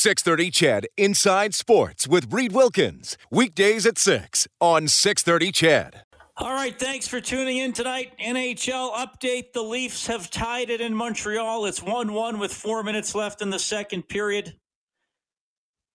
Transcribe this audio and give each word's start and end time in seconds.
630 0.00 0.50
CHED 0.50 0.86
Inside 0.96 1.54
Sports 1.54 2.08
with 2.08 2.32
Reed 2.32 2.52
Wilkins. 2.52 3.18
Weekdays 3.30 3.84
at 3.84 3.98
6 3.98 4.48
on 4.58 4.88
630 4.88 5.52
CHED. 5.52 6.04
All 6.38 6.54
right, 6.54 6.78
thanks 6.78 7.06
for 7.06 7.20
tuning 7.20 7.58
in 7.58 7.74
tonight. 7.74 8.14
NHL 8.18 8.94
update. 8.94 9.52
The 9.52 9.60
Leafs 9.60 10.06
have 10.06 10.30
tied 10.30 10.70
it 10.70 10.80
in 10.80 10.94
Montreal. 10.94 11.66
It's 11.66 11.82
1 11.82 12.14
1 12.14 12.38
with 12.38 12.50
four 12.50 12.82
minutes 12.82 13.14
left 13.14 13.42
in 13.42 13.50
the 13.50 13.58
second 13.58 14.08
period. 14.08 14.54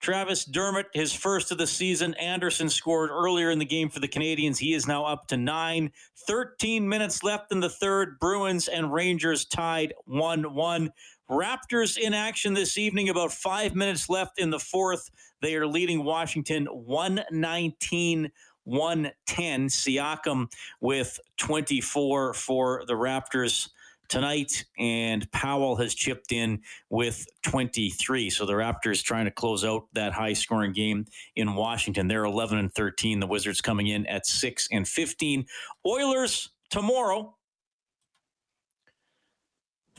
Travis 0.01 0.45
Dermott, 0.45 0.85
his 0.93 1.11
first 1.11 1.51
of 1.51 1.57
the 1.57 1.65
season. 1.65 2.13
Anderson 2.13 2.69
scored 2.69 3.09
earlier 3.09 3.49
in 3.49 3.57
the 3.57 3.65
game 3.65 3.89
for 3.89 3.99
the 3.99 4.07
Canadiens. 4.07 4.59
He 4.59 4.75
is 4.75 4.85
now 4.85 5.03
up 5.03 5.25
to 5.29 5.37
nine. 5.37 5.91
13 6.27 6.87
minutes 6.87 7.23
left 7.23 7.51
in 7.51 7.59
the 7.59 7.71
third. 7.71 8.19
Bruins 8.19 8.67
and 8.67 8.93
Rangers 8.93 9.45
tied 9.45 9.95
1 10.05 10.53
1. 10.53 10.91
Raptors 11.29 11.97
in 11.97 12.13
action 12.13 12.53
this 12.53 12.77
evening, 12.77 13.09
about 13.09 13.31
five 13.31 13.75
minutes 13.75 14.09
left 14.09 14.39
in 14.39 14.51
the 14.51 14.59
fourth. 14.59 15.09
They 15.41 15.55
are 15.55 15.65
leading 15.67 16.03
Washington 16.03 16.65
119 16.65 18.31
110. 18.65 19.67
Siakam 19.67 20.51
with 20.81 21.19
24 21.37 22.33
for 22.33 22.83
the 22.87 22.93
Raptors 22.93 23.69
tonight, 24.07 24.65
and 24.77 25.29
Powell 25.31 25.75
has 25.77 25.95
chipped 25.95 26.31
in 26.31 26.61
with 26.89 27.25
23. 27.43 28.29
So 28.29 28.45
the 28.45 28.53
Raptors 28.53 29.03
trying 29.03 29.25
to 29.25 29.31
close 29.31 29.65
out 29.65 29.87
that 29.93 30.13
high 30.13 30.33
scoring 30.33 30.73
game 30.73 31.05
in 31.35 31.55
Washington. 31.55 32.07
They're 32.07 32.25
11 32.25 32.57
and 32.57 32.73
13. 32.73 33.19
The 33.19 33.27
Wizards 33.27 33.61
coming 33.61 33.87
in 33.87 34.05
at 34.05 34.25
6 34.25 34.67
and 34.71 34.87
15. 34.87 35.45
Oilers 35.85 36.51
tomorrow 36.69 37.35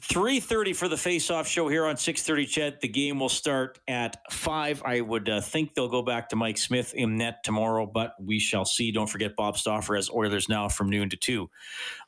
3.30 0.08 0.76
for 0.76 0.88
the 0.88 0.96
face-off 0.96 1.48
show 1.48 1.68
here 1.68 1.84
on 1.84 1.96
6.30 1.96 2.48
CHED. 2.48 2.80
The 2.80 2.88
game 2.88 3.18
will 3.18 3.28
start 3.28 3.80
at 3.88 4.16
5 4.30 4.82
i 4.84 5.00
would 5.00 5.28
uh, 5.28 5.40
think 5.40 5.74
they'll 5.74 5.88
go 5.88 6.02
back 6.02 6.28
to 6.28 6.36
mike 6.36 6.58
smith 6.58 6.94
in 6.94 7.16
net 7.16 7.42
tomorrow 7.42 7.86
but 7.86 8.14
we 8.20 8.38
shall 8.38 8.64
see. 8.64 8.92
Don't 8.92 9.08
forget 9.08 9.34
bob 9.36 9.58
stauffer 9.58 9.96
as 9.96 10.08
oilers 10.10 10.48
now 10.48 10.68
from 10.68 10.90
noon 10.90 11.10
to 11.10 11.16
2 11.16 11.50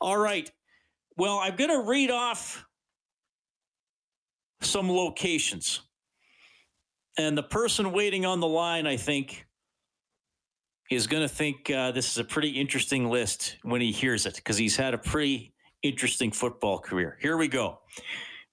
all 0.01 0.17
right. 0.17 0.51
Well 1.17 1.39
i'm 1.39 1.57
going 1.57 1.71
to 1.71 1.89
read 1.89 2.11
off 2.11 2.65
some 4.61 4.91
locations. 4.91 5.83
And 7.17 7.37
the 7.37 7.43
person 7.43 7.91
waiting 7.91 8.25
on 8.25 8.39
the 8.39 8.47
line 8.47 8.87
i 8.87 8.97
think 8.97 9.47
is 10.91 11.07
going 11.07 11.23
to 11.23 11.29
think 11.29 11.71
uh, 11.71 11.91
this 11.91 12.11
is 12.13 12.19
a 12.19 12.25
pretty 12.25 12.51
interesting 12.51 13.11
list 13.11 13.57
when 13.63 13.81
he 13.81 13.93
hears 13.93 14.25
it 14.25 14.37
because 14.37 14.57
he's 14.57 14.77
had 14.77 14.95
a 14.95 14.99
pretty 14.99 15.53
interesting 15.83 16.31
football 16.31 16.79
career. 16.79 17.17
Here 17.21 17.37
we 17.37 17.49
go 17.49 17.81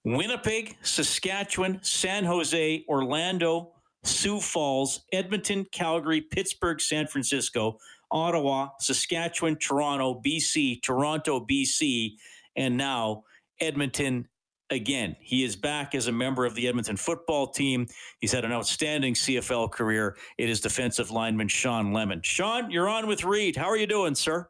Winnipeg, 0.04 0.78
Saskatchewan, 0.84 1.80
San 1.81 2.23
Jose, 2.23 2.86
Orlando, 2.88 3.72
Sioux 4.04 4.40
Falls, 4.40 5.06
Edmonton, 5.12 5.66
Calgary, 5.72 6.22
Pittsburgh, 6.22 6.80
San 6.80 7.08
Francisco, 7.08 7.80
Ottawa, 8.12 8.70
Saskatchewan, 8.80 9.56
Toronto, 9.58 10.22
BC, 10.23 10.81
Toronto, 10.84 11.40
BC, 11.40 12.14
and 12.56 12.78
now 12.78 13.23
Edmonton 13.59 14.28
again. 14.70 15.16
He 15.20 15.44
is 15.44 15.56
back 15.56 15.96
as 15.96 16.08
a 16.08 16.12
member 16.12 16.46
of 16.46 16.56
the 16.56 16.68
Edmonton 16.68 16.98
football 16.98 17.48
team. 17.48 17.88
He's 18.20 18.31
had 18.31 18.46
an 18.46 18.52
outstanding 18.52 19.14
CFL 19.14 19.72
career. 19.72 20.18
It 20.38 20.50
is 20.50 20.62
defensive 20.62 21.12
lineman 21.12 21.48
Shawn 21.48 21.94
Lemon. 21.94 22.22
Shawn, 22.23 22.72
you're 22.72 22.90
on 22.90 23.08
with 23.08 23.23
Reed. 23.23 23.56
How 23.56 23.66
are 23.66 23.78
you 23.78 23.88
doing, 23.88 24.16
sir? 24.16 24.48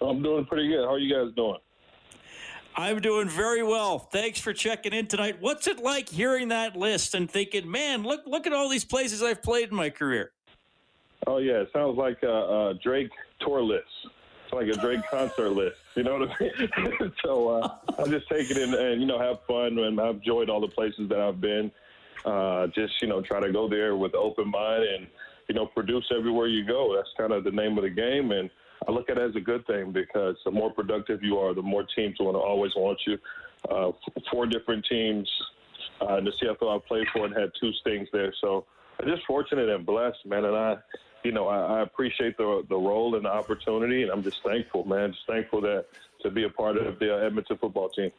I'm 0.00 0.22
doing 0.22 0.44
pretty 0.44 0.68
good. 0.68 0.84
How 0.84 0.94
are 0.94 0.98
you 0.98 1.12
guys 1.12 1.34
doing? 1.34 1.58
I'm 2.76 3.00
doing 3.00 3.28
very 3.28 3.62
well. 3.62 3.98
Thanks 3.98 4.38
for 4.38 4.52
checking 4.52 4.92
in 4.92 5.06
tonight. 5.06 5.38
What's 5.40 5.66
it 5.66 5.82
like 5.82 6.10
hearing 6.10 6.48
that 6.48 6.76
list 6.76 7.14
and 7.14 7.30
thinking, 7.30 7.70
man, 7.70 8.02
look 8.02 8.26
look 8.26 8.46
at 8.46 8.52
all 8.52 8.68
these 8.68 8.84
places 8.84 9.22
I've 9.22 9.42
played 9.42 9.70
in 9.70 9.74
my 9.74 9.88
career? 9.88 10.32
Oh 11.26 11.38
yeah, 11.38 11.54
it 11.54 11.70
sounds 11.72 11.96
like 11.96 12.22
a, 12.22 12.28
a 12.28 12.74
Drake 12.82 13.10
tour 13.40 13.62
list. 13.62 13.86
It's 14.44 14.52
like 14.52 14.68
a 14.68 14.74
Drake 14.78 15.00
concert 15.10 15.50
list. 15.50 15.76
You 15.94 16.02
know 16.02 16.18
what 16.18 16.28
I 16.30 16.42
mean? 16.42 17.12
so 17.24 17.48
uh, 17.48 17.76
I 17.98 18.04
just 18.08 18.28
take 18.28 18.50
it 18.50 18.58
in 18.58 18.74
and 18.74 19.00
you 19.00 19.06
know 19.06 19.18
have 19.18 19.38
fun 19.48 19.78
and 19.78 19.98
I've 19.98 20.16
enjoyed 20.16 20.50
all 20.50 20.60
the 20.60 20.68
places 20.68 21.08
that 21.08 21.18
I've 21.18 21.40
been. 21.40 21.72
Uh, 22.26 22.66
just 22.68 23.00
you 23.00 23.08
know 23.08 23.22
try 23.22 23.40
to 23.40 23.50
go 23.50 23.68
there 23.68 23.96
with 23.96 24.14
open 24.14 24.50
mind 24.50 24.84
and 24.84 25.06
you 25.48 25.54
know 25.54 25.64
produce 25.64 26.04
everywhere 26.14 26.48
you 26.48 26.66
go. 26.66 26.94
That's 26.94 27.08
kind 27.16 27.32
of 27.32 27.42
the 27.42 27.52
name 27.52 27.78
of 27.78 27.84
the 27.84 27.90
game 27.90 28.32
and 28.32 28.50
I 28.86 28.90
look 28.90 29.10
at 29.10 29.18
it 29.18 29.22
as 29.22 29.36
a 29.36 29.40
good 29.40 29.66
thing 29.66 29.92
because 29.92 30.36
the 30.44 30.50
more 30.50 30.70
productive 30.70 31.22
you 31.22 31.38
are, 31.38 31.54
the 31.54 31.62
more 31.62 31.84
teams 31.94 32.16
want 32.20 32.34
to 32.34 32.40
always 32.40 32.72
want 32.76 32.98
you. 33.06 33.18
Uh, 33.70 33.90
four 34.30 34.46
different 34.46 34.84
teams 34.88 35.28
uh, 36.00 36.18
in 36.18 36.24
the 36.24 36.32
CFL 36.32 36.76
I 36.76 36.86
played 36.86 37.06
for 37.12 37.24
and 37.24 37.34
had 37.34 37.50
two 37.60 37.72
stings 37.80 38.08
there. 38.12 38.32
So 38.40 38.64
I'm 39.00 39.08
just 39.08 39.26
fortunate 39.26 39.68
and 39.68 39.84
blessed, 39.84 40.24
man. 40.24 40.44
And 40.44 40.56
I, 40.56 40.76
you 41.24 41.32
know, 41.32 41.48
I, 41.48 41.78
I 41.78 41.82
appreciate 41.82 42.36
the 42.36 42.64
the 42.68 42.76
role 42.76 43.16
and 43.16 43.24
the 43.24 43.32
opportunity, 43.32 44.02
and 44.02 44.10
I'm 44.10 44.22
just 44.22 44.42
thankful, 44.44 44.84
man. 44.86 45.12
Just 45.12 45.26
thankful 45.26 45.60
that 45.62 45.86
to 46.22 46.30
be 46.30 46.44
a 46.44 46.50
part 46.50 46.76
of 46.76 46.98
the 46.98 47.22
Edmonton 47.24 47.58
football 47.58 47.88
team. 47.88 48.12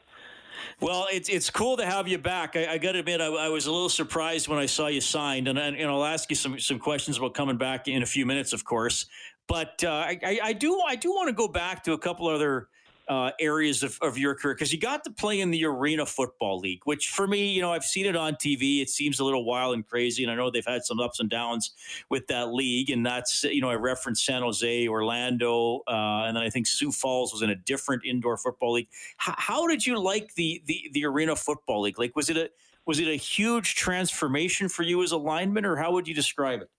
Well, 0.80 1.08
it's 1.12 1.30
it's 1.30 1.50
cool 1.50 1.78
to 1.78 1.86
have 1.86 2.08
you 2.08 2.18
back. 2.18 2.56
I, 2.56 2.74
I 2.74 2.78
got 2.78 2.94
to 2.94 3.00
admit, 3.00 3.22
I, 3.22 3.28
I, 3.28 3.50
was 3.50 3.68
a 3.68 3.72
little 3.72 3.90
surprised 3.90 4.48
when 4.48 4.60
I 4.60 4.66
saw 4.66 4.88
you 4.88 5.02
signed, 5.02 5.48
and, 5.48 5.58
and, 5.58 5.76
and 5.76 5.90
I'll 5.90 6.06
ask 6.06 6.30
you 6.30 6.36
some 6.36 6.60
some 6.60 6.80
questions 6.80 7.18
about 7.18 7.34
coming 7.34 7.58
back 7.58 7.88
in 7.88 8.02
a 8.04 8.06
few 8.06 8.26
minutes, 8.26 8.54
of 8.54 8.64
course. 8.66 9.06
But 9.48 9.84
uh, 9.84 9.90
I, 9.90 10.40
I, 10.44 10.54
do 10.54 10.82
I 10.88 10.96
do 10.96 11.12
want 11.12 11.30
to 11.30 11.34
go 11.34 11.48
back 11.48 11.84
to 11.86 11.94
a 11.94 11.98
couple 11.98 12.28
other 12.28 12.68
uh, 13.08 13.32
areas 13.40 13.84
of, 13.84 13.98
of 14.02 14.18
your 14.18 14.36
career 14.36 14.54
because 14.54 14.74
you 14.74 14.80
got 14.80 15.04
to 15.06 15.10
play 15.10 15.40
in 15.40 15.50
the 15.50 15.64
Arena 15.64 16.06
Football 16.06 16.60
League, 16.60 16.82
which 16.84 17.08
for 17.08 17.26
me, 17.26 17.52
you 17.52 17.62
know, 17.62 17.72
I've 17.72 17.86
seen 17.86 18.06
it 18.06 18.16
on 18.16 18.34
TV. 18.34 18.82
It 18.82 18.90
seems 18.90 19.20
a 19.20 19.24
little 19.24 19.46
wild 19.46 19.74
and 19.76 19.88
crazy, 19.88 20.24
and 20.24 20.32
I 20.32 20.36
know 20.36 20.52
they've 20.52 20.66
had 20.66 20.84
some 20.84 21.00
ups 21.00 21.20
and 21.20 21.30
downs 21.30 21.72
with 22.10 22.28
that 22.28 22.52
league. 22.52 22.90
And 22.90 23.06
that's 23.06 23.44
you 23.46 23.62
know, 23.62 23.70
I 23.70 23.76
referenced 23.76 24.26
San 24.26 24.42
Jose, 24.42 24.88
Orlando, 24.88 25.84
uh, 25.88 26.26
and 26.26 26.36
then 26.36 26.44
I 26.44 26.50
think 26.50 26.68
Sioux 26.68 26.92
Falls 26.92 27.32
was 27.32 27.42
in 27.42 27.50
a 27.50 27.56
different 27.56 28.04
indoor 28.06 28.38
football 28.38 28.74
league. 28.74 28.90
H- 29.26 29.36
how 29.38 29.68
did 29.68 29.86
you 29.86 29.98
like 30.00 30.34
the, 30.36 30.62
the 30.66 30.90
the 30.94 31.06
Arena 31.06 31.36
Football 31.36 31.82
League? 31.84 31.98
Like, 31.98 32.16
was 32.16 32.30
it 32.30 32.36
a 32.36 32.50
was 32.86 33.00
it 33.00 33.08
a 33.08 33.16
huge 33.16 33.76
transformation 33.76 34.68
for 34.68 34.84
you 34.84 35.02
as 35.04 35.12
a 35.12 35.18
lineman, 35.18 35.66
or 35.66 35.78
how 35.78 35.94
would 35.94 36.08
you 36.08 36.14
describe 36.14 36.62
it? 36.62 36.70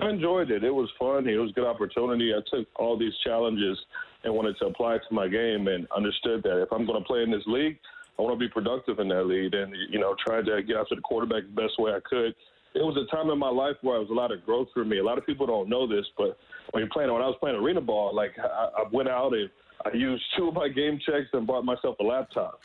I 0.00 0.08
enjoyed 0.08 0.50
it. 0.50 0.64
It 0.64 0.74
was 0.74 0.90
fun. 0.98 1.28
It 1.28 1.36
was 1.36 1.50
a 1.50 1.52
good 1.54 1.66
opportunity. 1.66 2.32
I 2.34 2.40
took 2.50 2.66
all 2.76 2.98
these 2.98 3.12
challenges 3.22 3.78
and 4.24 4.34
wanted 4.34 4.56
to 4.58 4.66
apply 4.66 4.98
to 4.98 5.14
my 5.14 5.28
game 5.28 5.68
and 5.68 5.86
understood 5.94 6.42
that 6.42 6.60
if 6.60 6.72
I'm 6.72 6.84
going 6.84 7.00
to 7.00 7.06
play 7.06 7.22
in 7.22 7.30
this 7.30 7.46
league, 7.46 7.78
I 8.18 8.22
want 8.22 8.34
to 8.34 8.38
be 8.38 8.48
productive 8.48 8.98
in 8.98 9.08
that 9.08 9.24
league 9.24 9.54
and, 9.54 9.74
you 9.90 10.00
know, 10.00 10.14
tried 10.24 10.46
to 10.46 10.62
get 10.62 10.76
after 10.76 10.94
the 10.96 11.00
quarterback 11.00 11.44
the 11.44 11.62
best 11.62 11.78
way 11.78 11.92
I 11.92 12.00
could. 12.00 12.34
It 12.74 12.82
was 12.82 12.96
a 12.96 13.06
time 13.14 13.30
in 13.30 13.38
my 13.38 13.48
life 13.48 13.76
where 13.82 13.96
it 13.96 14.00
was 14.00 14.10
a 14.10 14.14
lot 14.14 14.32
of 14.32 14.44
growth 14.44 14.68
for 14.74 14.84
me. 14.84 14.98
A 14.98 15.04
lot 15.04 15.16
of 15.18 15.24
people 15.26 15.46
don't 15.46 15.68
know 15.68 15.86
this, 15.86 16.06
but 16.18 16.38
when 16.72 16.80
you're 16.80 16.90
playing, 16.90 17.12
when 17.12 17.22
I 17.22 17.26
was 17.26 17.36
playing 17.38 17.56
arena 17.56 17.80
ball, 17.80 18.14
like 18.14 18.36
I, 18.38 18.68
I 18.78 18.84
went 18.90 19.08
out 19.08 19.32
and 19.32 19.48
I 19.84 19.96
used 19.96 20.24
two 20.36 20.48
of 20.48 20.54
my 20.54 20.68
game 20.68 20.98
checks 20.98 21.28
and 21.32 21.46
bought 21.46 21.64
myself 21.64 21.96
a 22.00 22.02
laptop. 22.02 22.62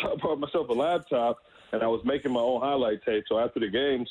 So 0.00 0.12
I 0.12 0.16
bought 0.16 0.38
myself 0.38 0.68
a 0.68 0.72
laptop 0.72 1.38
and 1.72 1.82
I 1.82 1.88
was 1.88 2.00
making 2.04 2.32
my 2.32 2.40
own 2.40 2.60
highlight 2.60 3.04
tape. 3.04 3.24
So 3.28 3.40
after 3.40 3.58
the 3.58 3.68
games, 3.68 4.08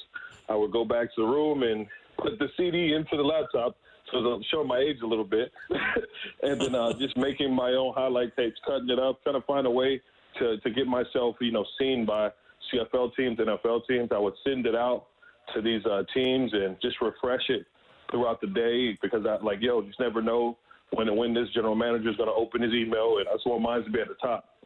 I 0.50 0.56
would 0.56 0.72
go 0.72 0.84
back 0.84 1.16
to 1.16 1.22
the 1.22 1.28
room 1.28 1.64
and 1.64 1.88
put 2.18 2.40
the 2.40 2.48
CD 2.58 2.94
into 2.94 3.16
the 3.18 3.24
laptop. 3.24 3.76
So 4.12 4.20
I'm 4.20 4.44
showing 4.50 4.68
my 4.68 4.80
age 4.80 4.98
a 5.04 5.06
little 5.06 5.26
bit, 5.26 5.52
and 6.42 6.62
then 6.62 6.76
uh, 6.76 6.94
just 6.94 7.18
making 7.18 7.54
my 7.54 7.72
own 7.72 7.94
highlight 7.94 8.36
tapes, 8.38 8.56
cutting 8.66 8.90
it 8.90 9.00
up, 9.00 9.22
trying 9.24 9.36
to 9.36 9.46
find 9.46 9.68
a 9.68 9.72
way 9.72 10.02
to, 10.40 10.58
to 10.60 10.70
get 10.70 10.88
myself, 10.88 11.36
you 11.42 11.52
know, 11.52 11.66
seen 11.78 12.06
by 12.06 12.30
CFL 12.74 13.16
teams, 13.18 13.38
NFL 13.38 13.82
teams. 13.86 14.10
I 14.14 14.18
would 14.18 14.36
send 14.46 14.66
it 14.66 14.76
out 14.76 15.08
to 15.54 15.62
these 15.62 15.86
uh, 15.86 16.04
teams 16.14 16.54
and 16.54 16.78
just 16.82 17.02
refresh 17.02 17.50
it 17.50 17.66
throughout 18.12 18.40
the 18.40 18.48
day 18.48 18.98
because 19.02 19.26
I 19.28 19.44
like, 19.44 19.60
yo, 19.62 19.82
just 19.82 20.00
never 20.00 20.22
know 20.22 20.58
when 20.92 21.14
when 21.16 21.34
this 21.34 21.50
general 21.54 21.76
manager 21.76 22.10
is 22.10 22.16
going 22.16 22.30
to 22.30 22.36
open 22.36 22.62
his 22.62 22.74
email, 22.74 23.18
and 23.20 23.28
I 23.28 23.34
just 23.34 23.46
want 23.46 23.62
mine 23.62 23.84
to 23.84 23.90
be 23.90 24.00
at 24.00 24.08
the 24.08 24.16
top. 24.16 24.57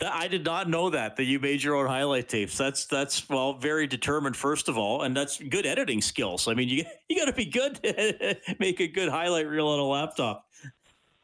I 0.00 0.28
did 0.28 0.44
not 0.44 0.68
know 0.68 0.90
that 0.90 1.16
that 1.16 1.24
you 1.24 1.40
made 1.40 1.62
your 1.62 1.76
own 1.76 1.86
highlight 1.86 2.28
tapes. 2.28 2.56
That's 2.56 2.86
that's 2.86 3.28
well, 3.28 3.54
very 3.54 3.86
determined 3.86 4.36
first 4.36 4.68
of 4.68 4.78
all, 4.78 5.02
and 5.02 5.16
that's 5.16 5.38
good 5.38 5.66
editing 5.66 6.00
skills. 6.00 6.46
I 6.46 6.54
mean, 6.54 6.68
you 6.68 6.84
you 7.08 7.16
got 7.16 7.26
to 7.26 7.32
be 7.32 7.46
good 7.46 7.82
to 7.82 8.36
make 8.58 8.80
a 8.80 8.86
good 8.86 9.08
highlight 9.08 9.48
reel 9.48 9.68
on 9.68 9.78
a 9.78 9.84
laptop. 9.84 10.46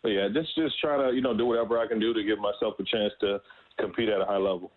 But 0.02 0.10
yeah, 0.10 0.28
just 0.32 0.54
just 0.56 0.80
trying 0.80 1.08
to 1.08 1.14
you 1.14 1.22
know 1.22 1.36
do 1.36 1.46
whatever 1.46 1.78
I 1.78 1.86
can 1.86 2.00
do 2.00 2.12
to 2.12 2.22
give 2.22 2.38
myself 2.38 2.74
a 2.78 2.84
chance 2.84 3.12
to 3.20 3.40
compete 3.78 4.08
at 4.08 4.20
a 4.20 4.24
high 4.24 4.36
level. 4.36 4.70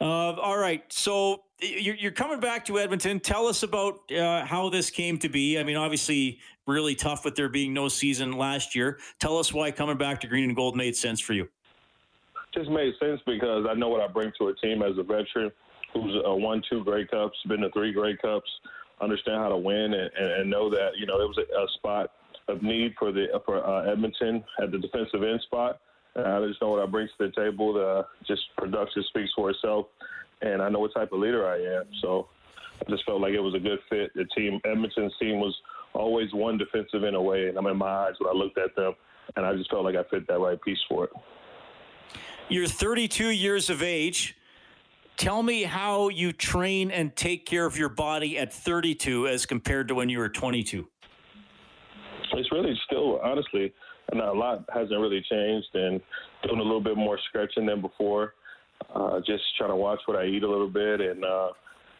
Uh, 0.00 0.34
all 0.34 0.58
right, 0.58 0.82
so 0.92 1.42
you're, 1.60 1.94
you're, 1.94 2.10
coming 2.10 2.40
back 2.40 2.64
to 2.64 2.80
Edmonton. 2.80 3.20
Tell 3.20 3.46
us 3.46 3.62
about 3.62 4.10
uh, 4.10 4.44
how 4.44 4.68
this 4.68 4.90
came 4.90 5.16
to 5.18 5.28
be. 5.28 5.60
I 5.60 5.62
mean, 5.62 5.76
obviously, 5.76 6.40
really 6.66 6.96
tough 6.96 7.24
with 7.24 7.36
there 7.36 7.48
being 7.48 7.72
no 7.72 7.86
season 7.86 8.32
last 8.32 8.74
year. 8.74 8.98
Tell 9.20 9.38
us 9.38 9.52
why 9.52 9.70
coming 9.70 9.98
back 9.98 10.20
to 10.22 10.26
Green 10.26 10.44
and 10.44 10.56
Gold 10.56 10.76
made 10.76 10.96
sense 10.96 11.20
for 11.20 11.34
you 11.34 11.48
just 12.54 12.70
made 12.70 12.92
sense 13.00 13.20
because 13.26 13.66
I 13.68 13.74
know 13.74 13.88
what 13.88 14.00
I 14.00 14.08
bring 14.08 14.32
to 14.38 14.48
a 14.48 14.54
team 14.56 14.82
as 14.82 14.98
a 14.98 15.02
veteran 15.02 15.50
who's 15.92 16.16
uh, 16.26 16.34
won 16.34 16.62
two 16.68 16.84
Grey 16.84 17.06
Cups, 17.06 17.36
been 17.48 17.60
to 17.60 17.70
three 17.70 17.92
Grey 17.92 18.16
Cups, 18.16 18.48
understand 19.00 19.38
how 19.38 19.48
to 19.48 19.56
win, 19.56 19.94
and, 19.94 20.10
and, 20.18 20.30
and 20.40 20.50
know 20.50 20.70
that 20.70 20.92
you 20.98 21.06
know 21.06 21.20
it 21.20 21.28
was 21.28 21.38
a, 21.38 21.42
a 21.42 21.66
spot 21.74 22.12
of 22.48 22.62
need 22.62 22.94
for 22.98 23.12
the 23.12 23.26
for 23.44 23.64
uh, 23.64 23.90
Edmonton 23.90 24.44
at 24.60 24.70
the 24.70 24.78
defensive 24.78 25.22
end 25.22 25.40
spot. 25.42 25.80
And 26.14 26.26
I 26.26 26.46
just 26.46 26.60
know 26.60 26.70
what 26.70 26.82
I 26.82 26.86
bring 26.86 27.08
to 27.08 27.12
the 27.18 27.32
table. 27.32 27.72
The 27.72 28.06
just 28.26 28.42
production 28.56 29.02
speaks 29.08 29.30
for 29.34 29.50
itself, 29.50 29.86
and 30.42 30.60
I 30.60 30.68
know 30.68 30.80
what 30.80 30.94
type 30.94 31.12
of 31.12 31.20
leader 31.20 31.46
I 31.46 31.78
am. 31.78 31.84
So 32.02 32.28
I 32.80 32.90
just 32.90 33.04
felt 33.04 33.20
like 33.20 33.32
it 33.32 33.40
was 33.40 33.54
a 33.54 33.58
good 33.58 33.78
fit. 33.88 34.12
The 34.14 34.26
team, 34.36 34.60
Edmonton's 34.64 35.14
team, 35.18 35.40
was 35.40 35.56
always 35.94 36.32
one 36.32 36.58
defensive 36.58 37.04
in 37.04 37.14
a 37.14 37.22
way, 37.22 37.48
and 37.48 37.56
I'm 37.56 37.66
in 37.66 37.76
my 37.76 37.86
eyes 37.86 38.14
when 38.18 38.28
I 38.28 38.36
looked 38.36 38.58
at 38.58 38.74
them, 38.76 38.92
and 39.36 39.46
I 39.46 39.54
just 39.54 39.70
felt 39.70 39.84
like 39.84 39.96
I 39.96 40.02
fit 40.04 40.26
that 40.28 40.38
right 40.38 40.60
piece 40.60 40.78
for 40.88 41.04
it. 41.04 41.10
You're 42.52 42.66
32 42.66 43.30
years 43.30 43.70
of 43.70 43.82
age. 43.82 44.36
Tell 45.16 45.42
me 45.42 45.62
how 45.62 46.10
you 46.10 46.34
train 46.34 46.90
and 46.90 47.16
take 47.16 47.46
care 47.46 47.64
of 47.64 47.78
your 47.78 47.88
body 47.88 48.36
at 48.36 48.52
32 48.52 49.26
as 49.26 49.46
compared 49.46 49.88
to 49.88 49.94
when 49.94 50.10
you 50.10 50.18
were 50.18 50.28
22. 50.28 50.86
It's 52.34 52.52
really 52.52 52.78
still, 52.84 53.20
honestly, 53.24 53.72
and 54.10 54.20
a 54.20 54.34
lot 54.34 54.66
hasn't 54.70 55.00
really 55.00 55.24
changed, 55.30 55.68
and 55.72 55.98
doing 56.42 56.60
a 56.60 56.62
little 56.62 56.82
bit 56.82 56.94
more 56.94 57.18
stretching 57.30 57.64
than 57.64 57.80
before. 57.80 58.34
Uh, 58.94 59.20
just 59.26 59.44
trying 59.56 59.70
to 59.70 59.76
watch 59.76 60.00
what 60.04 60.18
I 60.18 60.26
eat 60.26 60.42
a 60.42 60.50
little 60.50 60.68
bit, 60.68 61.00
and 61.00 61.24
uh, 61.24 61.48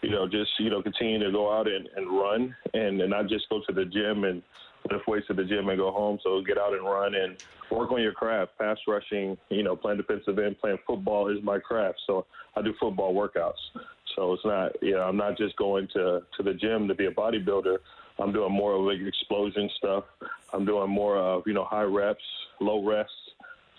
you 0.03 0.11
know, 0.11 0.29
just 0.29 0.51
you 0.59 0.69
know, 0.69 0.83
continue 0.83 1.19
to 1.25 1.33
go 1.33 1.51
out 1.51 1.67
and, 1.67 1.89
and 1.97 2.07
run, 2.11 2.55
and, 2.75 3.01
and 3.01 3.09
not 3.09 3.27
just 3.27 3.49
go 3.49 3.63
to 3.67 3.73
the 3.73 3.87
gym 3.87 4.25
and 4.25 4.43
lift 4.91 5.07
weights 5.07 5.27
at 5.31 5.37
the 5.37 5.45
gym 5.45 5.69
and 5.69 5.79
go 5.79 5.91
home. 5.91 6.19
So 6.23 6.43
get 6.43 6.59
out 6.59 6.75
and 6.75 6.85
run 6.85 7.15
and 7.15 7.37
work 7.71 7.93
on 7.93 8.03
your 8.03 8.13
craft. 8.13 8.53
Pass 8.59 8.79
rushing, 8.87 9.37
you 9.51 9.63
know, 9.63 9.77
playing 9.77 9.99
defensive 9.99 10.39
end, 10.39 10.59
playing 10.61 10.79
football 10.87 11.29
is 11.29 11.43
my 11.43 11.59
craft. 11.59 12.01
So 12.07 12.27
I 12.57 12.63
do 12.63 12.75
football 12.81 13.15
workouts. 13.15 13.81
So 14.17 14.33
it's 14.35 14.45
not, 14.45 14.73
you 14.83 14.93
know, 14.93 15.03
I'm 15.03 15.17
not 15.17 15.39
just 15.39 15.57
going 15.57 15.89
to 15.95 16.21
to 16.37 16.43
the 16.43 16.55
gym 16.55 16.89
to 16.89 16.95
be 16.95 17.07
a 17.07 17.11
bodybuilder. 17.11 17.79
I'm 18.19 18.33
doing 18.33 18.53
more 18.53 18.75
of 18.75 18.83
like 18.83 19.07
explosion 19.07 19.71
stuff. 19.79 20.05
I'm 20.53 20.65
doing 20.65 20.91
more 20.91 21.17
of 21.17 21.43
you 21.47 21.55
know 21.55 21.65
high 21.65 21.83
reps, 21.83 22.23
low 22.61 22.85
rests. 22.85 23.13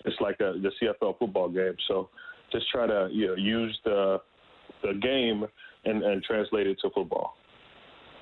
It's 0.04 0.20
like 0.20 0.40
a, 0.40 0.54
the 0.60 0.70
CFL 0.82 1.18
football 1.18 1.48
game. 1.48 1.76
So 1.88 2.10
just 2.52 2.68
try 2.70 2.86
to 2.86 3.08
you 3.12 3.28
know 3.28 3.34
use 3.36 3.78
the 3.84 4.20
the 4.82 4.94
game 4.94 5.44
and, 5.84 6.02
and 6.02 6.22
translate 6.22 6.66
it 6.66 6.78
to 6.82 6.90
football. 6.90 7.36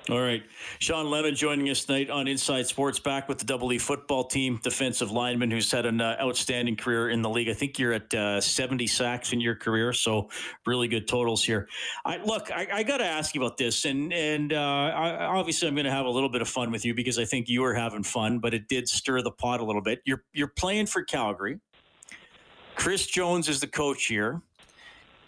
All 0.09 0.19
right. 0.19 0.43
Shawn 0.79 1.09
Lemon 1.09 1.33
joining 1.33 1.69
us 1.69 1.85
tonight 1.85 2.09
on 2.09 2.27
Inside 2.27 2.67
Sports, 2.67 2.99
back 2.99 3.29
with 3.29 3.37
the 3.37 3.45
Double 3.45 3.71
E 3.71 3.77
football 3.77 4.25
team, 4.25 4.59
defensive 4.61 5.11
lineman 5.11 5.49
who's 5.49 5.71
had 5.71 5.85
an 5.85 6.01
uh, 6.01 6.17
outstanding 6.19 6.75
career 6.75 7.09
in 7.09 7.21
the 7.21 7.29
league. 7.29 7.47
I 7.47 7.53
think 7.53 7.79
you're 7.79 7.93
at 7.93 8.13
uh, 8.13 8.41
70 8.41 8.85
sacks 8.87 9.31
in 9.31 9.39
your 9.39 9.55
career, 9.55 9.93
so 9.93 10.29
really 10.65 10.89
good 10.89 11.07
totals 11.07 11.41
here. 11.41 11.69
I, 12.03 12.17
look, 12.17 12.51
I, 12.51 12.67
I 12.73 12.83
got 12.83 12.97
to 12.97 13.05
ask 13.05 13.33
you 13.33 13.41
about 13.41 13.55
this, 13.55 13.85
and 13.85 14.11
and 14.11 14.51
uh, 14.51 14.57
I, 14.57 15.25
obviously 15.25 15.69
I'm 15.69 15.75
going 15.75 15.85
to 15.85 15.91
have 15.91 16.05
a 16.05 16.09
little 16.09 16.27
bit 16.27 16.41
of 16.41 16.49
fun 16.49 16.69
with 16.69 16.83
you 16.83 16.93
because 16.93 17.17
I 17.17 17.23
think 17.23 17.47
you 17.47 17.61
were 17.61 17.73
having 17.73 18.03
fun, 18.03 18.39
but 18.39 18.53
it 18.53 18.67
did 18.67 18.89
stir 18.89 19.21
the 19.21 19.31
pot 19.31 19.61
a 19.61 19.63
little 19.63 19.81
bit. 19.81 20.01
You're 20.03 20.25
you're 20.33 20.49
playing 20.49 20.87
for 20.87 21.01
Calgary. 21.05 21.61
Chris 22.75 23.07
Jones 23.07 23.47
is 23.47 23.61
the 23.61 23.67
coach 23.67 24.07
here. 24.07 24.41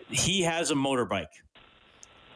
He 0.10 0.42
has 0.42 0.70
a 0.70 0.76
motorbike 0.76 1.28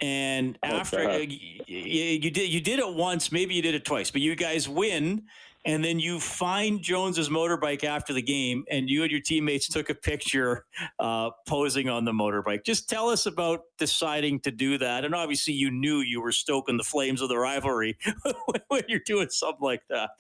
and 0.01 0.57
after 0.63 1.21
you, 1.21 1.37
you, 1.67 2.31
did 2.31 2.51
you 2.51 2.61
did 2.61 2.79
it 2.79 2.93
once, 2.93 3.31
maybe 3.31 3.55
you 3.55 3.61
did 3.61 3.75
it 3.75 3.85
twice, 3.85 4.11
but 4.11 4.21
you 4.21 4.35
guys 4.35 4.67
win, 4.67 5.23
and 5.65 5.83
then 5.83 5.99
you 5.99 6.19
find 6.19 6.81
Jones's 6.81 7.29
motorbike 7.29 7.83
after 7.83 8.13
the 8.13 8.21
game, 8.21 8.63
and 8.71 8.89
you 8.89 9.03
and 9.03 9.11
your 9.11 9.21
teammates 9.21 9.67
took 9.67 9.89
a 9.89 9.95
picture 9.95 10.65
uh, 10.99 11.31
posing 11.47 11.89
on 11.89 12.05
the 12.05 12.11
motorbike. 12.11 12.63
Just 12.63 12.89
tell 12.89 13.09
us 13.09 13.25
about 13.25 13.61
deciding 13.77 14.39
to 14.41 14.51
do 14.51 14.77
that, 14.77 15.05
and 15.05 15.13
obviously 15.13 15.53
you 15.53 15.71
knew 15.71 15.99
you 15.99 16.21
were 16.21 16.31
stoking 16.31 16.77
the 16.77 16.83
flames 16.83 17.21
of 17.21 17.29
the 17.29 17.37
rivalry 17.37 17.97
when 18.67 18.83
you're 18.87 19.01
doing 19.05 19.29
something 19.29 19.63
like 19.63 19.81
that. 19.89 20.11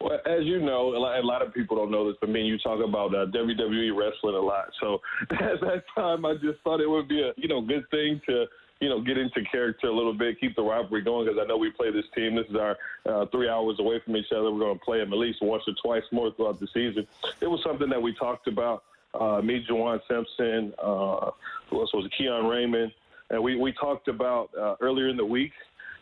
Well, 0.00 0.18
as 0.26 0.44
you 0.44 0.60
know, 0.60 0.94
a 0.94 0.98
lot, 0.98 1.18
a 1.18 1.26
lot, 1.26 1.42
of 1.42 1.54
people 1.54 1.76
don't 1.76 1.90
know 1.90 2.06
this, 2.06 2.16
but 2.20 2.28
me 2.28 2.40
and 2.40 2.48
you 2.48 2.58
talk 2.58 2.84
about 2.84 3.14
uh, 3.14 3.26
WWE 3.26 3.96
wrestling 3.96 4.34
a 4.34 4.40
lot. 4.40 4.66
So 4.80 4.98
at 5.30 5.60
that 5.62 5.84
time, 5.94 6.26
I 6.26 6.34
just 6.34 6.60
thought 6.62 6.80
it 6.80 6.88
would 6.88 7.08
be 7.08 7.22
a 7.22 7.32
you 7.36 7.48
know 7.48 7.62
good 7.62 7.84
thing 7.90 8.20
to 8.28 8.44
you 8.80 8.88
know, 8.88 9.00
get 9.00 9.16
into 9.16 9.42
character 9.50 9.86
a 9.86 9.92
little 9.92 10.12
bit, 10.12 10.38
keep 10.38 10.54
the 10.54 10.62
rivalry 10.62 11.02
going 11.02 11.26
because 11.26 11.40
I 11.42 11.46
know 11.46 11.56
we 11.56 11.70
play 11.70 11.90
this 11.90 12.04
team. 12.14 12.36
This 12.36 12.46
is 12.50 12.56
our 12.56 12.76
uh, 13.06 13.26
three 13.26 13.48
hours 13.48 13.78
away 13.78 14.00
from 14.04 14.16
each 14.16 14.30
other. 14.32 14.50
We're 14.50 14.60
going 14.60 14.78
to 14.78 14.84
play 14.84 14.98
them 14.98 15.12
at 15.12 15.18
least 15.18 15.42
once 15.42 15.62
or 15.66 15.74
twice 15.82 16.04
more 16.12 16.30
throughout 16.32 16.60
the 16.60 16.68
season. 16.74 17.06
It 17.40 17.46
was 17.46 17.60
something 17.64 17.88
that 17.88 18.00
we 18.00 18.14
talked 18.14 18.48
about. 18.48 18.84
Uh, 19.18 19.40
me, 19.42 19.64
Juwan 19.68 20.00
Simpson, 20.08 20.74
uh, 20.78 21.30
who 21.70 21.80
else 21.80 21.92
was 21.94 22.04
it? 22.04 22.12
Keon 22.18 22.46
Raymond, 22.46 22.92
and 23.30 23.42
we 23.42 23.56
we 23.56 23.72
talked 23.72 24.08
about 24.08 24.50
uh, 24.58 24.74
earlier 24.82 25.08
in 25.08 25.16
the 25.16 25.24
week 25.24 25.52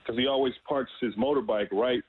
because 0.03 0.19
he 0.19 0.27
always 0.27 0.53
parks 0.69 0.91
his 1.01 1.15
motorbike 1.15 1.69
right 1.71 2.03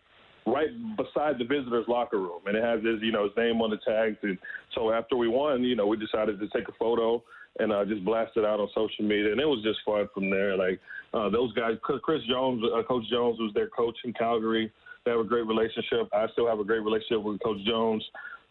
right 0.48 0.70
beside 0.96 1.38
the 1.38 1.46
visitors' 1.46 1.86
locker 1.88 2.18
room, 2.18 2.42
and 2.48 2.58
it 2.58 2.64
has 2.64 2.84
his 2.84 3.04
you 3.04 3.12
know 3.12 3.26
his 3.26 3.38
name 3.38 3.62
on 3.62 3.70
the 3.70 3.78
tags. 3.78 4.18
And 4.24 4.40
so 4.74 4.92
after 4.92 5.16
we 5.16 5.28
won, 5.28 5.64
you 5.64 5.76
know, 5.76 5.86
we 5.86 5.98
decided 5.98 6.40
to 6.40 6.48
take 6.48 6.68
a 6.70 6.74
photo 6.74 7.24
and 7.60 7.72
uh, 7.72 7.86
just 7.86 8.04
blasted 8.04 8.46
out 8.46 8.60
on 8.60 8.68
social 8.76 9.06
media, 9.06 9.32
and 9.32 9.40
it 9.40 9.46
was 9.46 9.64
just 9.64 9.80
fun 9.86 10.08
from 10.14 10.30
there. 10.30 10.58
Like 10.58 10.80
uh, 11.14 11.30
those 11.30 11.54
guys, 11.54 11.78
Chris 11.82 12.22
Jones, 12.30 12.64
uh, 12.74 12.84
Coach 12.84 13.06
Jones 13.10 13.40
was 13.40 13.52
their 13.54 13.70
coach 13.70 13.96
in 14.04 14.14
Calgary. 14.14 14.72
They 15.06 15.12
have 15.12 15.20
a 15.20 15.24
great 15.24 15.46
relationship. 15.46 16.10
I 16.14 16.28
still 16.34 16.48
have 16.48 16.60
a 16.60 16.64
great 16.64 16.82
relationship 16.82 17.24
with 17.24 17.42
Coach 17.44 17.64
Jones. 17.66 18.04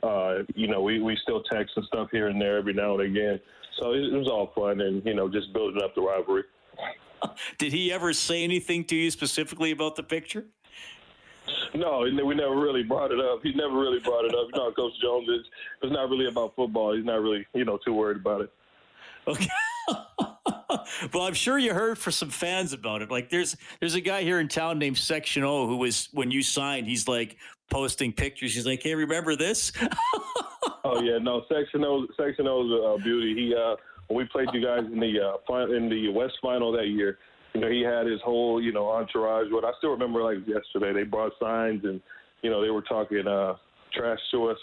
Uh, 0.03 0.43
you 0.55 0.69
know, 0.69 0.83
we, 0.83 1.01
we 1.01 1.19
still 1.23 1.43
text 1.51 1.73
and 1.77 1.85
stuff 1.87 2.09
here 2.13 2.29
and 2.29 2.41
there 2.41 2.59
every 2.59 2.75
now 2.75 2.99
and 2.99 3.11
again. 3.11 3.41
So 3.81 3.93
it, 3.93 4.05
it 4.05 4.17
was 4.17 4.29
all 4.29 4.53
fun 4.55 4.81
and, 4.81 5.05
you 5.05 5.15
know, 5.15 5.29
just 5.29 5.53
building 5.53 5.83
up 5.83 5.95
the 5.95 6.03
rivalry. 6.03 6.45
Did 7.59 7.73
he 7.73 7.91
ever 7.93 8.13
say 8.13 8.45
anything 8.45 8.85
to 8.85 8.97
you 8.97 9.11
specifically 9.11 9.71
about 9.71 9.97
the 9.97 10.03
picture? 10.03 10.45
No, 11.75 12.01
we 12.01 12.35
never 12.35 12.57
really 12.57 12.83
brought 12.83 13.13
it 13.13 13.21
up. 13.21 13.41
He 13.43 13.53
never 13.55 13.79
really 13.79 13.99
brought 13.99 14.25
it 14.25 14.35
up. 14.35 14.49
You 14.53 14.59
know, 14.59 14.73
Coach 14.73 14.93
Jones 15.03 15.29
is 15.29 15.45
it's 15.83 15.93
not 15.93 16.09
really 16.09 16.27
about 16.27 16.55
football. 16.55 16.95
He's 16.95 17.05
not 17.05 17.21
really, 17.21 17.47
you 17.53 17.65
know, 17.65 17.79
too 17.85 17.93
worried 17.93 18.17
about 18.19 18.43
it. 18.43 18.53
Okay. 19.27 19.49
well, 21.13 21.25
I'm 21.25 21.35
sure 21.35 21.59
you 21.59 21.73
heard 21.73 21.99
from 21.99 22.13
some 22.13 22.31
fans 22.31 22.73
about 22.73 23.03
it. 23.03 23.11
Like, 23.11 23.31
there's 23.31 23.57
there's 23.81 23.95
a 23.95 24.01
guy 24.01 24.23
here 24.23 24.41
in 24.41 24.49
town 24.49 24.79
named 24.79 24.99
Section 24.99 25.45
O 25.45 25.67
who 25.67 25.77
was 25.77 26.09
when 26.13 26.31
you 26.31 26.43
signed. 26.43 26.87
He's 26.87 27.09
like 27.09 27.37
posting 27.71 28.13
pictures. 28.13 28.55
He's 28.55 28.67
like, 28.67 28.83
"Hey, 28.83 28.95
remember 28.95 29.37
this?" 29.37 29.73
oh 30.85 31.01
yeah, 31.03 31.19
no, 31.19 31.45
Section 31.53 31.85
O, 31.85 32.07
Section 32.17 32.47
O's 32.47 33.01
a 33.01 33.03
beauty. 33.03 33.35
He 33.35 33.55
uh, 33.55 33.77
when 34.09 34.19
we 34.19 34.25
played 34.25 34.49
you 34.53 34.63
guys 34.65 34.85
in 34.91 35.01
the 35.01 35.21
uh, 35.21 35.75
in 35.75 35.89
the 35.89 36.09
West 36.09 36.35
Final 36.43 36.73
that 36.73 36.89
year, 36.89 37.19
you 37.55 37.61
know, 37.61 37.71
he 37.71 37.83
had 37.83 38.07
his 38.07 38.21
whole 38.23 38.63
you 38.63 38.73
know 38.73 38.89
entourage. 38.91 39.47
But 39.51 39.65
I 39.65 39.73
still 39.79 39.91
remember 39.91 40.23
like 40.23 40.47
yesterday, 40.47 40.93
they 40.93 41.05
brought 41.05 41.33
signs 41.41 41.85
and 41.85 42.01
you 42.43 42.51
know 42.51 42.63
they 42.63 42.71
were 42.71 42.83
talking 42.83 43.27
uh, 43.27 43.55
trash 43.93 44.21
to 44.33 44.51
us 44.51 44.59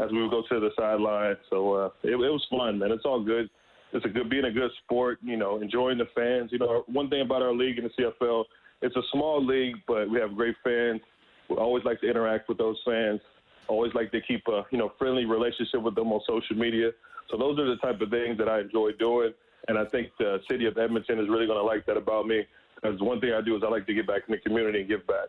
as 0.00 0.10
we 0.12 0.22
would 0.22 0.30
go 0.30 0.42
to 0.48 0.60
the 0.60 0.70
sideline. 0.78 1.36
So 1.50 1.74
uh, 1.74 1.88
it, 2.02 2.12
it 2.12 2.16
was 2.16 2.46
fun, 2.50 2.78
man. 2.78 2.92
It's 2.92 3.04
all 3.04 3.22
good 3.22 3.50
it's 3.94 4.04
a 4.04 4.08
good 4.08 4.28
being 4.28 4.44
a 4.44 4.50
good 4.50 4.70
sport. 4.84 5.18
You 5.22 5.36
know, 5.36 5.60
enjoying 5.60 5.98
the 5.98 6.08
fans. 6.14 6.50
You 6.52 6.58
know, 6.58 6.84
one 6.86 7.08
thing 7.08 7.22
about 7.22 7.42
our 7.42 7.54
league 7.54 7.78
in 7.78 7.84
the 7.84 7.90
CFL, 7.90 8.44
it's 8.82 8.96
a 8.96 9.02
small 9.12 9.44
league, 9.44 9.76
but 9.86 10.10
we 10.10 10.20
have 10.20 10.34
great 10.34 10.56
fans. 10.62 11.00
We 11.48 11.56
always 11.56 11.84
like 11.84 12.00
to 12.00 12.10
interact 12.10 12.48
with 12.48 12.58
those 12.58 12.76
fans. 12.84 13.20
Always 13.68 13.94
like 13.94 14.10
to 14.12 14.20
keep 14.20 14.46
a 14.48 14.64
you 14.70 14.78
know 14.78 14.92
friendly 14.98 15.24
relationship 15.24 15.80
with 15.80 15.94
them 15.94 16.12
on 16.12 16.20
social 16.26 16.56
media. 16.56 16.90
So 17.30 17.38
those 17.38 17.58
are 17.58 17.66
the 17.66 17.76
type 17.76 18.00
of 18.00 18.10
things 18.10 18.36
that 18.38 18.48
I 18.48 18.60
enjoy 18.60 18.90
doing, 18.98 19.32
and 19.68 19.78
I 19.78 19.86
think 19.86 20.08
the 20.18 20.40
city 20.50 20.66
of 20.66 20.76
Edmonton 20.76 21.18
is 21.18 21.28
really 21.28 21.46
going 21.46 21.58
to 21.58 21.64
like 21.64 21.86
that 21.86 21.96
about 21.96 22.26
me. 22.26 22.44
Because 22.74 23.00
one 23.00 23.20
thing 23.20 23.32
I 23.32 23.40
do 23.40 23.56
is 23.56 23.62
I 23.64 23.70
like 23.70 23.86
to 23.86 23.94
get 23.94 24.06
back 24.06 24.22
in 24.28 24.32
the 24.32 24.38
community 24.38 24.80
and 24.80 24.88
give 24.88 25.06
back. 25.06 25.28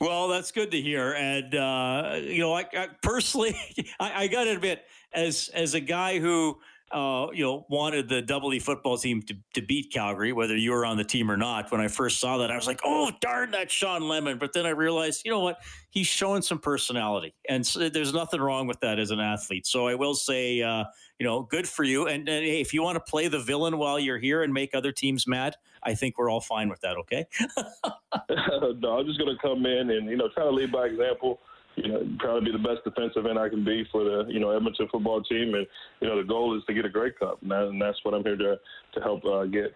Well, 0.00 0.28
that's 0.28 0.52
good 0.52 0.70
to 0.70 0.80
hear, 0.80 1.12
and 1.12 1.54
uh, 1.54 2.16
you 2.22 2.38
know, 2.38 2.54
I, 2.54 2.64
I 2.72 2.88
personally, 3.02 3.56
I, 4.00 4.22
I 4.22 4.26
got 4.28 4.44
to 4.44 4.52
admit, 4.52 4.84
as 5.12 5.50
as 5.52 5.74
a 5.74 5.80
guy 5.80 6.20
who 6.20 6.58
uh, 6.92 7.28
you 7.32 7.44
know, 7.44 7.66
wanted 7.68 8.08
the 8.08 8.22
Double 8.22 8.52
E 8.54 8.58
football 8.58 8.96
team 8.96 9.22
to, 9.22 9.36
to 9.54 9.62
beat 9.62 9.92
Calgary, 9.92 10.32
whether 10.32 10.56
you 10.56 10.70
were 10.70 10.86
on 10.86 10.96
the 10.96 11.04
team 11.04 11.30
or 11.30 11.36
not. 11.36 11.70
When 11.70 11.80
I 11.80 11.88
first 11.88 12.20
saw 12.20 12.38
that, 12.38 12.50
I 12.50 12.56
was 12.56 12.66
like, 12.66 12.80
"Oh, 12.84 13.10
darn 13.20 13.50
that 13.52 13.70
Shawn 13.70 14.08
Lemon!" 14.08 14.38
But 14.38 14.52
then 14.52 14.66
I 14.66 14.70
realized, 14.70 15.22
you 15.24 15.30
know 15.30 15.40
what? 15.40 15.60
He's 15.90 16.06
showing 16.06 16.42
some 16.42 16.58
personality, 16.58 17.34
and 17.48 17.66
so 17.66 17.88
there's 17.88 18.14
nothing 18.14 18.40
wrong 18.40 18.66
with 18.66 18.80
that 18.80 18.98
as 18.98 19.10
an 19.10 19.20
athlete. 19.20 19.66
So 19.66 19.86
I 19.86 19.94
will 19.94 20.14
say, 20.14 20.62
uh, 20.62 20.84
you 21.18 21.26
know, 21.26 21.42
good 21.42 21.68
for 21.68 21.84
you. 21.84 22.06
And, 22.06 22.28
and 22.28 22.44
hey, 22.44 22.60
if 22.60 22.72
you 22.72 22.82
want 22.82 22.96
to 22.96 23.10
play 23.10 23.28
the 23.28 23.40
villain 23.40 23.76
while 23.78 23.98
you're 23.98 24.18
here 24.18 24.42
and 24.42 24.52
make 24.52 24.74
other 24.74 24.92
teams 24.92 25.26
mad, 25.26 25.56
I 25.82 25.94
think 25.94 26.18
we're 26.18 26.30
all 26.30 26.40
fine 26.40 26.68
with 26.68 26.80
that. 26.80 26.96
Okay? 26.96 27.26
no, 28.78 28.98
I'm 28.98 29.06
just 29.06 29.18
to 29.18 29.36
come 29.42 29.66
in 29.66 29.90
and 29.90 30.08
you 30.08 30.16
know 30.16 30.28
try 30.28 30.44
to 30.44 30.50
lead 30.50 30.72
by 30.72 30.86
example 30.86 31.40
you 31.82 31.92
know, 31.92 32.16
try 32.20 32.34
to 32.34 32.40
be 32.40 32.52
the 32.52 32.58
best 32.58 32.84
defensive 32.84 33.26
end 33.26 33.38
I 33.38 33.48
can 33.48 33.64
be 33.64 33.86
for 33.90 34.04
the, 34.04 34.24
you 34.28 34.40
know, 34.40 34.50
Edmonton 34.50 34.88
football 34.90 35.22
team. 35.22 35.54
And, 35.54 35.66
you 36.00 36.08
know, 36.08 36.16
the 36.16 36.26
goal 36.26 36.56
is 36.56 36.62
to 36.66 36.74
get 36.74 36.84
a 36.84 36.88
Grey 36.88 37.12
Cup. 37.12 37.38
And, 37.42 37.50
that, 37.50 37.62
and 37.64 37.80
that's 37.80 37.98
what 38.02 38.14
I'm 38.14 38.22
here 38.22 38.36
to, 38.36 38.56
to 38.94 39.00
help 39.00 39.24
uh, 39.24 39.44
get. 39.44 39.74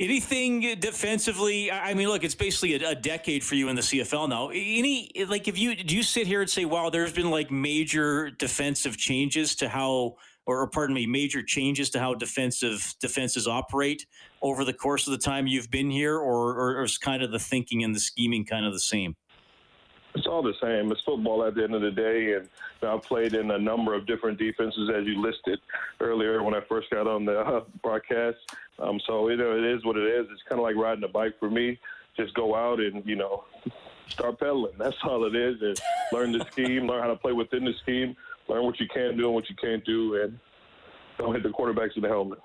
Anything 0.00 0.60
defensively? 0.80 1.70
I 1.70 1.92
mean, 1.92 2.08
look, 2.08 2.24
it's 2.24 2.34
basically 2.34 2.74
a, 2.82 2.90
a, 2.90 2.94
decade 2.94 3.44
for 3.44 3.54
you 3.54 3.68
in 3.68 3.76
the 3.76 3.82
CFL 3.82 4.30
now. 4.30 4.48
Any 4.48 5.10
like, 5.28 5.46
if 5.46 5.58
you 5.58 5.76
do 5.76 5.94
you 5.94 6.02
sit 6.02 6.26
here 6.26 6.40
and 6.40 6.48
say, 6.48 6.64
"Wow, 6.64 6.88
there's 6.88 7.12
been 7.12 7.30
like 7.30 7.50
major 7.50 8.30
defensive 8.30 8.96
changes 8.96 9.54
to 9.56 9.68
how, 9.68 10.16
or, 10.46 10.62
or 10.62 10.68
pardon 10.68 10.94
me, 10.94 11.06
major 11.06 11.42
changes 11.42 11.90
to 11.90 11.98
how 12.00 12.14
defensive 12.14 12.94
defenses 12.98 13.46
operate 13.46 14.06
over 14.40 14.64
the 14.64 14.72
course 14.72 15.06
of 15.06 15.10
the 15.10 15.18
time 15.18 15.46
you've 15.46 15.70
been 15.70 15.90
here," 15.90 16.16
or, 16.16 16.52
or, 16.52 16.78
or 16.78 16.84
is 16.84 16.96
kind 16.96 17.22
of 17.22 17.30
the 17.30 17.38
thinking 17.38 17.84
and 17.84 17.94
the 17.94 18.00
scheming 18.00 18.46
kind 18.46 18.64
of 18.64 18.72
the 18.72 18.80
same? 18.80 19.14
It's 20.14 20.26
all 20.26 20.42
the 20.42 20.54
same. 20.60 20.90
It's 20.90 21.00
football 21.02 21.44
at 21.44 21.54
the 21.54 21.62
end 21.62 21.74
of 21.74 21.82
the 21.82 21.90
day, 21.90 22.34
and 22.34 22.48
I've 22.82 23.02
played 23.02 23.34
in 23.34 23.50
a 23.52 23.58
number 23.58 23.94
of 23.94 24.06
different 24.06 24.38
defenses, 24.38 24.90
as 24.94 25.06
you 25.06 25.20
listed 25.20 25.60
earlier 26.00 26.42
when 26.42 26.54
I 26.54 26.60
first 26.68 26.90
got 26.90 27.06
on 27.06 27.24
the 27.24 27.40
uh, 27.40 27.64
broadcast. 27.82 28.38
Um, 28.80 29.00
so 29.06 29.28
you 29.28 29.36
know, 29.36 29.56
it 29.56 29.64
is 29.64 29.84
what 29.84 29.96
it 29.96 30.06
is. 30.06 30.26
It's 30.32 30.42
kind 30.48 30.58
of 30.58 30.64
like 30.64 30.76
riding 30.76 31.04
a 31.04 31.08
bike 31.08 31.38
for 31.38 31.50
me. 31.50 31.78
Just 32.16 32.34
go 32.34 32.56
out 32.56 32.80
and 32.80 33.06
you 33.06 33.16
know 33.16 33.44
start 34.08 34.40
pedaling. 34.40 34.74
That's 34.78 34.96
all 35.04 35.24
it 35.24 35.36
is. 35.36 35.62
And 35.62 35.80
learn 36.12 36.32
the 36.32 36.44
scheme, 36.50 36.88
learn 36.88 37.02
how 37.02 37.08
to 37.08 37.16
play 37.16 37.32
within 37.32 37.64
the 37.64 37.74
scheme, 37.82 38.16
learn 38.48 38.64
what 38.64 38.80
you 38.80 38.88
can 38.92 39.16
do 39.16 39.26
and 39.26 39.34
what 39.34 39.48
you 39.48 39.56
can't 39.56 39.84
do, 39.84 40.20
and 40.22 40.38
don't 41.18 41.34
hit 41.34 41.44
the 41.44 41.50
quarterbacks 41.50 41.96
in 41.96 42.02
the 42.02 42.08
helmet. 42.08 42.40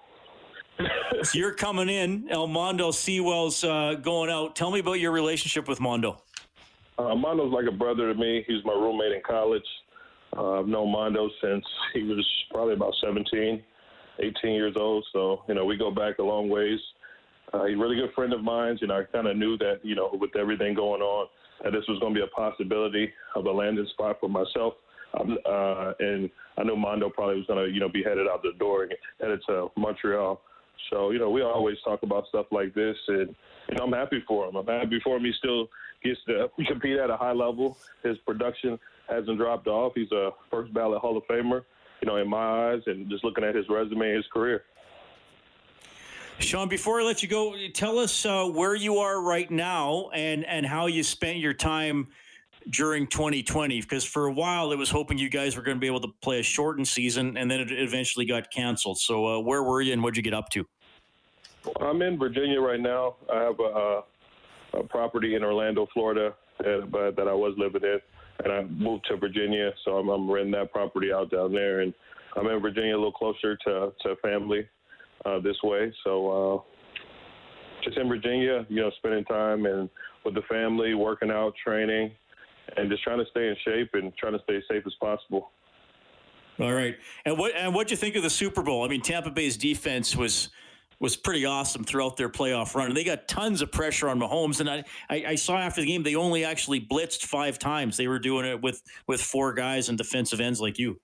you're 1.33 1.53
coming 1.53 1.89
in, 1.89 2.27
Almondo 2.27 2.93
Sewell's 2.93 3.63
uh, 3.63 3.95
going 4.01 4.29
out. 4.29 4.55
Tell 4.55 4.71
me 4.71 4.79
about 4.79 4.99
your 4.99 5.11
relationship 5.11 5.67
with 5.67 5.79
Mondo. 5.79 6.21
Uh, 6.97 7.15
Mondo's 7.15 7.51
like 7.51 7.65
a 7.67 7.75
brother 7.75 8.13
to 8.13 8.19
me. 8.19 8.43
He's 8.47 8.63
my 8.63 8.73
roommate 8.73 9.11
in 9.11 9.21
college. 9.27 9.63
Uh, 10.35 10.59
I've 10.59 10.67
known 10.67 10.91
Mondo 10.91 11.29
since 11.41 11.65
he 11.93 12.03
was 12.03 12.25
probably 12.51 12.73
about 12.73 12.93
17, 13.01 13.61
18 14.19 14.53
years 14.53 14.75
old. 14.77 15.05
So, 15.13 15.43
you 15.47 15.55
know, 15.55 15.65
we 15.65 15.77
go 15.77 15.91
back 15.91 16.19
a 16.19 16.23
long 16.23 16.49
ways. 16.49 16.79
Uh, 17.53 17.65
he's 17.65 17.75
a 17.75 17.79
really 17.79 17.95
good 17.95 18.13
friend 18.13 18.33
of 18.33 18.43
mine. 18.43 18.77
You 18.81 18.87
know, 18.87 18.99
I 18.99 19.03
kind 19.03 19.27
of 19.27 19.37
knew 19.37 19.57
that, 19.57 19.79
you 19.83 19.95
know, 19.95 20.09
with 20.13 20.35
everything 20.35 20.73
going 20.73 21.01
on, 21.01 21.27
that 21.63 21.71
this 21.71 21.83
was 21.87 21.99
going 21.99 22.13
to 22.13 22.19
be 22.19 22.23
a 22.23 22.35
possibility 22.35 23.11
of 23.35 23.45
a 23.45 23.51
landing 23.51 23.87
spot 23.93 24.17
for 24.19 24.29
myself. 24.29 24.73
Uh, 25.17 25.93
and 25.99 26.29
I 26.57 26.63
knew 26.63 26.75
Mondo 26.75 27.09
probably 27.09 27.37
was 27.37 27.45
going 27.45 27.65
to, 27.65 27.73
you 27.73 27.79
know, 27.79 27.87
be 27.87 28.03
headed 28.03 28.27
out 28.27 28.41
the 28.41 28.51
door 28.59 28.83
and 28.83 28.93
headed 29.21 29.39
to 29.47 29.69
Montreal. 29.77 30.41
So, 30.89 31.11
you 31.11 31.19
know, 31.19 31.29
we 31.29 31.41
always 31.41 31.77
talk 31.85 32.03
about 32.03 32.27
stuff 32.27 32.47
like 32.51 32.73
this, 32.73 32.95
and, 33.07 33.33
you 33.69 33.77
know, 33.77 33.85
I'm 33.85 33.93
happy 33.93 34.23
for 34.27 34.47
him. 34.47 34.55
I'm 34.55 34.67
happy 34.67 34.99
for 35.03 35.17
him. 35.17 35.23
He 35.23 35.31
still 35.39 35.67
gets 36.05 36.19
to 36.27 36.49
compete 36.67 36.97
at 36.97 37.09
a 37.09 37.17
high 37.17 37.33
level. 37.33 37.77
His 38.03 38.17
production 38.19 38.79
hasn't 39.09 39.37
dropped 39.37 39.67
off. 39.67 39.93
He's 39.95 40.11
a 40.11 40.31
first 40.49 40.73
ballot 40.73 41.01
Hall 41.01 41.17
of 41.17 41.23
Famer, 41.27 41.63
you 42.01 42.07
know, 42.07 42.17
in 42.17 42.29
my 42.29 42.73
eyes, 42.73 42.81
and 42.85 43.09
just 43.09 43.23
looking 43.23 43.43
at 43.43 43.55
his 43.55 43.65
resume, 43.69 44.13
his 44.13 44.25
career. 44.31 44.63
Shawn, 46.39 46.67
before 46.67 46.99
I 46.99 47.03
let 47.03 47.23
you 47.23 47.29
go, 47.29 47.55
tell 47.73 47.97
us 47.97 48.25
uh, 48.25 48.45
where 48.45 48.75
you 48.75 48.97
are 48.97 49.21
right 49.21 49.49
now 49.49 50.09
and, 50.13 50.45
and 50.45 50.65
how 50.65 50.87
you 50.87 51.01
spent 51.01 51.37
your 51.37 51.53
time 51.53 52.07
during 52.69 53.07
2020. 53.07 53.79
Because 53.79 54.03
for 54.03 54.25
a 54.25 54.33
while, 54.33 54.73
it 54.73 54.77
was 54.77 54.89
hoping 54.89 55.17
you 55.17 55.29
guys 55.29 55.55
were 55.55 55.61
going 55.61 55.77
to 55.77 55.81
be 55.81 55.87
able 55.87 56.01
to 56.01 56.09
play 56.21 56.39
a 56.39 56.43
shortened 56.43 56.89
season, 56.89 57.37
and 57.37 57.49
then 57.49 57.61
it 57.61 57.71
eventually 57.71 58.25
got 58.25 58.51
canceled. 58.51 58.97
So, 58.99 59.25
uh, 59.25 59.39
where 59.39 59.63
were 59.63 59.81
you 59.81 59.93
and 59.93 60.03
what'd 60.03 60.17
you 60.17 60.23
get 60.23 60.33
up 60.33 60.49
to? 60.49 60.65
I'm 61.79 62.01
in 62.01 62.19
Virginia 62.19 62.59
right 62.59 62.81
now. 62.81 63.15
I 63.33 63.41
have 63.41 63.59
a, 63.59 64.01
a 64.75 64.83
property 64.83 65.35
in 65.35 65.43
Orlando, 65.43 65.87
Florida, 65.93 66.33
that, 66.59 67.13
that 67.17 67.27
I 67.27 67.33
was 67.33 67.53
living 67.57 67.83
in, 67.83 67.99
and 68.43 68.53
I 68.53 68.63
moved 68.63 69.05
to 69.09 69.17
Virginia, 69.17 69.71
so 69.83 69.97
I'm, 69.97 70.09
I'm 70.09 70.29
renting 70.29 70.53
that 70.53 70.71
property 70.71 71.11
out 71.11 71.31
down 71.31 71.53
there, 71.53 71.81
and 71.81 71.93
I'm 72.35 72.47
in 72.47 72.61
Virginia 72.61 72.95
a 72.95 72.97
little 72.97 73.11
closer 73.11 73.55
to 73.55 73.91
to 74.01 74.15
family 74.21 74.67
uh, 75.25 75.39
this 75.39 75.57
way. 75.63 75.93
So 76.03 76.29
uh, 76.29 76.61
just 77.83 77.97
in 77.97 78.07
Virginia, 78.07 78.65
you 78.69 78.81
know, 78.81 78.91
spending 78.97 79.25
time 79.25 79.65
and 79.65 79.89
with 80.23 80.33
the 80.33 80.41
family, 80.49 80.93
working 80.95 81.31
out, 81.31 81.53
training, 81.63 82.11
and 82.77 82.89
just 82.89 83.03
trying 83.03 83.19
to 83.19 83.25
stay 83.31 83.47
in 83.47 83.55
shape 83.63 83.91
and 83.93 84.15
trying 84.17 84.33
to 84.33 84.43
stay 84.43 84.59
safe 84.69 84.83
as 84.85 84.93
possible. 84.99 85.51
All 86.59 86.73
right, 86.73 86.95
and 87.25 87.37
what 87.37 87.53
and 87.55 87.75
what 87.75 87.87
do 87.87 87.91
you 87.91 87.97
think 87.97 88.15
of 88.15 88.23
the 88.23 88.29
Super 88.29 88.61
Bowl? 88.61 88.85
I 88.85 88.87
mean, 88.87 89.01
Tampa 89.01 89.29
Bay's 89.29 89.57
defense 89.57 90.15
was 90.15 90.49
was 90.99 91.15
pretty 91.15 91.45
awesome 91.45 91.83
throughout 91.83 92.17
their 92.17 92.29
playoff 92.29 92.75
run. 92.75 92.87
And 92.87 92.97
they 92.97 93.03
got 93.03 93.27
tons 93.27 93.61
of 93.61 93.71
pressure 93.71 94.09
on 94.09 94.19
Mahomes. 94.19 94.59
And 94.59 94.69
I, 94.69 94.83
I, 95.09 95.25
I, 95.29 95.35
saw 95.35 95.57
after 95.57 95.81
the 95.81 95.87
game 95.87 96.03
they 96.03 96.15
only 96.15 96.45
actually 96.45 96.81
blitzed 96.81 97.25
five 97.25 97.59
times. 97.59 97.97
They 97.97 98.07
were 98.07 98.19
doing 98.19 98.45
it 98.45 98.61
with 98.61 98.81
with 99.07 99.21
four 99.21 99.53
guys 99.53 99.89
and 99.89 99.97
defensive 99.97 100.39
ends 100.39 100.61
like 100.61 100.79
you. 100.79 100.99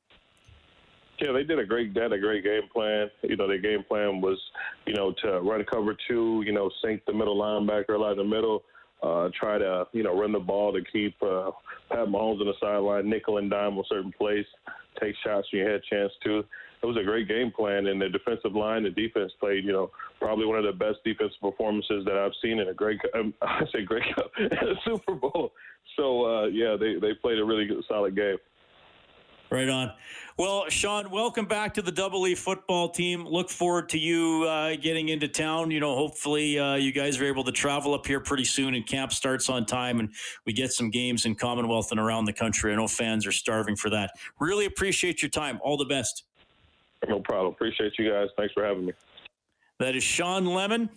Yeah, 1.20 1.34
they 1.34 1.44
did 1.44 1.60
a 1.60 1.66
great. 1.66 1.94
They 1.94 2.02
had 2.02 2.14
a 2.14 2.20
great 2.20 2.44
game 2.44 2.64
plan. 2.74 3.10
You 3.22 3.36
know, 3.36 3.48
their 3.48 3.60
game 3.60 3.84
plan 3.88 4.22
was, 4.22 4.40
you 4.88 4.96
know, 4.96 5.14
to 5.24 5.40
run 5.42 5.64
cover 5.72 5.96
two. 6.08 6.42
You 6.46 6.52
know, 6.52 6.70
sink 6.84 7.04
the 7.06 7.14
middle 7.14 7.38
linebacker 7.38 7.96
a 7.96 7.98
lot 7.98 8.14
in 8.14 8.18
the 8.18 8.24
middle. 8.24 8.64
Uh, 9.04 9.30
try 9.40 9.58
to, 9.58 9.86
you 9.94 10.04
know, 10.04 10.18
run 10.18 10.32
the 10.32 10.40
ball 10.40 10.72
to 10.72 10.82
keep 10.92 11.16
uh, 11.24 11.50
Pat 11.90 12.08
Mahomes 12.08 12.40
on 12.40 12.46
the 12.46 12.54
sideline, 12.60 13.10
nickel 13.10 13.38
and 13.40 13.50
dime 13.50 13.78
on 13.78 13.84
certain 13.90 14.12
plays, 14.12 14.46
take 15.00 15.16
shots 15.26 15.48
when 15.52 15.62
you 15.62 15.68
had 15.68 15.76
a 15.76 15.82
chance 15.90 16.12
to 16.24 16.44
it 16.82 16.86
was 16.86 16.98
a 16.98 17.04
great 17.04 17.28
game 17.28 17.52
plan, 17.52 17.88
and 17.88 18.02
the 18.02 18.10
defensive 18.10 18.56
line, 18.56 18.84
the 18.84 18.90
defense 18.90 19.32
played, 19.40 19.64
you 19.64 19.72
know, 19.72 19.92
probably 20.20 20.46
one 20.46 20.58
of 20.58 20.66
the 20.66 20.72
best 20.72 20.98
defensive 21.04 21.40
performances 21.42 22.06
that 22.06 22.18
I've 22.18 22.34
seen 22.42 22.60
in 22.60 22.70
a 22.70 22.74
great, 22.74 23.00
um, 23.14 23.34
I 23.42 23.64
say 23.74 23.84
great 23.84 24.04
cup, 24.16 24.32
Super 24.86 25.16
Bowl. 25.16 25.54
So 25.98 26.26
uh, 26.26 26.46
yeah, 26.48 26.76
they 26.80 26.96
they 26.96 27.14
played 27.14 27.40
a 27.40 27.46
really 27.46 27.66
good, 27.66 27.84
solid 27.88 28.16
game. 28.16 28.38
Right 29.52 29.68
on. 29.68 29.92
Well, 30.38 30.70
Shawn, 30.70 31.12
welcome 31.12 31.46
back 31.46 31.74
to 31.74 31.82
the 31.82 31.92
Double 31.92 32.26
E 32.26 32.36
football 32.36 32.88
team. 32.88 33.28
Look 33.28 33.50
forward 33.50 33.90
to 33.90 34.00
you 34.00 34.46
uh, 34.48 34.78
getting 34.78 35.10
into 35.10 35.28
town. 35.28 35.72
You 35.72 35.82
know, 35.82 35.94
hopefully 35.94 36.58
uh, 36.58 36.76
you 36.76 36.94
guys 36.94 37.20
are 37.20 37.26
able 37.26 37.44
to 37.44 37.52
travel 37.52 37.94
up 37.94 38.08
here 38.08 38.22
pretty 38.22 38.46
soon 38.46 38.76
and 38.76 38.88
camp 38.88 39.12
starts 39.12 39.50
on 39.50 39.66
time 39.66 40.00
and 40.00 40.14
we 40.46 40.54
get 40.54 40.72
some 40.72 40.90
games 40.90 41.26
in 41.26 41.36
Commonwealth 41.36 41.92
and 41.92 42.00
around 42.00 42.26
the 42.26 42.34
country. 42.34 42.72
I 42.72 42.78
know 42.78 42.88
fans 42.88 43.28
are 43.28 43.34
starving 43.34 43.76
for 43.76 43.90
that. 43.90 44.12
Really 44.40 44.66
appreciate 44.66 45.22
your 45.22 45.30
time. 45.30 45.60
All 45.62 45.76
the 45.76 45.84
best. 45.84 46.24
No 47.08 47.20
problem. 47.20 47.54
Appreciate 47.54 47.94
you 47.98 48.10
guys. 48.10 48.28
Thanks 48.38 48.54
for 48.54 48.64
having 48.64 48.86
me. 48.86 48.94
That 49.80 49.96
is 49.96 50.04
Shawn 50.04 50.46
Lemon. 50.46 50.90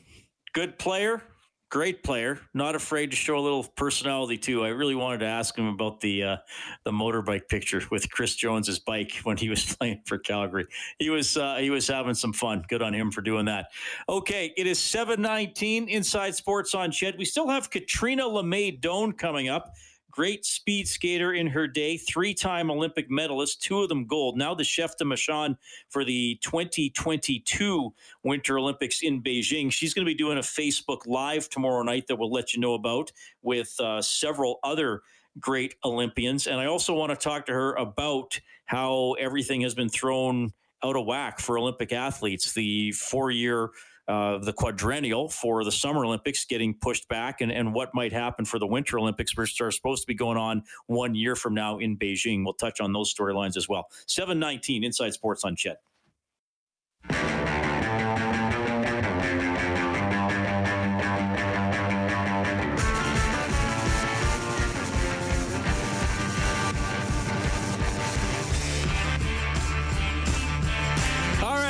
Good 0.52 0.78
player, 0.78 1.22
great 1.70 2.02
player. 2.04 2.38
Not 2.52 2.76
afraid 2.76 3.10
to 3.10 3.16
show 3.16 3.36
a 3.36 3.40
little 3.40 3.64
personality 3.64 4.36
too. 4.36 4.64
I 4.64 4.68
really 4.68 4.94
wanted 4.94 5.18
to 5.18 5.26
ask 5.26 5.56
him 5.56 5.66
about 5.66 6.00
the 6.00 6.22
uh, 6.22 6.36
the 6.84 6.92
motorbike 6.92 7.48
picture 7.48 7.82
with 7.90 8.10
Chris 8.10 8.36
Jones's 8.36 8.78
bike 8.78 9.12
when 9.24 9.36
he 9.36 9.48
was 9.48 9.64
playing 9.76 10.02
for 10.04 10.18
Calgary. 10.18 10.66
He 10.98 11.10
was 11.10 11.36
uh, 11.36 11.56
he 11.56 11.70
was 11.70 11.88
having 11.88 12.14
some 12.14 12.32
fun. 12.32 12.64
Good 12.68 12.82
on 12.82 12.92
him 12.92 13.10
for 13.10 13.22
doing 13.22 13.46
that. 13.46 13.68
Okay, 14.08 14.52
it 14.56 14.66
is 14.66 14.78
seven 14.78 15.22
nineteen 15.22 15.88
inside 15.88 16.34
sports 16.34 16.74
on 16.74 16.92
CHED. 16.92 17.16
We 17.18 17.24
still 17.24 17.48
have 17.48 17.70
Catriona 17.70 18.26
Le 18.26 18.44
May 18.44 18.70
Doan 18.70 19.12
coming 19.12 19.48
up 19.48 19.74
great 20.14 20.44
speed 20.44 20.86
skater 20.86 21.32
in 21.32 21.48
her 21.48 21.66
day, 21.66 21.96
three 21.96 22.32
time 22.32 22.70
Olympic 22.70 23.10
medalist, 23.10 23.60
two 23.60 23.82
of 23.82 23.88
them 23.88 24.06
gold. 24.06 24.38
Now 24.38 24.54
the 24.54 24.62
chef 24.62 24.96
de 24.96 25.04
mission 25.04 25.58
for 25.88 26.04
the 26.04 26.38
2022 26.40 27.92
Winter 28.22 28.56
Olympics 28.56 29.02
in 29.02 29.20
Beijing. 29.20 29.72
She's 29.72 29.92
going 29.92 30.06
to 30.06 30.08
be 30.10 30.14
doing 30.14 30.38
a 30.38 30.42
Facebook 30.42 31.00
Live 31.06 31.48
tomorrow 31.48 31.82
night 31.82 32.06
that 32.06 32.16
we'll 32.16 32.30
let 32.30 32.54
you 32.54 32.60
know 32.60 32.74
about 32.74 33.10
with 33.42 33.74
uh, 33.80 34.00
several 34.00 34.60
other 34.62 35.02
great 35.40 35.74
Olympians. 35.84 36.46
And 36.46 36.60
I 36.60 36.66
also 36.66 36.94
want 36.94 37.10
to 37.10 37.16
talk 37.16 37.46
to 37.46 37.52
her 37.52 37.74
about 37.74 38.38
how 38.66 39.16
everything 39.18 39.62
has 39.62 39.74
been 39.74 39.88
thrown 39.88 40.52
out 40.84 40.94
of 40.94 41.06
whack 41.06 41.40
for 41.40 41.58
Olympic 41.58 41.92
athletes. 41.92 42.52
The 42.52 42.92
four 42.92 43.32
year 43.32 43.70
uh, 44.08 44.38
the 44.38 44.52
quadrennial 44.52 45.28
for 45.28 45.64
the 45.64 45.72
Summer 45.72 46.04
Olympics 46.04 46.44
getting 46.44 46.74
pushed 46.74 47.08
back 47.08 47.40
and, 47.40 47.50
and 47.50 47.72
what 47.72 47.94
might 47.94 48.12
happen 48.12 48.44
for 48.44 48.58
the 48.58 48.66
Winter 48.66 48.98
Olympics, 48.98 49.36
which 49.36 49.60
are 49.60 49.70
supposed 49.70 50.02
to 50.02 50.06
be 50.06 50.14
going 50.14 50.36
on 50.36 50.62
one 50.86 51.14
year 51.14 51.34
from 51.36 51.54
now 51.54 51.78
in 51.78 51.96
Beijing. 51.96 52.44
We'll 52.44 52.54
touch 52.54 52.80
on 52.80 52.92
those 52.92 53.14
storylines 53.14 53.56
as 53.56 53.68
well. 53.68 53.88
719 54.06 54.84
Inside 54.84 55.14
Sports 55.14 55.44
on 55.44 55.56
CHED. 55.56 55.76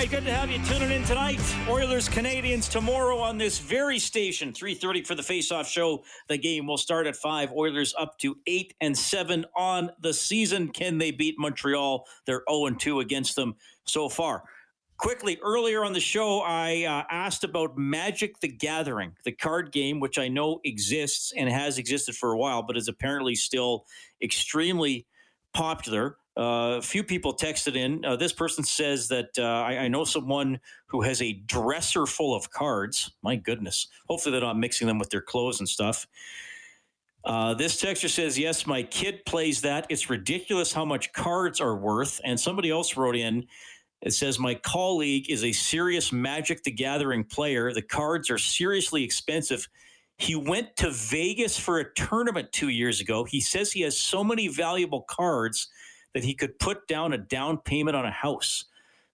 Right, 0.04 0.10
good 0.10 0.24
to 0.26 0.34
have 0.34 0.50
you 0.50 0.62
tuning 0.66 0.90
in 0.90 1.02
tonight. 1.04 1.40
Oilers 1.66 2.10
Canadiens 2.10 2.70
tomorrow 2.70 3.16
on 3.16 3.38
this 3.38 3.58
very 3.58 3.98
station, 3.98 4.52
3:30 4.52 5.02
for 5.02 5.14
the 5.14 5.22
face-off 5.22 5.66
show. 5.66 6.04
The 6.28 6.36
game 6.36 6.66
will 6.66 6.76
start 6.76 7.06
at 7.06 7.16
5. 7.16 7.52
Oilers 7.52 7.94
up 7.98 8.18
to 8.18 8.36
8 8.46 8.74
and 8.82 8.98
7 8.98 9.46
on 9.56 9.92
the 10.00 10.12
season. 10.12 10.68
Can 10.68 10.98
they 10.98 11.10
beat 11.10 11.36
Montreal? 11.38 12.06
They're 12.26 12.42
0 12.50 12.66
and 12.66 12.78
2 12.78 13.00
against 13.00 13.34
them 13.34 13.54
so 13.86 14.10
far. 14.10 14.44
Quickly, 14.98 15.38
earlier 15.42 15.82
on 15.82 15.94
the 15.94 16.00
show, 16.00 16.42
I 16.42 16.84
uh, 16.84 17.04
asked 17.10 17.42
about 17.42 17.78
Magic 17.78 18.40
the 18.40 18.48
Gathering, 18.48 19.16
the 19.24 19.32
card 19.32 19.72
game, 19.72 20.00
which 20.00 20.18
I 20.18 20.28
know 20.28 20.60
exists 20.64 21.32
and 21.34 21.48
has 21.48 21.78
existed 21.78 22.14
for 22.14 22.32
a 22.32 22.36
while, 22.36 22.62
but 22.62 22.76
is 22.76 22.88
apparently 22.88 23.36
still 23.36 23.86
extremely 24.20 25.06
popular. 25.54 26.18
Uh, 26.36 26.78
a 26.78 26.82
few 26.82 27.04
people 27.04 27.32
texted 27.32 27.76
in. 27.76 28.04
Uh, 28.04 28.16
this 28.16 28.32
person 28.32 28.64
says 28.64 29.06
that 29.06 29.28
uh, 29.38 29.42
I, 29.42 29.78
I, 29.78 29.88
know 29.88 30.02
someone 30.04 30.58
who 30.86 31.02
has 31.02 31.22
a 31.22 31.34
dresser 31.46 32.06
full 32.06 32.34
of 32.34 32.50
cards. 32.50 33.12
My 33.22 33.36
goodness. 33.36 33.86
Hopefully, 34.08 34.32
they're 34.32 34.40
not 34.40 34.58
mixing 34.58 34.88
them 34.88 34.98
with 34.98 35.10
their 35.10 35.22
clothes 35.22 35.60
and 35.60 35.68
stuff. 35.68 36.08
Uh, 37.24 37.54
this 37.54 37.80
texter 37.80 38.10
says, 38.10 38.36
Yes, 38.36 38.66
my 38.66 38.82
kid 38.82 39.24
plays 39.24 39.60
that. 39.60 39.86
It's 39.88 40.10
ridiculous 40.10 40.72
how 40.72 40.84
much 40.84 41.12
cards 41.12 41.60
are 41.60 41.76
worth. 41.76 42.20
And 42.24 42.38
somebody 42.38 42.68
else 42.68 42.96
wrote 42.96 43.16
in, 43.16 43.46
it 44.02 44.12
says, 44.12 44.38
My 44.38 44.56
colleague 44.56 45.30
is 45.30 45.44
a 45.44 45.52
serious 45.52 46.12
Magic 46.12 46.64
the 46.64 46.72
Gathering 46.72 47.24
player. 47.24 47.72
The 47.72 47.82
cards 47.82 48.28
are 48.28 48.38
seriously 48.38 49.04
expensive. 49.04 49.68
He 50.18 50.34
went 50.34 50.76
to 50.76 50.90
Vegas 50.90 51.58
for 51.58 51.78
a 51.78 51.94
tournament 51.94 52.52
two 52.52 52.68
years 52.68 53.00
ago. 53.00 53.24
He 53.24 53.40
says 53.40 53.72
he 53.72 53.82
has 53.82 53.96
so 53.98 54.22
many 54.22 54.48
valuable 54.48 55.02
cards 55.02 55.68
that 56.14 56.24
he 56.24 56.34
could 56.34 56.58
put 56.58 56.86
down 56.88 57.12
a 57.12 57.18
down 57.18 57.58
payment 57.58 57.96
on 57.96 58.06
a 58.06 58.10
house. 58.10 58.64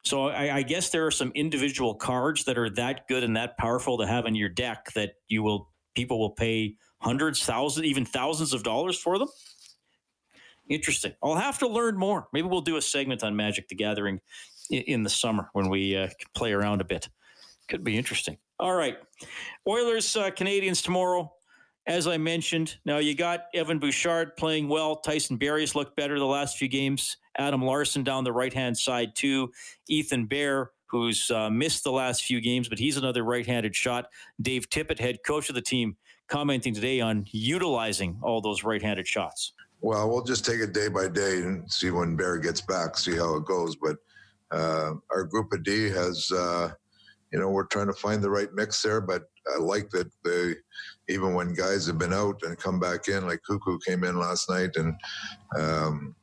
So 0.04 0.28
I, 0.28 0.56
I, 0.56 0.62
guess 0.62 0.90
there 0.90 1.06
are 1.06 1.10
some 1.10 1.30
individual 1.34 1.94
cards 1.94 2.44
that 2.44 2.56
are 2.56 2.70
that 2.70 3.06
good 3.06 3.22
and 3.22 3.36
that 3.36 3.58
powerful 3.58 3.98
to 3.98 4.06
have 4.06 4.24
in 4.24 4.34
your 4.34 4.48
deck 4.48 4.92
that 4.94 5.12
you 5.28 5.42
will 5.42 5.68
people 5.94 6.18
will 6.18 6.30
pay 6.30 6.76
hundreds, 7.00 7.44
thousands, 7.44 7.86
even 7.86 8.06
thousands 8.06 8.54
of 8.54 8.62
dollars 8.62 8.98
for 8.98 9.18
them. 9.18 9.28
Interesting. 10.68 11.12
I'll 11.22 11.34
have 11.34 11.58
to 11.58 11.66
learn 11.66 11.98
more. 11.98 12.28
Maybe 12.32 12.48
we'll 12.48 12.60
do 12.60 12.76
a 12.76 12.82
segment 12.82 13.24
on 13.24 13.34
Magic 13.34 13.68
the 13.68 13.74
Gathering 13.74 14.20
in, 14.70 14.82
in 14.82 15.02
the 15.02 15.10
summer 15.10 15.50
when 15.52 15.68
we 15.68 15.96
uh, 15.96 16.08
play 16.34 16.52
around 16.52 16.80
a 16.80 16.84
bit. 16.84 17.08
Could 17.68 17.84
be 17.84 17.98
interesting. 17.98 18.38
All 18.58 18.74
right. 18.74 18.96
Oilers, 19.66 20.16
uh, 20.16 20.30
Canadiens 20.30 20.82
tomorrow. 20.82 21.32
As 21.86 22.06
I 22.06 22.18
mentioned, 22.18 22.76
now 22.84 22.98
you 22.98 23.14
got 23.14 23.44
Evan 23.54 23.78
Bouchard 23.78 24.36
playing 24.36 24.68
well. 24.68 24.96
Tyson 24.96 25.36
Barrie's 25.36 25.74
looked 25.74 25.96
better 25.96 26.18
the 26.18 26.26
last 26.26 26.56
few 26.56 26.68
games. 26.68 27.16
Adam 27.38 27.64
Larsson 27.64 28.04
down 28.04 28.22
the 28.22 28.32
right 28.32 28.52
hand 28.52 28.76
side, 28.76 29.16
too. 29.16 29.50
Ethan 29.88 30.26
Bear, 30.26 30.72
who's 30.86 31.30
uh, 31.30 31.48
missed 31.48 31.84
the 31.84 31.92
last 31.92 32.24
few 32.24 32.40
games, 32.40 32.68
but 32.68 32.78
he's 32.78 32.96
another 32.96 33.24
right 33.24 33.46
handed 33.46 33.74
shot. 33.74 34.08
Dave 34.42 34.68
Tippett, 34.68 34.98
head 34.98 35.18
coach 35.26 35.48
of 35.48 35.54
the 35.54 35.62
team, 35.62 35.96
commenting 36.28 36.74
today 36.74 37.00
on 37.00 37.24
utilizing 37.30 38.18
all 38.22 38.40
those 38.40 38.62
right 38.62 38.82
handed 38.82 39.08
shots. 39.08 39.54
Well, 39.80 40.10
we'll 40.10 40.22
just 40.22 40.44
take 40.44 40.60
it 40.60 40.74
day 40.74 40.88
by 40.88 41.08
day 41.08 41.38
and 41.38 41.70
see 41.72 41.90
when 41.90 42.14
Bear 42.14 42.36
gets 42.38 42.60
back, 42.60 42.98
see 42.98 43.16
how 43.16 43.36
it 43.36 43.46
goes. 43.46 43.74
But 43.76 43.96
uh, 44.50 44.94
our 45.10 45.24
group 45.24 45.52
of 45.52 45.64
D 45.64 45.88
has, 45.88 46.30
uh, 46.30 46.72
you 47.32 47.38
know, 47.38 47.48
we're 47.48 47.66
trying 47.66 47.86
to 47.86 47.92
find 47.92 48.22
the 48.22 48.30
right 48.30 48.52
mix 48.54 48.82
there. 48.82 49.00
But 49.00 49.22
I 49.54 49.58
like 49.58 49.90
that 49.90 50.10
they, 50.24 50.54
even 51.12 51.34
when 51.34 51.54
guys 51.54 51.86
have 51.86 51.98
been 51.98 52.12
out 52.12 52.40
and 52.42 52.58
come 52.58 52.80
back 52.80 53.08
in, 53.08 53.26
like 53.26 53.40
Koekkoek 53.48 53.80
came 53.86 54.04
in 54.04 54.18
last 54.18 54.48
night, 54.48 54.70
and 54.76 54.94
um, 55.58 56.14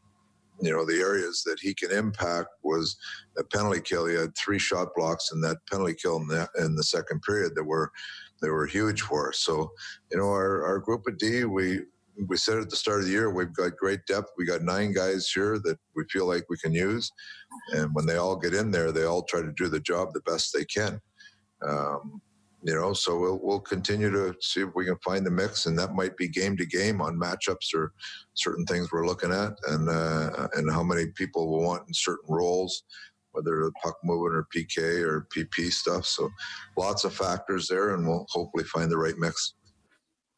you 0.60 0.72
know 0.72 0.86
the 0.86 1.00
areas 1.00 1.44
that 1.46 1.60
he 1.60 1.74
can 1.74 1.92
impact 1.92 2.50
was 2.64 2.98
the 3.36 3.44
penalty 3.46 3.82
kill. 3.82 4.06
He 4.06 4.16
had 4.16 4.36
three 4.36 4.60
shot 4.60 4.90
blocks 4.96 5.32
in 5.32 5.42
that 5.42 5.58
penalty 5.72 5.94
kill 5.94 6.18
in 6.18 6.28
the, 6.28 6.48
in 6.60 6.76
the 6.76 6.84
second 6.84 7.22
period 7.22 7.54
that 7.56 7.64
were 7.64 7.92
they 8.42 8.50
were 8.50 8.66
huge 8.66 9.02
for 9.02 9.30
us. 9.30 9.40
So 9.40 9.72
you 10.12 10.18
know 10.18 10.28
our 10.28 10.64
our 10.66 10.80
group 10.80 11.08
of 11.08 11.18
D 11.18 11.46
we 11.46 11.82
we 12.27 12.38
said 12.38 12.57
at 12.57 12.69
the 12.69 12.75
start 12.75 13.00
of 13.00 13.05
the 13.05 13.12
year, 13.12 13.29
we've 13.29 13.53
got 13.53 13.77
great 13.77 14.05
depth. 14.07 14.31
We 14.38 14.45
got 14.45 14.62
nine 14.62 14.93
guys 14.93 15.29
here 15.29 15.59
that 15.63 15.77
we 15.95 16.03
feel 16.12 16.27
like 16.27 16.45
we 16.50 16.57
can 16.57 16.74
use, 16.74 17.12
and 17.74 17.89
when 17.93 18.05
they 18.05 18.15
all 18.15 18.36
get 18.36 18.53
in 18.53 18.71
there, 18.71 18.91
they 18.91 19.03
all 19.03 19.24
try 19.24 19.41
to 19.41 19.53
do 19.55 19.67
the 19.67 19.79
job 19.79 20.13
the 20.13 20.21
best 20.21 20.53
they 20.53 20.65
can. 20.65 21.00
Um, 21.67 22.21
you 22.63 22.74
know, 22.74 22.91
so 22.93 23.17
we'll 23.17 23.39
we'll 23.41 23.59
continue 23.59 24.09
to 24.12 24.36
see 24.41 24.62
if 24.62 24.69
we 24.75 24.86
can 24.86 24.97
find 24.97 25.25
the 25.25 25.31
mix, 25.31 25.67
and 25.67 25.77
that 25.77 25.93
might 25.93 26.17
be 26.17 26.27
game 26.27 26.57
to 26.57 26.65
game 26.65 27.01
on 27.01 27.19
matchups 27.19 27.74
or 27.74 27.93
certain 28.33 28.65
things 28.65 28.91
we're 28.91 29.05
looking 29.05 29.31
at, 29.31 29.53
and 29.67 29.88
uh, 29.88 30.47
and 30.55 30.71
how 30.71 30.83
many 30.83 31.07
people 31.15 31.50
will 31.50 31.63
want 31.63 31.88
in 31.88 31.93
certain 31.93 32.25
roles, 32.27 32.83
whether 33.31 33.71
puck 33.83 33.95
moving 34.03 34.36
or 34.36 34.47
PK 34.55 35.01
or 35.01 35.27
PP 35.36 35.71
stuff. 35.71 36.05
So, 36.05 36.29
lots 36.75 37.03
of 37.03 37.13
factors 37.13 37.67
there, 37.67 37.93
and 37.93 38.07
we'll 38.07 38.25
hopefully 38.29 38.63
find 38.63 38.91
the 38.91 38.97
right 38.97 39.17
mix. 39.17 39.53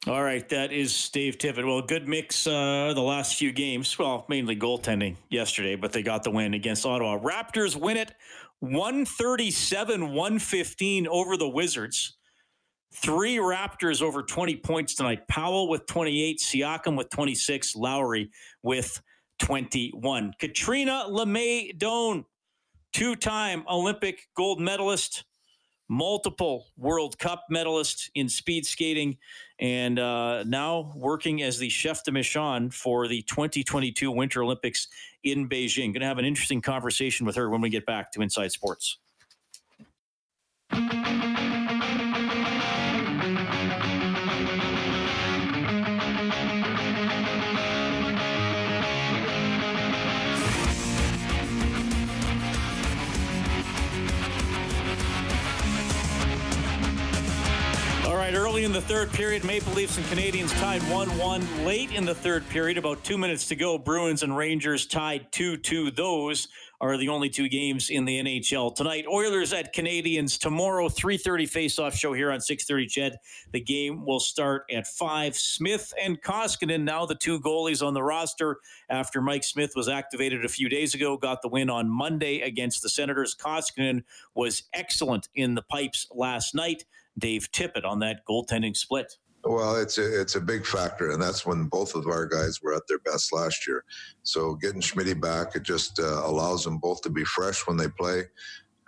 All 0.08 0.24
right, 0.24 0.48
that 0.48 0.72
is 0.72 1.10
Dave 1.10 1.38
Tippett. 1.38 1.65
Well, 1.65 1.82
good 1.82 2.08
mix 2.08 2.48
uh, 2.48 2.94
the 2.96 3.01
last 3.01 3.36
few 3.36 3.51
games. 3.51 4.00
Well, 4.00 4.25
mainly 4.29 4.56
goaltending 4.56 5.18
yesterday, 5.29 5.75
but 5.75 5.91
they 5.91 6.01
got 6.01 6.24
the 6.24 6.32
win 6.32 6.53
against 6.53 6.86
Ottawa. 6.86 7.20
Raptors 7.20 7.75
win 7.75 7.98
it 7.98 8.13
137 8.62 10.13
115 10.13 11.08
over 11.08 11.36
the 11.36 11.50
Wizards. 11.50 12.15
Three 12.94 13.38
Raptors 13.38 14.01
over 14.01 14.24
20 14.24 14.56
points 14.58 14.96
tonight. 14.96 15.27
Powell 15.27 15.68
with 15.68 15.86
28, 15.86 16.39
Siakam 16.39 16.98
with 16.98 17.10
26, 17.10 17.75
Lowry 17.75 18.32
with 18.63 19.01
21. 19.39 20.34
Catriona 20.39 21.08
Le 21.10 21.25
May 21.25 21.74
Doan, 21.74 22.24
two 22.94 23.18
time 23.18 23.65
Olympic 23.70 24.27
gold 24.34 24.62
medalist, 24.62 25.25
multiple 25.89 26.67
World 26.77 27.17
Cup 27.17 27.46
medalist 27.50 28.12
in 28.15 28.29
speed 28.29 28.65
skating, 28.65 29.17
and 29.60 30.00
uh, 30.00 30.43
now 30.43 30.93
working 30.96 31.42
as 31.42 31.57
the 31.57 31.70
chef 31.70 32.03
de 32.03 32.11
mission 32.11 32.70
for 32.70 33.07
the 33.07 33.24
2022 33.24 34.11
Winter 34.11 34.44
Olympics 34.44 34.87
in 35.24 35.50
Beijing. 35.50 35.87
Going 35.87 36.01
to 36.01 36.05
have 36.05 36.20
an 36.20 36.25
interesting 36.25 36.61
conversation 36.61 37.25
with 37.25 37.35
her 37.35 37.50
when 37.50 37.59
we 37.61 37.70
get 37.70 37.85
back 37.85 38.11
to 38.14 38.22
Inside 38.22 38.51
Sports. 38.51 38.98
In 58.70 58.74
the 58.74 58.82
third 58.82 59.12
period, 59.14 59.44
Maple 59.44 59.74
Leafs 59.74 59.98
and 59.98 60.05
Canadiens 60.05 60.55
tied 60.60 60.84
1 60.92 61.18
1. 61.18 61.66
Late 61.66 61.92
in 61.92 62.05
the 62.05 62.14
third 62.14 62.48
period, 62.50 62.77
about 62.77 63.03
two 63.03 63.18
minutes 63.18 63.48
to 63.48 63.55
go, 63.55 63.79
Bruins 63.79 64.22
and 64.22 64.38
Rangers 64.38 64.86
tied 64.86 65.32
2 65.32 65.58
2. 65.58 65.90
Those 65.90 66.48
are 66.79 66.96
the 66.96 67.10
only 67.10 67.29
two 67.29 67.50
games 67.50 67.90
in 67.90 68.05
the 68.05 68.20
NHL 68.20 68.75
tonight. 68.75 69.05
Oilers 69.12 69.53
at 69.53 69.74
Canadiens 69.74 70.40
tomorrow, 70.40 70.88
3:30 70.88 71.48
face-off 71.48 71.96
show 71.96 72.14
here 72.14 72.32
on 72.32 72.42
6:30. 72.42 72.88
CHED. 72.88 73.18
The 73.53 73.60
game 73.60 74.05
will 74.05 74.20
start 74.20 74.66
at 74.72 74.86
five. 74.86 75.36
Smith 75.36 75.92
and 76.00 76.22
Koskinen 76.22 76.84
now 76.84 77.08
the 77.08 77.16
two 77.16 77.40
goalies 77.40 77.84
on 77.84 77.96
the 77.96 78.03
roster 78.03 78.60
after 78.88 79.20
Mike 79.20 79.46
Smith 79.46 79.72
was 79.75 79.90
activated 79.90 80.46
a 80.46 80.50
few 80.50 80.70
days 80.70 80.94
ago. 80.94 81.18
Got 81.18 81.42
the 81.42 81.50
win 81.50 81.72
on 81.72 81.90
Monday 81.90 82.42
against 82.42 82.84
the 82.84 82.90
Senators. 82.90 83.36
Koskinen 83.36 84.03
was 84.36 84.64
excellent 84.75 85.27
in 85.34 85.55
the 85.55 85.64
pipes 85.64 86.05
last 86.12 86.53
night. 86.53 86.86
Dave 87.20 87.51
Tippett 87.51 87.86
on 87.86 88.00
that 88.00 88.22
goaltending 88.27 88.75
split? 88.75 89.18
Well, 89.46 89.77
it's 89.77 89.98
a, 89.98 90.22
it's 90.22 90.36
a 90.36 90.42
big 90.42 90.66
factor, 90.66 91.12
and 91.12 91.22
that's 91.22 91.46
when 91.46 91.68
both 91.68 91.96
of 91.96 92.08
our 92.08 92.25
guys 92.25 92.62
were 92.62 92.75
at 92.75 92.82
their 92.88 93.00
best 93.00 93.32
last 93.32 93.66
year. 93.66 93.86
So 94.24 94.55
getting 94.55 94.82
Schmidt 94.82 95.22
back, 95.22 95.55
it 95.55 95.64
just 95.64 96.00
uh, 96.00 96.24
allows 96.25 96.66
them 96.66 96.77
both 96.77 97.01
to 97.03 97.10
be 97.10 97.24
fresh 97.24 97.66
when 97.66 97.77
they 97.77 97.88
play. 97.88 98.24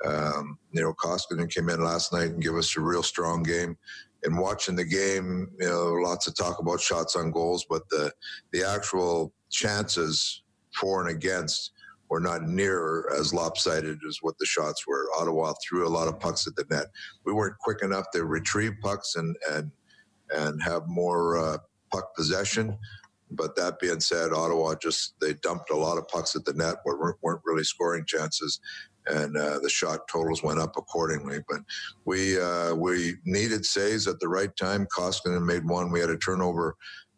Um, 0.05 0.57
you 0.71 0.81
know, 0.81 0.93
Koskinen 0.93 1.49
came 1.49 1.69
in 1.69 1.83
last 1.83 2.11
night 2.11 2.31
and 2.31 2.41
gave 2.41 2.55
us 2.55 2.75
a 2.75 2.81
real 2.81 3.03
strong 3.03 3.43
game. 3.43 3.77
And 4.23 4.37
watching 4.37 4.75
the 4.75 4.85
game, 4.85 5.49
you 5.59 5.67
know, 5.67 5.93
lots 6.03 6.27
of 6.27 6.35
talk 6.35 6.59
about 6.59 6.81
shots 6.81 7.15
on 7.15 7.31
goals, 7.31 7.65
but 7.67 7.87
the 7.89 8.11
the 8.51 8.63
actual 8.63 9.33
chances 9.49 10.43
for 10.79 11.01
and 11.01 11.15
against 11.15 11.71
were 12.11 12.19
not 12.19 12.43
near 12.43 13.09
as 13.17 13.33
lopsided 13.33 13.97
as 14.05 14.17
what 14.19 14.37
the 14.37 14.45
shots 14.45 14.85
were. 14.85 15.07
Ottawa 15.17 15.53
threw 15.63 15.87
a 15.87 15.95
lot 15.97 16.09
of 16.09 16.19
pucks 16.19 16.45
at 16.45 16.57
the 16.57 16.65
net. 16.69 16.87
We 17.25 17.31
weren't 17.31 17.57
quick 17.59 17.81
enough 17.81 18.11
to 18.11 18.25
retrieve 18.25 18.73
pucks 18.81 19.15
and 19.15 19.35
and 19.49 19.71
and 20.29 20.61
have 20.61 20.83
more 20.87 21.37
uh, 21.37 21.57
puck 21.89 22.13
possession. 22.13 22.77
But 23.31 23.55
that 23.55 23.79
being 23.79 24.01
said, 24.01 24.33
Ottawa 24.33 24.75
just 24.75 25.13
they 25.21 25.35
dumped 25.35 25.71
a 25.71 25.77
lot 25.77 25.97
of 25.97 26.07
pucks 26.09 26.35
at 26.35 26.43
the 26.43 26.53
net, 26.53 26.75
but 26.85 26.99
weren't, 26.99 27.17
weren't 27.21 27.41
really 27.45 27.63
scoring 27.63 28.03
chances, 28.05 28.59
and 29.07 29.37
uh, 29.37 29.59
the 29.59 29.69
shot 29.69 30.01
totals 30.11 30.43
went 30.43 30.59
up 30.59 30.75
accordingly. 30.75 31.39
But 31.47 31.61
we 32.03 32.37
uh, 32.37 32.75
we 32.75 33.15
needed 33.23 33.65
saves 33.65 34.05
at 34.07 34.19
the 34.19 34.27
right 34.27 34.53
time. 34.57 34.85
Koskinen 34.93 35.45
made 35.45 35.63
one. 35.65 35.91
We 35.91 36.01
had 36.01 36.09
a 36.09 36.17
turnover 36.17 36.75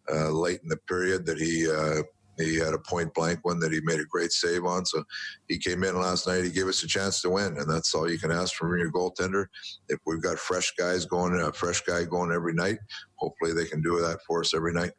uh, 0.08 0.30
late 0.30 0.60
in 0.62 0.70
the 0.70 0.78
period 0.78 1.26
that 1.26 1.40
he 1.40 1.68
uh, 1.68 2.04
he 2.38 2.58
had 2.58 2.74
a 2.74 2.80
point 2.80 3.14
blank 3.14 3.40
one 3.44 3.60
that 3.60 3.72
he 3.72 3.80
made 3.84 4.00
a 4.00 4.06
great 4.06 4.32
save 4.32 4.66
on. 4.66 4.86
So 4.86 5.04
he 5.48 5.58
came 5.58 5.84
in 5.84 6.00
last 6.00 6.28
night. 6.28 6.44
He 6.44 6.50
gave 6.50 6.68
us 6.68 6.84
a 6.84 6.88
chance 6.88 7.22
to 7.22 7.30
win, 7.30 7.58
and 7.58 7.70
that's 7.70 7.94
all 7.94 8.10
you 8.10 8.18
can 8.18 8.32
ask 8.32 8.56
from 8.56 8.78
your 8.78 8.92
goaltender. 8.92 9.46
If 9.90 10.00
we've 10.06 10.22
got 10.22 10.40
fresh 10.40 10.74
guys 10.78 11.06
going, 11.06 11.40
a 11.40 11.52
fresh 11.54 11.82
guy 11.82 12.04
going 12.04 12.32
every 12.32 12.54
night, 12.54 12.78
hopefully 13.16 13.54
they 13.54 13.66
can 13.66 13.82
do 13.82 14.00
that 14.00 14.20
for 14.26 14.42
us 14.42 14.54
every 14.54 14.74
night. 14.74 14.92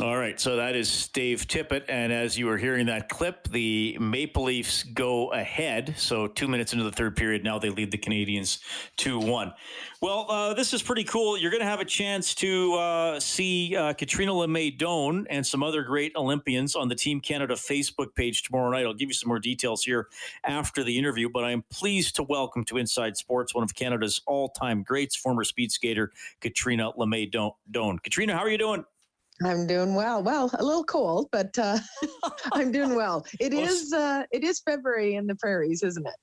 All 0.00 0.16
right, 0.16 0.38
so 0.38 0.54
that 0.54 0.76
is 0.76 1.08
Dave 1.08 1.48
Tippett, 1.48 1.82
and 1.88 2.12
as 2.12 2.38
you 2.38 2.46
were 2.46 2.56
hearing 2.56 2.86
that 2.86 3.08
clip, 3.08 3.48
the 3.48 3.98
Maple 3.98 4.44
Leafs 4.44 4.84
go 4.84 5.32
ahead. 5.32 5.94
So 5.98 6.28
two 6.28 6.46
minutes 6.46 6.72
into 6.72 6.84
the 6.84 6.92
third 6.92 7.16
period, 7.16 7.42
now 7.42 7.58
they 7.58 7.70
lead 7.70 7.90
the 7.90 7.98
Canadiens 7.98 8.60
two 8.96 9.18
one. 9.18 9.52
Well, 10.00 10.30
uh, 10.30 10.54
this 10.54 10.72
is 10.72 10.84
pretty 10.84 11.02
cool. 11.02 11.36
You're 11.36 11.50
going 11.50 11.62
to 11.62 11.66
have 11.66 11.80
a 11.80 11.84
chance 11.84 12.32
to 12.36 12.74
uh, 12.74 13.18
see 13.18 13.74
uh, 13.74 13.92
Catriona 13.92 14.34
Le 14.34 14.46
May 14.46 14.70
Doan 14.70 15.26
and 15.30 15.44
some 15.44 15.64
other 15.64 15.82
great 15.82 16.12
Olympians 16.14 16.76
on 16.76 16.88
the 16.88 16.94
Team 16.94 17.20
Canada 17.20 17.54
Facebook 17.54 18.14
page 18.14 18.44
tomorrow 18.44 18.70
night. 18.70 18.86
I'll 18.86 18.94
give 18.94 19.08
you 19.08 19.14
some 19.14 19.28
more 19.28 19.40
details 19.40 19.82
here 19.82 20.06
after 20.44 20.84
the 20.84 20.96
interview, 20.96 21.28
but 21.28 21.42
I 21.42 21.50
am 21.50 21.64
pleased 21.72 22.14
to 22.16 22.22
welcome 22.22 22.64
to 22.66 22.76
Inside 22.76 23.16
Sports 23.16 23.52
one 23.52 23.64
of 23.64 23.74
Canada's 23.74 24.20
all-time 24.28 24.84
greats, 24.84 25.16
former 25.16 25.42
speed 25.42 25.72
skater 25.72 26.12
Catriona 26.40 26.92
Le 26.96 27.06
May 27.08 27.26
Doan. 27.26 27.98
Catriona, 27.98 28.34
how 28.34 28.44
are 28.44 28.50
you 28.50 28.58
doing? 28.58 28.84
I'm 29.44 29.66
doing 29.66 29.94
well. 29.94 30.22
Well, 30.22 30.50
a 30.58 30.64
little 30.64 30.84
cold, 30.84 31.28
but 31.30 31.56
uh, 31.58 31.78
I'm 32.52 32.72
doing 32.72 32.94
well. 32.96 33.24
It 33.40 33.52
is 33.52 33.92
uh, 33.92 34.24
it 34.32 34.44
is 34.44 34.60
February 34.60 35.14
in 35.14 35.26
the 35.26 35.34
prairies, 35.36 35.82
isn't 35.82 36.06
it? 36.06 36.14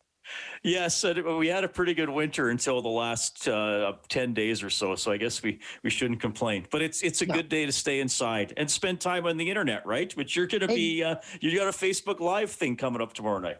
Yes, 0.64 1.04
we 1.04 1.48
had 1.48 1.64
a 1.64 1.68
pretty 1.68 1.94
good 1.94 2.10
winter 2.10 2.50
until 2.50 2.82
the 2.82 2.90
last 2.90 3.48
uh, 3.48 3.94
ten 4.10 4.34
days 4.34 4.64
or 4.64 4.70
so. 4.70 4.96
So 4.96 5.12
I 5.12 5.18
guess 5.18 5.44
we 5.44 5.60
we 5.84 5.90
shouldn't 5.90 6.20
complain. 6.20 6.66
But 6.72 6.82
it's 6.82 7.04
it's 7.04 7.22
a 7.22 7.26
no. 7.26 7.36
good 7.36 7.50
day 7.50 7.66
to 7.66 7.72
stay 7.72 8.00
inside 8.00 8.54
and 8.58 8.70
spend 8.70 9.00
time 9.00 9.28
on 9.28 9.38
the 9.38 9.48
internet, 9.48 9.86
right? 9.86 10.16
Which 10.18 10.36
you're 10.36 10.48
going 10.48 10.62
to 10.62 10.68
be 10.68 11.04
uh, 11.04 11.18
you 11.42 11.56
got 11.56 11.68
a 11.68 11.72
Facebook 11.78 12.20
Live 12.20 12.52
thing 12.52 12.76
coming 12.76 13.02
up 13.02 13.14
tomorrow 13.14 13.40
night. 13.40 13.58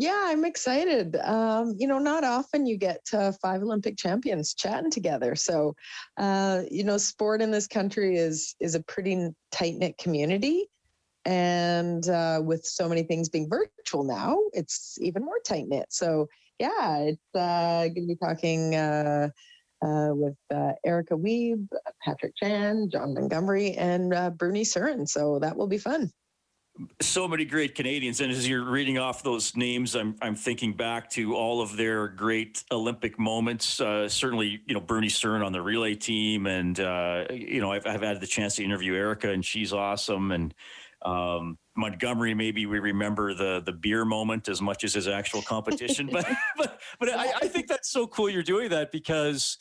Yeah, 0.00 0.26
I'm 0.26 0.44
excited. 0.44 1.16
Um, 1.16 1.74
you 1.76 1.88
know, 1.88 1.98
not 1.98 2.22
often 2.22 2.66
you 2.66 2.76
get 2.76 3.00
uh, 3.12 3.32
five 3.42 3.62
Olympic 3.62 3.96
champions 3.96 4.54
chatting 4.54 4.92
together. 4.92 5.34
So, 5.34 5.74
uh, 6.16 6.62
you 6.70 6.84
know, 6.84 6.98
sport 6.98 7.42
in 7.42 7.50
this 7.50 7.66
country 7.66 8.16
is 8.16 8.54
is 8.60 8.76
a 8.76 8.82
pretty 8.84 9.30
tight 9.50 9.74
knit 9.74 9.98
community, 9.98 10.68
and 11.24 12.08
uh, 12.08 12.40
with 12.44 12.64
so 12.64 12.88
many 12.88 13.02
things 13.02 13.28
being 13.28 13.50
virtual 13.50 14.04
now, 14.04 14.38
it's 14.52 14.98
even 15.00 15.24
more 15.24 15.40
tight 15.44 15.66
knit. 15.66 15.86
So, 15.90 16.28
yeah, 16.60 16.98
it's 16.98 17.34
uh, 17.34 17.88
going 17.88 18.06
to 18.08 18.14
be 18.14 18.16
talking. 18.16 18.74
Uh, 18.76 19.30
uh, 19.80 20.10
with 20.10 20.34
Erica 20.84 21.14
Wiebe, 21.14 21.68
Patrick 22.04 22.32
Chan, 22.34 22.90
Jon 22.90 23.14
Montgomery, 23.14 23.74
and 23.74 24.10
Bruny 24.10 24.62
Surin. 24.62 25.08
So 25.08 25.38
that 25.38 25.56
will 25.56 25.68
be 25.68 25.78
fun 25.78 26.10
so 27.00 27.26
many 27.26 27.44
great 27.44 27.74
Canadians, 27.74 28.20
and 28.20 28.30
as 28.30 28.48
you're 28.48 28.64
reading 28.64 28.98
off 28.98 29.22
those 29.22 29.56
names, 29.56 29.94
I'm 29.94 30.16
I'm 30.22 30.34
thinking 30.34 30.74
back 30.74 31.10
to 31.10 31.34
all 31.34 31.60
of 31.60 31.76
their 31.76 32.08
great 32.08 32.64
Olympic 32.70 33.18
moments. 33.18 33.80
Uh, 33.80 34.08
certainly, 34.08 34.60
you 34.66 34.74
know 34.74 34.80
Bernie 34.80 35.08
Surin 35.08 35.44
on 35.44 35.52
the 35.52 35.62
relay 35.62 35.94
team, 35.94 36.46
and 36.46 36.78
uh, 36.78 37.24
you 37.30 37.60
know 37.60 37.72
I've 37.72 37.86
I've 37.86 38.02
had 38.02 38.20
the 38.20 38.26
chance 38.26 38.56
to 38.56 38.64
interview 38.64 38.94
Erica, 38.94 39.30
and 39.30 39.44
she's 39.44 39.72
awesome, 39.72 40.30
and 40.30 40.54
um, 41.02 41.58
Montgomery. 41.76 42.34
Maybe 42.34 42.66
we 42.66 42.78
remember 42.78 43.34
the 43.34 43.62
the 43.64 43.72
beer 43.72 44.04
moment 44.04 44.48
as 44.48 44.60
much 44.60 44.84
as 44.84 44.94
his 44.94 45.08
actual 45.08 45.42
competition, 45.42 46.08
but 46.12 46.26
but 46.56 46.80
but 47.00 47.08
I, 47.08 47.32
I 47.42 47.48
think 47.48 47.68
that's 47.68 47.90
so 47.90 48.06
cool 48.06 48.30
you're 48.30 48.42
doing 48.42 48.70
that 48.70 48.92
because 48.92 49.58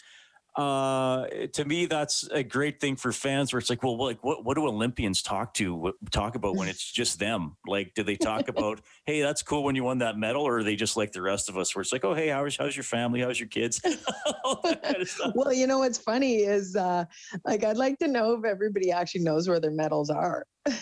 uh, 0.58 1.28
to 1.54 1.66
me, 1.66 1.86
that's 1.86 2.28
a 2.32 2.42
great 2.42 2.80
thing 2.82 2.96
for 2.96 3.12
fans. 3.12 3.54
Where 3.54 3.60
it's 3.60 3.70
like, 3.70 3.84
well, 3.84 3.96
like 3.96 4.24
what 4.24 4.44
what 4.44 4.56
do 4.56 4.66
Olympians 4.68 5.22
talk 5.22 5.54
to 5.56 5.94
talk 6.12 6.34
about 6.34 6.56
when 6.56 6.68
it's 6.68 6.92
just 6.92 7.20
them? 7.20 7.56
Like, 7.68 7.94
do 7.94 8.02
they 8.02 8.16
talk 8.16 8.48
about, 8.48 8.82
hey, 9.06 9.22
that's 9.22 9.44
cool 9.44 9.64
when 9.64 9.76
you 9.76 9.84
won 9.84 10.00
that 10.00 10.18
medal, 10.18 10.42
or 10.42 10.58
are 10.58 10.64
they 10.64 10.76
just 10.76 10.98
like 10.98 11.12
the 11.12 11.22
rest 11.22 11.48
of 11.48 11.58
us, 11.58 11.76
where 11.76 11.82
it's 11.82 11.94
like, 11.94 12.04
oh, 12.04 12.16
hey, 12.16 12.30
how's 12.30 12.58
how's 12.58 12.76
your 12.76 12.84
family? 12.84 13.22
How's 13.22 13.40
your 13.40 13.50
kids? 13.50 13.80
kind 13.82 14.96
of 14.96 15.36
well, 15.36 15.54
you 15.54 15.68
know 15.68 15.78
what's 15.80 16.00
funny 16.00 16.38
is, 16.38 16.76
uh, 16.76 17.06
like, 17.46 17.64
I'd 17.64 17.78
like 17.78 18.00
to 18.00 18.08
know 18.08 18.34
if 18.34 18.44
everybody 18.44 18.92
actually 18.92 19.22
knows 19.22 19.48
where 19.48 19.60
their 19.60 19.72
medals 19.72 20.10
are. 20.10 20.44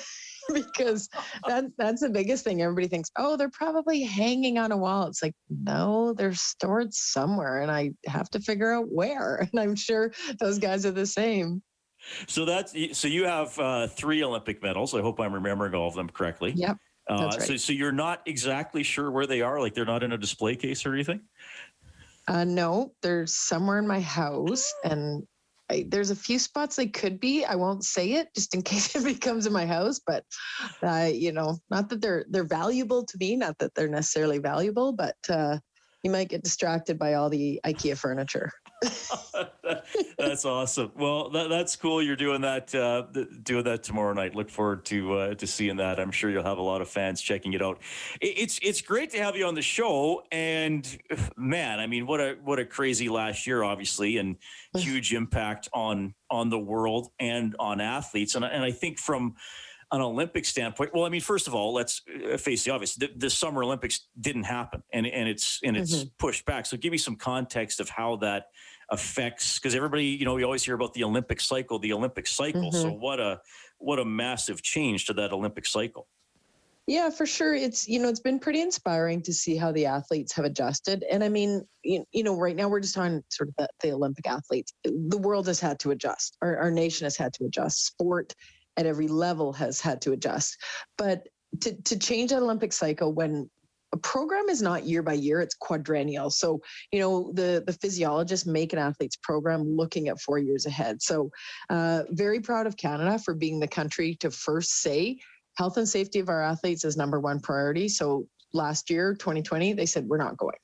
because 0.54 1.10
that's 1.48 1.68
that's 1.78 2.02
the 2.02 2.10
biggest 2.10 2.44
thing. 2.44 2.62
Everybody 2.62 2.88
thinks, 2.88 3.10
oh, 3.18 3.38
they're 3.38 3.50
probably 3.50 4.04
hanging 4.04 4.58
on 4.58 4.72
a 4.72 4.78
wall. 4.78 5.08
It's 5.08 5.22
like, 5.24 5.36
no, 5.50 6.14
they're 6.14 6.34
stored 6.34 6.94
somewhere, 6.94 7.62
and 7.62 7.72
I 7.72 7.92
have 8.08 8.30
to 8.32 8.40
figure 8.40 8.72
out 8.72 8.88
where. 8.90 9.48
And 9.56 9.62
I'm 9.62 9.76
sure 9.76 10.12
those 10.40 10.60
guys 10.60 10.86
are 10.86 10.92
the 10.92 11.06
same. 11.06 11.62
So 12.28 12.46
that's 12.46 12.76
so 12.98 13.08
you 13.08 13.24
have 13.26 13.58
uh, 13.58 13.88
three 13.88 14.24
Olympic 14.24 14.62
medals. 14.62 14.94
I 14.94 15.02
hope 15.02 15.20
I'm 15.20 15.34
remembering 15.34 15.74
all 15.76 15.88
of 15.88 15.94
them 15.94 16.10
correctly. 16.10 16.52
Yep. 16.56 16.78
Uh, 17.10 17.30
right. 17.32 17.42
So, 17.42 17.56
so 17.56 17.74
you're 17.74 17.92
not 17.92 18.22
exactly 18.26 18.84
sure 18.84 19.12
where 19.12 19.28
they 19.28 19.42
are. 19.42 19.60
Like 19.60 19.74
they're 19.74 19.86
not 19.86 20.04
in 20.04 20.12
a 20.12 20.18
display 20.18 20.56
case 20.56 20.86
or 20.86 20.94
anything. 20.94 21.22
Uh, 22.28 22.44
no, 22.44 22.92
they're 23.02 23.28
somewhere 23.28 23.78
in 23.78 23.88
my 23.88 24.02
house, 24.02 24.74
and 24.84 25.24
I, 25.69 25.86
there's 25.89 26.12
a 26.12 26.15
few 26.15 26.38
spots 26.38 26.75
they 26.75 26.88
could 26.88 27.19
be. 27.19 27.43
I 27.43 27.56
won't 27.56 27.84
say 27.84 28.13
it 28.13 28.28
just 28.36 28.54
in 28.54 28.62
case 28.71 28.95
it 28.95 29.04
becomes 29.04 29.45
in 29.45 29.54
my 29.54 29.65
house, 29.65 29.99
but 30.06 30.23
uh, 30.84 31.10
you 31.12 31.32
know, 31.32 31.58
not 31.69 31.89
that 31.89 32.01
they're 32.01 32.25
they're 32.30 32.43
valuable 32.43 33.06
to 33.06 33.17
me, 33.19 33.36
not 33.36 33.58
that 33.60 33.73
they're 33.75 33.88
necessarily 33.88 34.39
valuable, 34.39 34.93
but 34.93 35.15
uh, 35.30 35.58
you 36.04 36.12
might 36.12 36.30
get 36.30 36.43
distracted 36.43 36.99
by 36.99 37.15
all 37.15 37.30
the 37.30 37.60
IKEA 37.65 37.97
furniture. 37.97 38.51
that's 40.18 40.46
awesome. 40.46 40.92
Well, 40.96 41.30
that, 41.30 41.50
that's 41.50 41.76
cool. 41.76 42.02
You're 42.02 42.16
doing 42.16 42.42
that, 42.42 42.74
uh, 42.76 43.04
doing 43.44 43.64
that 43.64 43.84
tomorrow 43.84 44.14
night. 44.14 44.36
Look 44.36 44.50
forward 44.50 44.86
to 44.86 45.14
uh, 45.14 45.34
to 45.36 45.48
seeing 45.48 45.78
that. 45.78 46.00
I'm 46.00 46.12
sure 46.12 46.30
you'll 46.30 46.44
have 46.44 46.58
a 46.58 46.64
lot 46.64 46.82
of 46.82 46.90
fans 46.90 47.22
checking 47.22 47.54
it 47.54 47.62
out. 47.62 47.80
It's 48.22 48.60
it's 48.62 48.82
great 48.82 49.12
to 49.12 49.18
have 49.18 49.36
you 49.36 49.46
on 49.46 49.56
the 49.56 49.62
show. 49.62 50.24
And 50.32 50.86
man, 51.38 51.80
I 51.80 51.88
mean, 51.88 52.06
what 52.06 52.20
a 52.20 52.38
what 52.44 52.60
a 52.60 52.66
crazy 52.66 53.10
last 53.10 53.48
year, 53.48 53.64
obviously, 53.64 54.18
and 54.18 54.36
huge 54.76 55.14
impact 55.14 55.70
on 55.74 56.14
on 56.30 56.50
the 56.50 56.60
world 56.60 57.10
and 57.20 57.56
on 57.60 57.80
athletes. 57.80 58.36
And 58.36 58.46
and 58.46 58.64
I 58.64 58.72
think 58.72 59.00
from 59.00 59.36
an 59.92 60.02
Olympic 60.02 60.46
standpoint, 60.46 60.92
well, 60.94 61.06
I 61.06 61.10
mean, 61.10 61.22
first 61.22 61.48
of 61.48 61.56
all, 61.56 61.74
let's 61.74 62.02
uh, 62.32 62.38
face 62.38 62.64
the 62.64 62.72
obvious. 62.72 62.96
The, 62.96 63.10
the 63.16 63.30
Summer 63.30 63.64
Olympics 63.64 64.08
didn't 64.20 64.44
happen, 64.44 64.84
and 64.92 65.06
and 65.06 65.30
it's 65.30 65.60
and 65.64 65.78
it's 65.78 65.96
mm-hmm. 65.96 66.10
pushed 66.18 66.46
back. 66.46 66.66
So, 66.66 66.78
give 66.78 66.92
me 66.92 66.98
some 66.98 67.16
context 67.16 67.80
of 67.80 67.90
how 67.90 68.18
that 68.18 68.48
affects 68.89 69.60
because 69.60 69.76
everybody, 69.76 70.06
you 70.06 70.26
know, 70.26 70.34
we 70.34 70.43
always 70.43 70.63
hear 70.63 70.76
about 70.76 70.93
the 70.93 71.04
Olympic 71.04 71.39
cycle, 71.41 71.80
the 71.80 71.93
Olympic 71.93 72.28
cycle. 72.28 72.71
Mm-hmm. 72.71 72.82
So, 72.82 72.91
what 72.91 73.19
a 73.19 73.41
what 73.78 74.00
a 74.00 74.06
massive 74.06 74.62
change 74.62 75.06
to 75.06 75.13
that 75.13 75.32
Olympic 75.32 75.65
cycle. 75.65 76.08
Yeah, 76.88 77.10
for 77.10 77.26
sure. 77.26 77.56
It's 77.56 77.88
you 77.88 78.00
know 78.00 78.10
it's 78.10 78.19
been 78.19 78.39
pretty 78.39 78.62
inspiring 78.62 79.21
to 79.24 79.34
see 79.34 79.56
how 79.56 79.71
the 79.71 79.88
athletes 79.88 80.34
have 80.34 80.45
adjusted. 80.45 81.04
And 81.10 81.24
I 81.24 81.30
mean, 81.30 81.65
you, 81.84 82.06
you 82.12 82.24
know, 82.24 82.38
right 82.38 82.56
now 82.56 82.67
we're 82.67 82.80
just 82.80 82.98
on 82.98 83.24
sort 83.30 83.50
of 83.50 83.56
the, 83.58 83.69
the 83.82 83.93
Olympic 83.93 84.28
athletes. 84.28 84.74
The 84.84 85.17
world 85.17 85.48
has 85.48 85.60
had 85.60 85.80
to 85.80 85.91
adjust. 85.91 86.38
Our, 86.41 86.58
our 86.58 86.71
nation 86.71 87.06
has 87.06 87.17
had 87.17 87.34
to 87.34 87.45
adjust. 87.45 87.86
Sport 87.88 88.34
at 88.78 88.86
every 88.86 89.08
level 89.08 89.54
has 89.54 89.82
had 89.82 90.02
to 90.02 90.12
adjust. 90.12 90.58
But 90.98 91.28
to, 91.62 91.74
to 91.84 91.98
change 91.98 92.32
that 92.32 92.41
Olympic 92.41 92.74
cycle 92.74 93.13
when 93.13 93.50
a 93.96 93.98
program 94.00 94.50
is 94.50 94.62
not 94.62 94.84
year 94.84 95.02
by 95.02 95.14
year 95.14 95.40
it's 95.40 95.56
quadrennial. 95.56 96.30
So 96.30 96.62
you 96.92 97.00
know 97.00 97.32
the 97.34 97.64
the 97.66 97.74
physiologists 97.74 98.46
make 98.46 98.74
an 98.74 98.80
athlete's 98.80 99.16
program 99.16 99.64
looking 99.64 100.10
at 100.10 100.22
four 100.22 100.38
years 100.38 100.66
ahead. 100.66 101.02
So 101.02 101.32
uh, 101.70 102.04
very 102.10 102.42
proud 102.42 102.68
of 102.68 102.78
canada 102.78 103.18
for 103.18 103.34
being 103.34 103.60
the 103.60 103.68
country 103.68 104.16
to 104.16 104.30
first 104.30 104.82
say 104.82 105.18
health 105.58 105.78
and 105.78 105.88
safety 105.88 106.20
of 106.20 106.30
our 106.30 106.44
athletes 106.44 106.84
is 106.84 106.98
number 106.98 107.20
one 107.20 107.40
priority. 107.40 107.88
So 107.88 108.28
last 108.54 108.90
year 108.90 109.16
2020 109.16 109.74
they 109.74 109.86
said 109.86 110.06
we're 110.06 110.18
not 110.18 110.38
going. 110.38 110.58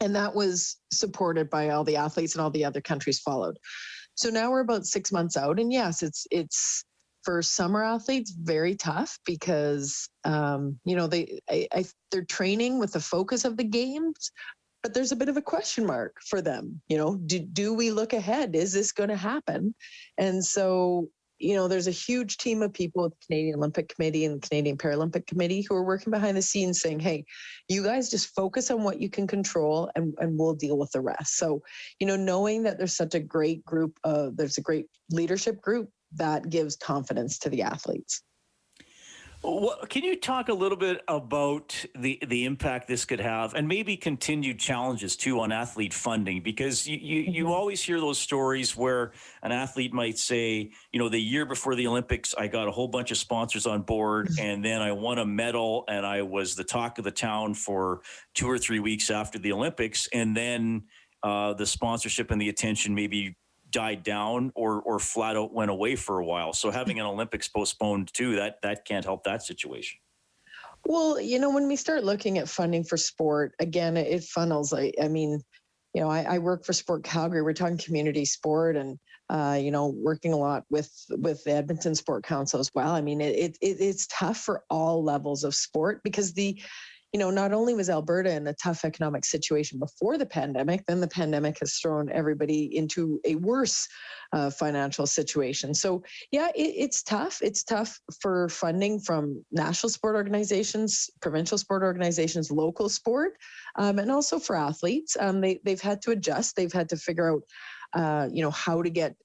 And 0.00 0.14
that 0.14 0.34
was 0.34 0.76
supported 0.92 1.48
by 1.48 1.70
all 1.70 1.84
the 1.84 1.96
athletes 1.96 2.34
and 2.34 2.42
all 2.42 2.50
the 2.50 2.64
other 2.64 2.82
countries 2.82 3.20
followed. 3.20 3.56
So 4.14 4.28
now 4.28 4.50
we're 4.50 4.60
about 4.60 4.86
six 4.86 5.12
months 5.12 5.36
out 5.36 5.60
and 5.60 5.72
yes 5.72 6.02
it's 6.02 6.26
it's 6.32 6.84
for 7.26 7.42
summer 7.42 7.82
athletes 7.82 8.30
very 8.30 8.76
tough 8.76 9.18
because 9.26 10.08
um, 10.24 10.78
you 10.84 10.94
know 10.94 11.08
they 11.08 11.40
I, 11.50 11.66
I, 11.74 11.84
they're 12.12 12.24
training 12.24 12.78
with 12.78 12.92
the 12.92 13.00
focus 13.00 13.44
of 13.44 13.56
the 13.56 13.64
games 13.64 14.30
but 14.84 14.94
there's 14.94 15.10
a 15.10 15.16
bit 15.16 15.28
of 15.28 15.36
a 15.36 15.42
question 15.42 15.84
mark 15.84 16.14
for 16.24 16.40
them 16.40 16.80
you 16.86 16.96
know 16.96 17.16
do, 17.16 17.40
do 17.40 17.74
we 17.74 17.90
look 17.90 18.12
ahead? 18.12 18.54
Is 18.54 18.72
this 18.72 18.92
going 18.92 19.10
to 19.10 19.16
happen? 19.16 19.74
And 20.16 20.42
so 20.42 21.08
you 21.38 21.56
know 21.56 21.66
there's 21.66 21.88
a 21.88 22.02
huge 22.06 22.36
team 22.38 22.62
of 22.62 22.72
people 22.72 23.02
with 23.02 23.12
the 23.12 23.26
canadian 23.26 23.56
olympic 23.56 23.94
committee 23.94 24.24
and 24.24 24.40
the 24.40 24.48
canadian 24.48 24.78
paralympic 24.78 25.26
committee 25.26 25.66
who 25.68 25.74
are 25.74 25.84
working 25.84 26.10
behind 26.10 26.34
the 26.34 26.40
scenes 26.40 26.80
saying 26.80 26.98
hey 26.98 27.22
you 27.68 27.84
guys 27.84 28.08
just 28.08 28.34
focus 28.34 28.70
on 28.70 28.82
what 28.82 29.02
you 29.02 29.10
can 29.10 29.26
control 29.26 29.90
and, 29.96 30.14
and 30.16 30.38
we'll 30.38 30.54
deal 30.54 30.78
with 30.78 30.90
the 30.92 31.00
rest. 31.02 31.36
So 31.36 31.60
you 31.98 32.06
know 32.06 32.16
knowing 32.16 32.62
that 32.62 32.78
there's 32.78 32.96
such 32.96 33.14
a 33.14 33.20
great 33.20 33.64
group 33.64 33.98
there's 34.04 34.58
a 34.58 34.62
great 34.62 34.86
leadership 35.10 35.60
group 35.60 35.90
that 36.14 36.48
gives 36.48 36.76
confidence 36.76 37.38
to 37.40 37.50
the 37.50 37.62
athletes. 37.62 38.22
Well, 39.42 39.78
can 39.88 40.02
you 40.02 40.16
talk 40.16 40.48
a 40.48 40.54
little 40.54 40.78
bit 40.78 41.02
about 41.08 41.84
the 41.94 42.18
the 42.26 42.46
impact 42.46 42.88
this 42.88 43.04
could 43.04 43.20
have, 43.20 43.54
and 43.54 43.68
maybe 43.68 43.96
continued 43.96 44.58
challenges 44.58 45.14
too 45.14 45.38
on 45.40 45.52
athlete 45.52 45.94
funding? 45.94 46.42
Because 46.42 46.86
you 46.88 46.96
you, 46.96 47.20
you 47.20 47.44
mm-hmm. 47.44 47.52
always 47.52 47.82
hear 47.82 48.00
those 48.00 48.18
stories 48.18 48.76
where 48.76 49.12
an 49.42 49.52
athlete 49.52 49.92
might 49.92 50.18
say, 50.18 50.70
you 50.90 50.98
know, 50.98 51.08
the 51.08 51.20
year 51.20 51.44
before 51.44 51.74
the 51.74 51.86
Olympics, 51.86 52.34
I 52.36 52.48
got 52.48 52.66
a 52.66 52.72
whole 52.72 52.88
bunch 52.88 53.10
of 53.10 53.18
sponsors 53.18 53.66
on 53.66 53.82
board, 53.82 54.28
mm-hmm. 54.28 54.44
and 54.44 54.64
then 54.64 54.82
I 54.82 54.92
won 54.92 55.18
a 55.18 55.26
medal, 55.26 55.84
and 55.88 56.04
I 56.04 56.22
was 56.22 56.56
the 56.56 56.64
talk 56.64 56.98
of 56.98 57.04
the 57.04 57.10
town 57.10 57.54
for 57.54 58.00
two 58.34 58.50
or 58.50 58.58
three 58.58 58.80
weeks 58.80 59.10
after 59.10 59.38
the 59.38 59.52
Olympics, 59.52 60.08
and 60.12 60.36
then 60.36 60.84
uh, 61.22 61.52
the 61.54 61.66
sponsorship 61.66 62.30
and 62.30 62.40
the 62.40 62.48
attention 62.48 62.94
maybe 62.94 63.36
died 63.76 64.02
down 64.02 64.50
or 64.54 64.80
or 64.80 64.98
flat 64.98 65.36
out 65.36 65.52
went 65.52 65.70
away 65.70 65.96
for 65.96 66.18
a 66.18 66.24
while. 66.24 66.54
So 66.54 66.70
having 66.70 66.98
an 66.98 67.04
Olympics 67.04 67.46
postponed 67.46 68.10
too, 68.14 68.36
that 68.36 68.62
that 68.62 68.86
can't 68.86 69.04
help 69.04 69.24
that 69.24 69.42
situation. 69.42 69.98
Well, 70.86 71.20
you 71.20 71.38
know, 71.38 71.50
when 71.50 71.68
we 71.68 71.76
start 71.76 72.02
looking 72.02 72.38
at 72.38 72.48
funding 72.48 72.84
for 72.84 72.96
sport, 72.96 73.52
again, 73.60 73.98
it 73.98 74.24
funnels. 74.24 74.72
I, 74.72 74.92
I 75.02 75.08
mean, 75.08 75.42
you 75.92 76.00
know, 76.00 76.08
I, 76.08 76.22
I 76.22 76.38
work 76.38 76.64
for 76.64 76.72
Sport 76.72 77.04
Calgary. 77.04 77.42
We're 77.42 77.52
talking 77.52 77.76
community 77.76 78.24
sport, 78.24 78.76
and 78.76 78.98
uh, 79.28 79.58
you 79.60 79.70
know, 79.70 79.88
working 79.88 80.32
a 80.32 80.38
lot 80.38 80.64
with 80.70 80.90
with 81.10 81.44
the 81.44 81.52
Edmonton 81.52 81.94
Sport 81.94 82.24
Council 82.24 82.60
as 82.60 82.70
well. 82.74 82.94
I 82.94 83.02
mean, 83.02 83.20
it, 83.20 83.58
it 83.60 83.76
it's 83.80 84.06
tough 84.06 84.38
for 84.38 84.62
all 84.70 85.04
levels 85.04 85.44
of 85.44 85.54
sport 85.54 86.00
because 86.02 86.32
the 86.32 86.58
you 87.16 87.20
know, 87.20 87.30
not 87.30 87.54
only 87.54 87.72
was 87.72 87.88
Alberta 87.88 88.30
in 88.30 88.46
a 88.46 88.52
tough 88.52 88.84
economic 88.84 89.24
situation 89.24 89.78
before 89.78 90.18
the 90.18 90.26
pandemic, 90.26 90.84
then 90.84 91.00
the 91.00 91.08
pandemic 91.08 91.56
has 91.60 91.78
thrown 91.78 92.12
everybody 92.12 92.76
into 92.76 93.18
a 93.24 93.36
worse 93.36 93.88
uh, 94.34 94.50
financial 94.50 95.06
situation. 95.06 95.72
So, 95.72 96.02
yeah, 96.30 96.48
it, 96.54 96.74
it's 96.76 97.02
tough. 97.02 97.40
It's 97.40 97.64
tough 97.64 97.98
for 98.20 98.50
funding 98.50 99.00
from 99.00 99.42
national 99.50 99.88
sport 99.88 100.14
organizations, 100.14 101.08
provincial 101.22 101.56
sport 101.56 101.82
organizations, 101.82 102.50
local 102.50 102.90
sport, 102.90 103.38
um, 103.76 103.98
and 103.98 104.10
also 104.10 104.38
for 104.38 104.54
athletes. 104.54 105.16
Um, 105.18 105.40
they, 105.40 105.58
they've 105.64 105.80
had 105.80 106.02
to 106.02 106.10
adjust. 106.10 106.54
They've 106.54 106.70
had 106.70 106.90
to 106.90 106.98
figure 106.98 107.32
out, 107.32 107.42
uh, 107.94 108.28
you 108.30 108.42
know, 108.42 108.50
how 108.50 108.82
to 108.82 108.90
get 108.90 109.16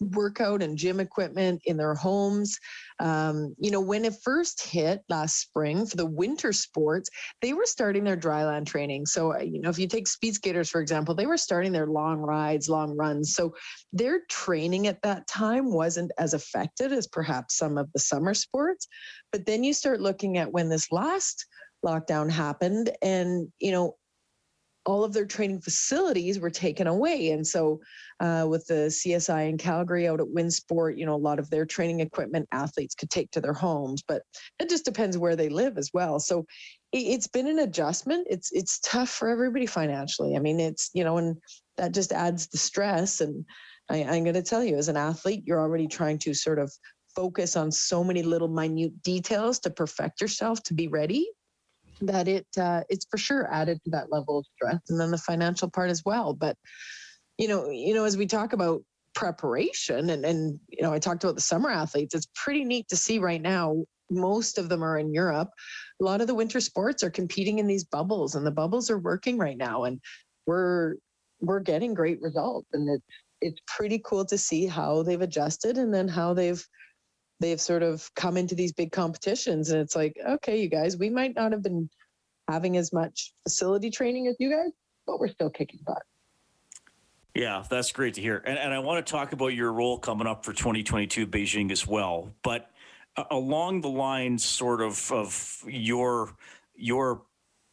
workout 0.00 0.62
and 0.62 0.78
gym 0.78 0.98
equipment 0.98 1.60
in 1.66 1.76
their 1.76 1.94
homes. 1.94 2.58
Um, 2.98 3.54
you 3.58 3.70
know, 3.70 3.80
when 3.80 4.04
it 4.04 4.14
first 4.22 4.66
hit 4.66 5.02
last 5.08 5.38
spring 5.38 5.86
for 5.86 5.96
the 5.96 6.06
winter 6.06 6.52
sports, 6.52 7.10
they 7.42 7.52
were 7.52 7.66
starting 7.66 8.04
their 8.04 8.16
dryland 8.16 8.66
training. 8.66 9.06
So, 9.06 9.34
uh, 9.34 9.38
you 9.40 9.60
know, 9.60 9.70
if 9.70 9.78
you 9.78 9.86
take 9.86 10.08
speed 10.08 10.34
skaters, 10.34 10.70
for 10.70 10.80
example, 10.80 11.14
they 11.14 11.26
were 11.26 11.36
starting 11.36 11.72
their 11.72 11.86
long 11.86 12.18
rides, 12.18 12.68
long 12.68 12.96
runs. 12.96 13.34
So 13.34 13.54
their 13.92 14.20
training 14.28 14.86
at 14.86 15.02
that 15.02 15.26
time 15.26 15.72
wasn't 15.72 16.12
as 16.18 16.34
affected 16.34 16.92
as 16.92 17.06
perhaps 17.06 17.56
some 17.56 17.78
of 17.78 17.92
the 17.92 18.00
summer 18.00 18.34
sports. 18.34 18.88
But 19.32 19.46
then 19.46 19.64
you 19.64 19.74
start 19.74 20.00
looking 20.00 20.38
at 20.38 20.52
when 20.52 20.68
this 20.68 20.90
last 20.90 21.46
lockdown 21.84 22.30
happened 22.30 22.90
and, 23.02 23.48
you 23.58 23.72
know, 23.72 23.96
all 24.86 25.04
of 25.04 25.12
their 25.12 25.26
training 25.26 25.60
facilities 25.60 26.38
were 26.38 26.50
taken 26.50 26.86
away. 26.86 27.30
And 27.30 27.46
so, 27.46 27.80
uh, 28.20 28.46
with 28.48 28.66
the 28.66 28.90
CSI 28.90 29.48
in 29.48 29.58
Calgary 29.58 30.08
out 30.08 30.20
at 30.20 30.26
Winsport, 30.26 30.98
you 30.98 31.06
know, 31.06 31.14
a 31.14 31.16
lot 31.16 31.38
of 31.38 31.50
their 31.50 31.66
training 31.66 32.00
equipment 32.00 32.48
athletes 32.52 32.94
could 32.94 33.10
take 33.10 33.30
to 33.32 33.40
their 33.40 33.52
homes, 33.52 34.02
but 34.06 34.22
it 34.58 34.68
just 34.68 34.84
depends 34.84 35.18
where 35.18 35.36
they 35.36 35.48
live 35.48 35.78
as 35.78 35.90
well. 35.92 36.18
So, 36.18 36.46
it, 36.92 37.12
has 37.12 37.26
been 37.26 37.46
an 37.46 37.60
adjustment. 37.60 38.26
It's 38.30 38.50
it's 38.52 38.80
tough 38.80 39.10
for 39.10 39.28
everybody 39.28 39.66
financially. 39.66 40.36
I 40.36 40.40
mean, 40.40 40.60
it's 40.60 40.90
you 40.94 41.04
know, 41.04 41.18
and 41.18 41.36
that 41.76 41.92
just 41.92 42.12
adds 42.12 42.48
the 42.48 42.58
stress. 42.58 43.20
And 43.20 43.44
I, 43.88 44.04
I'm 44.04 44.24
going 44.24 44.34
to 44.34 44.42
tell 44.42 44.64
you, 44.64 44.76
as 44.76 44.88
an 44.88 44.96
athlete, 44.96 45.44
you're 45.46 45.60
already 45.60 45.86
trying 45.86 46.18
to 46.20 46.34
sort 46.34 46.58
of 46.58 46.72
focus 47.14 47.56
on 47.56 47.72
so 47.72 48.04
many 48.04 48.22
little 48.22 48.48
minute 48.48 49.02
details 49.02 49.58
to 49.60 49.70
perfect 49.70 50.20
yourself 50.20 50.62
to 50.62 50.74
be 50.74 50.88
ready 50.88 51.28
that 52.02 52.28
it 52.28 52.46
uh, 52.58 52.82
it's 52.88 53.06
for 53.10 53.18
sure 53.18 53.52
added 53.52 53.78
to 53.84 53.90
that 53.90 54.10
level 54.10 54.38
of 54.38 54.46
stress 54.54 54.80
and 54.88 55.00
then 55.00 55.10
the 55.10 55.18
financial 55.18 55.70
part 55.70 55.90
as 55.90 56.02
well. 56.04 56.34
But 56.34 56.56
you 57.40 57.48
know 57.48 57.70
you 57.70 57.94
know 57.94 58.04
as 58.04 58.16
we 58.16 58.26
talk 58.26 58.52
about 58.52 58.82
preparation 59.14 60.10
and 60.10 60.24
and 60.24 60.60
you 60.68 60.82
know 60.82 60.92
i 60.92 60.98
talked 60.98 61.24
about 61.24 61.34
the 61.34 61.40
summer 61.40 61.68
athletes 61.68 62.14
it's 62.14 62.28
pretty 62.34 62.64
neat 62.64 62.86
to 62.86 62.96
see 62.96 63.18
right 63.18 63.42
now 63.42 63.82
most 64.10 64.58
of 64.58 64.68
them 64.68 64.84
are 64.84 64.98
in 64.98 65.12
europe. 65.12 65.48
A 66.00 66.04
lot 66.04 66.20
of 66.20 66.26
the 66.26 66.34
winter 66.34 66.60
sports 66.60 67.02
are 67.02 67.10
competing 67.10 67.58
in 67.58 67.66
these 67.66 67.84
bubbles 67.84 68.34
and 68.34 68.46
the 68.46 68.50
bubbles 68.50 68.90
are 68.90 68.98
working 68.98 69.38
right 69.38 69.56
now 69.56 69.84
and 69.84 70.00
we're 70.46 70.96
we're 71.40 71.60
getting 71.60 71.94
great 71.94 72.20
results 72.20 72.68
and 72.72 72.88
it's 72.88 73.04
it's 73.40 73.60
pretty 73.66 74.00
cool 74.04 74.24
to 74.26 74.36
see 74.36 74.66
how 74.66 75.02
they've 75.02 75.22
adjusted 75.22 75.78
and 75.78 75.94
then 75.94 76.08
how 76.08 76.34
they've 76.34 76.62
they've 77.40 77.60
sort 77.60 77.82
of 77.82 78.14
come 78.14 78.36
into 78.36 78.54
these 78.54 78.72
big 78.72 78.92
competitions 78.92 79.70
and 79.70 79.80
it's 79.80 79.96
like 79.96 80.16
okay 80.28 80.60
you 80.60 80.68
guys 80.68 80.96
we 80.96 81.10
might 81.10 81.34
not 81.34 81.50
have 81.50 81.62
been 81.62 81.88
having 82.48 82.76
as 82.76 82.92
much 82.92 83.32
facility 83.42 83.90
training 83.90 84.28
as 84.28 84.36
you 84.38 84.50
guys 84.50 84.70
but 85.06 85.18
we're 85.18 85.28
still 85.28 85.50
kicking 85.50 85.80
butt. 85.84 86.02
Yeah 87.34 87.64
that's 87.68 87.90
great 87.90 88.14
to 88.14 88.20
hear. 88.20 88.42
And, 88.46 88.58
and 88.58 88.72
i 88.72 88.78
want 88.78 89.04
to 89.04 89.10
talk 89.10 89.32
about 89.32 89.48
your 89.48 89.72
role 89.72 89.98
coming 89.98 90.26
up 90.26 90.44
for 90.44 90.52
2022 90.52 91.26
beijing 91.26 91.72
as 91.72 91.86
well 91.86 92.32
but 92.42 92.70
uh, 93.16 93.24
along 93.30 93.80
the 93.80 93.88
lines 93.88 94.44
sort 94.44 94.80
of 94.80 95.10
of 95.10 95.64
your 95.66 96.36
your 96.74 97.22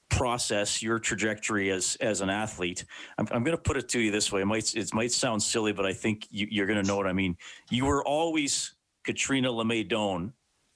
process 0.10 0.82
your 0.82 1.00
trajectory 1.00 1.70
as 1.70 1.98
as 2.00 2.22
an 2.22 2.30
athlete 2.30 2.86
i'm, 3.18 3.28
I'm 3.30 3.44
going 3.44 3.58
to 3.58 3.62
put 3.62 3.76
it 3.76 3.90
to 3.90 4.00
you 4.00 4.10
this 4.10 4.32
way 4.32 4.42
it 4.42 4.46
might 4.46 4.74
it 4.74 4.94
might 4.94 5.12
sound 5.12 5.44
silly 5.44 5.74
but 5.74 5.86
i 5.86 5.92
think 5.92 6.28
you, 6.32 6.48
you're 6.50 6.66
going 6.66 6.82
to 6.82 6.88
know 6.88 6.96
what 6.96 7.08
i 7.08 7.14
mean. 7.14 7.36
You 7.70 7.86
were 7.86 8.06
always 8.06 8.77
Catriona 9.08 9.52
Le 9.52 9.65
May 9.65 9.84
Doan, 9.84 10.34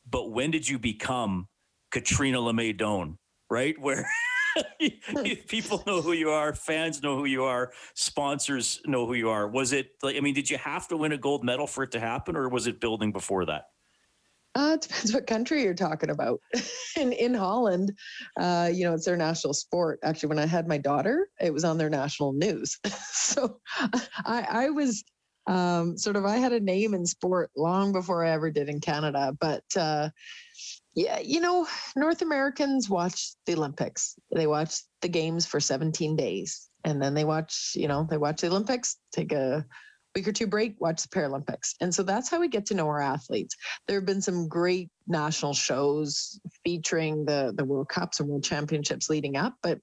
but 0.09 0.31
when 0.31 0.49
did 0.49 0.67
you 0.67 0.79
become 0.79 1.47
Catriona 1.91 2.39
Le 2.39 2.53
May 2.53 2.73
Doan? 2.73 3.17
Right 3.49 3.79
where. 3.79 4.09
people 5.47 5.81
know 5.87 6.01
who 6.01 6.11
you 6.11 6.29
are 6.29 6.53
fans 6.53 7.01
know 7.01 7.15
who 7.15 7.23
you 7.23 7.45
are 7.45 7.71
sponsors 7.95 8.81
know 8.85 9.07
who 9.07 9.13
you 9.13 9.29
are 9.29 9.47
was 9.47 9.71
it 9.71 9.91
like 10.03 10.17
i 10.17 10.19
mean 10.19 10.33
did 10.33 10.49
you 10.49 10.57
have 10.57 10.89
to 10.89 10.97
win 10.97 11.13
a 11.13 11.17
gold 11.17 11.41
medal 11.41 11.65
for 11.65 11.85
it 11.85 11.91
to 11.91 12.01
happen 12.01 12.35
or 12.35 12.49
was 12.49 12.67
it 12.67 12.81
building 12.81 13.13
before 13.13 13.45
that 13.45 13.67
uh, 14.55 14.71
it 14.73 14.81
depends 14.81 15.13
what 15.13 15.27
country 15.27 15.63
you're 15.63 15.73
talking 15.73 16.09
about. 16.09 16.41
in 16.97 17.13
in 17.13 17.33
Holland, 17.33 17.93
uh, 18.37 18.69
you 18.71 18.83
know, 18.83 18.93
it's 18.93 19.05
their 19.05 19.15
national 19.15 19.53
sport. 19.53 19.97
Actually, 20.03 20.27
when 20.27 20.39
I 20.39 20.45
had 20.45 20.67
my 20.67 20.77
daughter, 20.77 21.29
it 21.39 21.53
was 21.53 21.63
on 21.63 21.77
their 21.77 21.89
national 21.89 22.33
news. 22.33 22.77
so 23.13 23.61
I, 24.25 24.45
I 24.49 24.69
was 24.69 25.05
um, 25.47 25.97
sort 25.97 26.15
of 26.15 26.25
I 26.25 26.37
had 26.37 26.53
a 26.53 26.59
name 26.59 26.93
in 26.93 27.05
sport 27.05 27.51
long 27.55 27.91
before 27.91 28.25
I 28.25 28.31
ever 28.31 28.51
did 28.51 28.69
in 28.69 28.79
Canada. 28.79 29.35
But 29.39 29.63
uh, 29.77 30.09
yeah, 30.93 31.19
you 31.19 31.39
know, 31.39 31.67
North 31.95 32.21
Americans 32.21 32.89
watch 32.89 33.33
the 33.45 33.55
Olympics. 33.55 34.15
They 34.33 34.47
watch 34.47 34.81
the 35.01 35.09
games 35.09 35.45
for 35.45 35.59
17 35.59 36.15
days, 36.15 36.69
and 36.83 37.01
then 37.01 37.13
they 37.13 37.23
watch, 37.23 37.71
you 37.75 37.87
know, 37.87 38.07
they 38.09 38.17
watch 38.17 38.41
the 38.41 38.47
Olympics, 38.47 38.97
take 39.11 39.31
a 39.31 39.65
week 40.15 40.27
or 40.27 40.31
two 40.31 40.47
break, 40.47 40.75
watch 40.79 41.01
the 41.03 41.07
Paralympics. 41.07 41.75
And 41.79 41.93
so 41.93 42.03
that's 42.03 42.29
how 42.29 42.39
we 42.39 42.49
get 42.49 42.65
to 42.67 42.73
know 42.73 42.87
our 42.87 43.01
athletes. 43.01 43.55
There 43.87 43.97
have 43.97 44.05
been 44.05 44.21
some 44.21 44.47
great 44.47 44.89
national 45.07 45.53
shows 45.53 46.39
featuring 46.65 47.25
the 47.25 47.53
the 47.55 47.65
World 47.65 47.89
Cups 47.89 48.19
and 48.19 48.29
World 48.29 48.43
Championships 48.43 49.09
leading 49.09 49.37
up, 49.37 49.55
but 49.63 49.79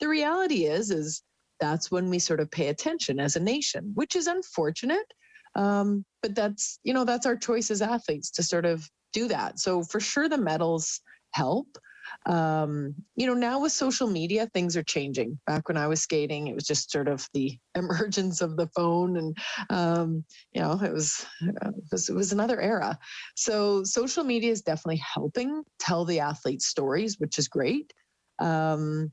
the 0.00 0.08
reality 0.08 0.66
is 0.66 0.90
is 0.90 1.22
that's 1.60 1.90
when 1.90 2.10
we 2.10 2.18
sort 2.18 2.40
of 2.40 2.50
pay 2.50 2.68
attention 2.68 3.20
as 3.20 3.36
a 3.36 3.40
nation, 3.40 3.92
which 3.94 4.16
is 4.16 4.26
unfortunate. 4.26 5.12
Um, 5.54 6.04
but 6.22 6.34
that's, 6.34 6.78
you 6.84 6.92
know, 6.92 7.04
that's 7.04 7.26
our 7.26 7.36
choice 7.36 7.70
as 7.70 7.82
athletes 7.82 8.30
to 8.32 8.42
sort 8.42 8.64
of 8.64 8.88
do 9.12 9.28
that. 9.28 9.58
So 9.58 9.82
for 9.82 10.00
sure, 10.00 10.28
the 10.28 10.38
medals 10.38 11.00
help. 11.32 11.78
Um, 12.26 12.94
you 13.16 13.26
know, 13.26 13.34
now 13.34 13.60
with 13.60 13.72
social 13.72 14.08
media, 14.08 14.48
things 14.52 14.76
are 14.76 14.82
changing. 14.82 15.38
Back 15.46 15.68
when 15.68 15.76
I 15.76 15.86
was 15.86 16.00
skating, 16.00 16.46
it 16.46 16.54
was 16.54 16.64
just 16.64 16.90
sort 16.90 17.08
of 17.08 17.26
the 17.34 17.58
emergence 17.74 18.40
of 18.40 18.56
the 18.56 18.68
phone, 18.74 19.16
and 19.16 19.36
um, 19.70 20.24
you 20.52 20.60
know, 20.60 20.80
it 20.82 20.92
was, 20.92 21.24
it 21.40 21.74
was 21.90 22.08
it 22.08 22.14
was 22.14 22.32
another 22.32 22.60
era. 22.60 22.98
So 23.36 23.84
social 23.84 24.24
media 24.24 24.50
is 24.50 24.62
definitely 24.62 25.02
helping 25.14 25.62
tell 25.78 26.04
the 26.04 26.20
athletes' 26.20 26.66
stories, 26.66 27.18
which 27.18 27.38
is 27.38 27.48
great. 27.48 27.92
Um, 28.38 29.12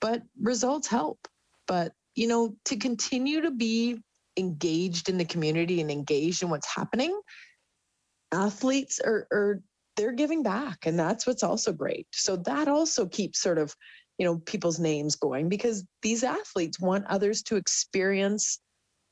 but 0.00 0.22
results 0.40 0.86
help. 0.86 1.18
But, 1.66 1.92
you 2.14 2.28
know, 2.28 2.56
to 2.66 2.76
continue 2.76 3.42
to 3.42 3.50
be 3.50 4.00
engaged 4.36 5.08
in 5.08 5.18
the 5.18 5.24
community 5.24 5.80
and 5.80 5.90
engaged 5.90 6.42
in 6.42 6.50
what's 6.50 6.72
happening, 6.72 7.18
athletes 8.32 9.00
are, 9.00 9.26
are 9.32 9.60
they're 9.96 10.12
giving 10.12 10.42
back. 10.42 10.78
And 10.84 10.98
that's 10.98 11.26
what's 11.26 11.42
also 11.42 11.72
great. 11.72 12.06
So 12.12 12.36
that 12.36 12.68
also 12.68 13.06
keeps 13.06 13.40
sort 13.40 13.58
of, 13.58 13.74
you 14.18 14.26
know, 14.26 14.38
people's 14.38 14.78
names 14.78 15.16
going 15.16 15.48
because 15.48 15.84
these 16.02 16.22
athletes 16.22 16.78
want 16.78 17.06
others 17.06 17.42
to 17.44 17.56
experience 17.56 18.60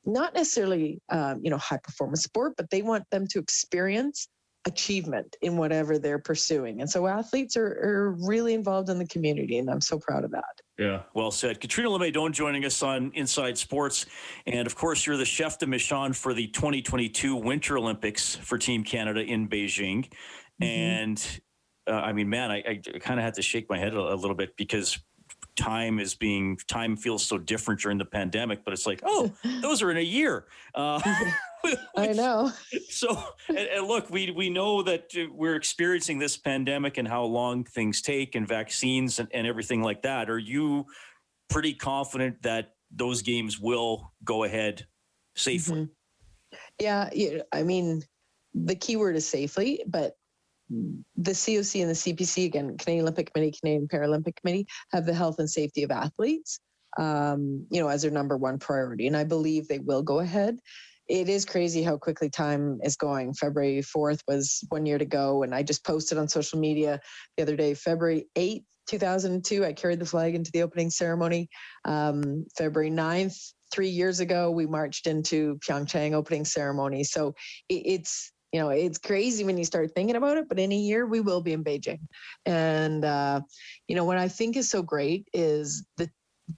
not 0.07 0.35
necessarily 0.35 1.01
um, 1.11 1.41
you 1.43 1.51
know 1.51 1.57
high 1.57 1.79
performance 1.83 2.23
sport 2.23 2.55
but 2.57 2.71
they 2.71 2.83
want 2.83 3.05
them 3.11 3.27
to 3.27 3.39
experience 3.39 4.29
achievement 4.67 5.37
in 5.43 5.57
whatever 5.57 5.99
they're 5.99 6.19
pursuing. 6.19 6.81
And 6.81 6.89
so 6.89 7.07
athletes 7.07 7.57
are, 7.57 7.67
are 7.67 8.17
really 8.27 8.55
involved 8.55 8.89
in 8.89 8.99
the 8.99 9.07
community, 9.07 9.59
and 9.59 9.69
I'm 9.69 9.81
so 9.81 9.99
proud 9.99 10.25
of 10.25 10.31
that. 10.33 10.61
Yeah, 10.79 11.03
well 11.15 11.31
said. 11.31 11.61
Catriona 11.61 11.91
Le 11.91 11.99
May 11.99 12.11
Doan 12.11 12.33
joining 12.33 12.65
us 12.65 12.83
on 12.83 13.13
Inside 13.15 13.57
Sports. 13.57 14.07
And 14.47 14.67
of 14.67 14.75
course, 14.75 15.07
you're 15.07 15.17
the 15.17 15.25
chef 15.25 15.59
de 15.59 15.67
mission 15.67 16.13
for 16.13 16.35
the 16.35 16.49
2022 16.49 17.37
Winter 17.37 17.79
Olympics 17.79 18.35
for 18.35 18.59
Team 18.59 18.83
Canada 18.83 19.21
in 19.21 19.49
Beijing. 19.49 20.09
Mm-hmm. 20.61 20.65
And 20.65 21.41
uh, 21.87 21.93
I 21.93 22.13
mean, 22.13 22.29
man, 22.29 22.51
I, 22.51 22.57
I 22.67 22.81
kind 22.99 23.21
of 23.21 23.25
had 23.25 23.35
to 23.35 23.43
shake 23.43 23.69
my 23.69 23.79
head 23.79 23.95
a, 23.95 24.15
a 24.15 24.17
little 24.17 24.35
bit 24.35 24.57
because 24.57 24.99
time 25.57 26.01
is 26.01 26.15
being 26.15 26.59
time 26.67 26.97
feels 26.97 27.25
so 27.25 27.39
different 27.39 27.81
during 27.81 27.97
the 27.97 28.05
pandemic 28.05 28.65
but 28.65 28.75
it's 28.75 28.87
like 28.87 29.01
oh 29.05 29.33
those 29.63 29.83
are 29.83 29.91
in 29.93 29.99
a 29.99 30.01
year 30.01 30.47
uh, 30.75 31.01
I 31.97 32.09
know. 32.09 32.53
So, 32.89 33.23
and, 33.49 33.59
and, 33.59 33.87
look, 33.87 34.11
we 34.11 34.31
we 34.31 34.51
know 34.51 34.83
that 34.83 35.11
uh, 35.17 35.27
we're 35.33 35.57
experiencing 35.57 36.19
this 36.19 36.37
pandemic 36.37 36.99
and 36.99 37.07
how 37.07 37.25
long 37.25 37.65
things 37.65 38.03
take, 38.03 38.35
and 38.35 38.47
vaccines 38.47 39.19
and, 39.19 39.29
and 39.33 39.47
everything 39.47 39.83
like 39.83 40.03
that. 40.03 40.31
Are 40.31 40.39
you 40.39 40.87
pretty 41.49 41.75
confident 41.75 42.43
that 42.43 42.75
those 42.91 43.23
games 43.23 43.61
will 43.61 44.13
go 44.25 44.45
ahead 44.45 44.87
safely? 45.37 45.83
Mm-hmm. 45.83 46.57
Yeah, 46.81 47.11
I 47.53 47.63
mean, 47.63 48.03
the 48.55 48.75
key 48.75 48.97
word 48.97 49.17
is 49.17 49.29
safely, 49.29 49.83
but 49.87 50.17
the 50.71 51.33
COC 51.33 51.83
and 51.83 51.91
the 51.91 51.95
CPC 51.95 52.47
again, 52.47 52.77
Canadian 52.79 53.05
Olympic 53.05 53.33
Committee, 53.33 53.57
Canadian 53.59 53.89
Paralympic 53.89 54.37
Committee, 54.37 54.67
have 54.93 55.05
the 55.05 55.15
health 55.15 55.39
and 55.39 55.51
safety 55.51 55.83
of 55.83 55.91
athletes, 55.91 56.59
um, 56.99 57.67
you 57.71 57.81
know, 57.81 57.89
as 57.89 58.03
their 58.03 58.11
number 58.11 58.37
one 58.37 58.59
priority, 58.59 59.07
and 59.07 59.17
I 59.17 59.25
believe 59.25 59.69
they 59.69 59.79
will 59.81 60.03
go 60.03 60.21
ahead 60.21 60.59
it 61.09 61.29
is 61.29 61.45
crazy 61.45 61.83
how 61.83 61.97
quickly 61.97 62.31
time 62.31 62.79
is 62.83 62.97
going. 62.97 63.35
February 63.35 63.83
4th 63.83 64.21
was 64.27 64.65
one 64.69 64.87
year 64.87 64.99
to 64.99 65.05
go. 65.05 65.43
And 65.43 65.55
I 65.55 65.63
just 65.63 65.85
posted 65.85 66.19
on 66.19 66.29
social 66.29 66.59
media 66.59 67.01
the 67.37 67.43
other 67.43 67.57
day, 67.57 67.75
February 67.75 68.27
8th 68.37 68.65
2002, 68.87 69.65
I 69.65 69.73
carried 69.73 69.99
the 69.99 70.07
flag 70.07 70.35
into 70.35 70.51
the 70.53 70.63
opening 70.63 70.91
ceremony. 70.91 71.49
Um, 71.85 72.47
February 72.57 72.91
9th, 72.91 73.37
three 73.73 73.89
years 73.89 74.21
ago, 74.21 74.51
we 74.51 74.67
marched 74.67 75.07
into 75.07 75.59
Pyeongchang 75.67 76.13
opening 76.13 76.45
ceremony. 76.45 77.05
So 77.05 77.35
it, 77.69 77.83
it's 77.87 78.33
you 78.53 78.61
know 78.61 78.69
it's 78.69 78.99
crazy 78.99 79.43
when 79.43 79.59
you 79.59 79.65
start 79.65 79.91
thinking 79.97 80.15
about 80.15 80.37
it 80.37 80.49
but 80.49 80.61
in 80.61 80.71
a 80.71 80.77
year 80.77 81.07
we 81.07 81.21
will 81.21 81.41
be 81.41 81.53
in 81.53 81.65
beijing 81.65 81.99
and 82.47 83.05
uh, 83.05 83.41
you 83.89 83.97
know 83.97 84.05
what 84.05 84.17
i 84.17 84.29
think 84.29 84.57
is 84.57 84.71
so 84.71 84.81
great 84.81 85.27
is 85.33 85.85
the 85.97 86.09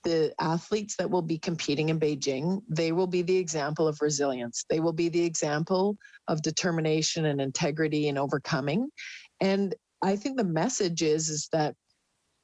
the 0.05 0.35
athletes 0.41 0.97
that 0.97 1.11
will 1.11 1.23
be 1.23 1.39
competing 1.39 1.91
in 1.91 2.01
Beijing, 2.01 2.61
they 2.69 2.93
will 2.93 3.07
be 3.07 3.23
the 3.23 3.37
example 3.37 3.87
of 3.87 4.01
resilience. 4.01 4.65
They 4.69 4.81
will 4.81 4.93
be 4.93 5.09
the 5.09 5.25
example 5.25 5.97
of 6.29 6.43
determination 6.43 7.27
and 7.27 7.41
integrity 7.41 8.09
and 8.09 8.19
overcoming. 8.19 8.89
And 9.41 9.75
I 10.03 10.17
think 10.17 10.37
the 10.37 10.45
message 10.45 11.03
is 11.03 11.29
is 11.29 11.49
that 11.53 11.75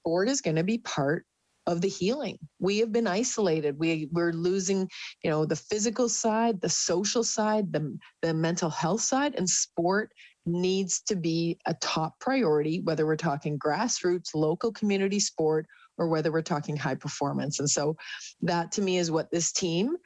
sport 0.01 0.29
is 0.29 0.41
going 0.41 0.57
to 0.57 0.65
be 0.65 0.79
part 0.79 1.25
of 1.67 1.81
the 1.81 1.89
healing. 1.89 2.39
We 2.59 2.79
have 2.79 2.93
been 2.93 3.07
isolated. 3.07 3.79
We 3.79 4.09
we're 4.11 4.33
losing, 4.33 4.89
you 5.23 5.31
know, 5.31 5.45
the 5.47 5.57
physical 5.57 6.09
side, 6.09 6.61
the 6.61 6.69
social 6.69 7.23
side, 7.23 7.73
the 7.73 7.97
the 8.21 8.35
mental 8.35 8.71
health 8.71 9.03
side, 9.03 9.35
and 9.37 9.49
sport 9.49 10.11
needs 10.45 11.03
to 11.03 11.15
be 11.15 11.59
a 11.67 11.75
top 11.75 12.19
priority, 12.19 12.81
whether 12.81 13.07
we're 13.07 13.17
talking 13.17 13.59
grassroots, 13.59 14.35
local 14.35 14.73
community 14.73 15.21
sport, 15.21 15.67
or 15.99 16.09
whether 16.09 16.33
we're 16.33 16.43
talking 16.43 16.77
high 16.77 16.95
performance. 16.95 17.59
And 17.59 17.69
so 17.69 17.97
that 18.43 18.73
to 18.73 18.83
me 18.83 18.99
is 18.99 19.11
what 19.11 19.31
this 19.31 19.53
team 19.53 19.97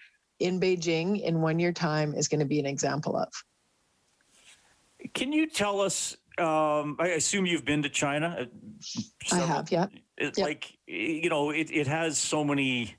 in 0.41 0.61
Beijing 0.61 1.23
in 1.23 1.41
one 1.41 1.59
year 1.59 1.73
time 1.73 2.15
is 2.15 2.29
going 2.29 2.41
to 2.41 2.47
be 2.47 2.61
an 2.61 2.67
example 2.67 3.17
of. 3.17 3.29
Can 5.15 5.33
you 5.33 5.49
tell 5.49 5.81
us? 5.81 6.17
Um, 6.39 6.97
I 6.99 7.09
assume 7.17 7.47
you've 7.47 7.65
been 7.65 7.83
to 7.83 7.89
China. 7.89 8.49
Uh, 9.33 9.35
I 9.35 9.39
have, 9.39 9.71
yeah. 9.71 9.87
It's 10.19 10.39
yep. 10.39 10.47
like 10.47 10.77
you 10.87 11.31
know, 11.31 11.51
it, 11.51 11.71
it 11.71 11.87
has 11.87 12.19
so 12.19 12.45
many 12.45 12.97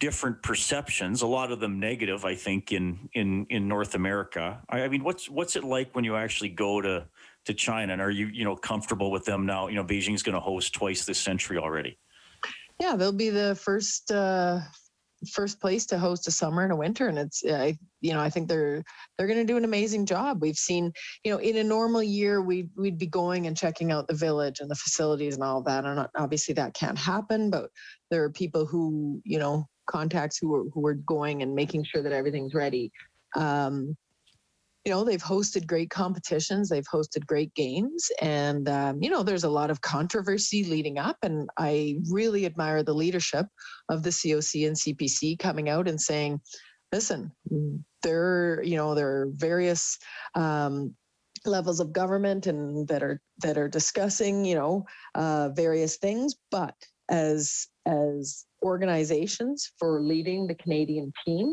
different 0.00 0.42
perceptions. 0.42 1.22
A 1.22 1.26
lot 1.26 1.52
of 1.52 1.60
them 1.60 1.78
negative, 1.78 2.24
I 2.24 2.34
think, 2.34 2.72
in 2.72 3.08
in 3.12 3.46
in 3.50 3.68
North 3.68 3.94
America. 3.94 4.60
I, 4.68 4.82
I 4.82 4.88
mean, 4.88 5.04
what's 5.04 5.30
what's 5.30 5.54
it 5.54 5.62
like 5.62 5.94
when 5.94 6.04
you 6.04 6.16
actually 6.16 6.48
go 6.48 6.80
to 6.80 7.06
to 7.46 7.54
China? 7.54 7.92
And 7.92 8.02
are 8.02 8.10
you, 8.10 8.26
you 8.26 8.44
know, 8.44 8.56
comfortable 8.56 9.10
with 9.10 9.24
them 9.24 9.46
now? 9.46 9.68
You 9.68 9.76
know, 9.76 9.84
Beijing's 9.84 10.22
going 10.22 10.34
to 10.34 10.40
host 10.40 10.72
twice 10.72 11.04
this 11.04 11.18
century 11.18 11.58
already. 11.58 11.98
Yeah, 12.80 12.96
they'll 12.96 13.12
be 13.12 13.30
the 13.30 13.54
first 13.54 14.10
uh, 14.10 14.60
first 15.28 15.60
place 15.60 15.84
to 15.86 15.98
host 15.98 16.26
a 16.26 16.30
summer 16.30 16.62
and 16.62 16.72
a 16.72 16.76
winter, 16.76 17.08
and 17.08 17.18
it's 17.18 17.44
uh, 17.44 17.72
you 18.00 18.14
know 18.14 18.20
I 18.20 18.30
think 18.30 18.48
they're 18.48 18.82
they're 19.16 19.26
going 19.26 19.38
to 19.38 19.44
do 19.44 19.58
an 19.58 19.64
amazing 19.64 20.06
job. 20.06 20.40
We've 20.40 20.56
seen 20.56 20.92
you 21.24 21.30
know 21.30 21.38
in 21.38 21.58
a 21.58 21.64
normal 21.64 22.02
year 22.02 22.40
we'd 22.40 22.70
we'd 22.76 22.98
be 22.98 23.06
going 23.06 23.46
and 23.46 23.56
checking 23.56 23.92
out 23.92 24.08
the 24.08 24.14
village 24.14 24.60
and 24.60 24.70
the 24.70 24.76
facilities 24.76 25.34
and 25.34 25.44
all 25.44 25.62
that, 25.62 25.84
and 25.84 26.06
obviously 26.16 26.54
that 26.54 26.74
can't 26.74 26.98
happen. 26.98 27.50
But 27.50 27.70
there 28.10 28.24
are 28.24 28.30
people 28.30 28.64
who 28.64 29.20
you 29.24 29.38
know 29.38 29.66
contacts 29.86 30.38
who 30.38 30.54
are 30.54 30.64
who 30.72 30.86
are 30.86 30.94
going 30.94 31.42
and 31.42 31.54
making 31.54 31.84
sure 31.84 32.02
that 32.02 32.12
everything's 32.12 32.54
ready. 32.54 32.90
Um, 33.36 33.96
you 34.84 34.92
know 34.92 35.04
they've 35.04 35.22
hosted 35.22 35.66
great 35.66 35.90
competitions 35.90 36.68
they've 36.68 36.86
hosted 36.92 37.26
great 37.26 37.54
games 37.54 38.10
and 38.22 38.68
um, 38.68 39.02
you 39.02 39.10
know 39.10 39.22
there's 39.22 39.44
a 39.44 39.50
lot 39.50 39.70
of 39.70 39.80
controversy 39.80 40.64
leading 40.64 40.98
up 40.98 41.16
and 41.22 41.48
i 41.58 41.96
really 42.10 42.46
admire 42.46 42.82
the 42.82 42.94
leadership 42.94 43.46
of 43.90 44.02
the 44.02 44.10
coc 44.10 44.66
and 44.66 44.76
cpc 44.76 45.38
coming 45.38 45.68
out 45.68 45.88
and 45.88 46.00
saying 46.00 46.40
listen 46.92 47.30
there 48.02 48.62
you 48.62 48.76
know 48.76 48.94
there 48.94 49.08
are 49.08 49.28
various 49.34 49.98
um, 50.34 50.94
levels 51.44 51.80
of 51.80 51.92
government 51.92 52.46
and 52.46 52.86
that 52.88 53.02
are 53.02 53.20
that 53.42 53.58
are 53.58 53.68
discussing 53.68 54.44
you 54.44 54.54
know 54.54 54.84
uh, 55.14 55.50
various 55.50 55.96
things 55.98 56.34
but 56.50 56.74
as 57.10 57.66
as 57.86 58.46
organizations 58.62 59.72
for 59.78 60.00
leading 60.00 60.46
the 60.46 60.54
canadian 60.54 61.12
team 61.26 61.52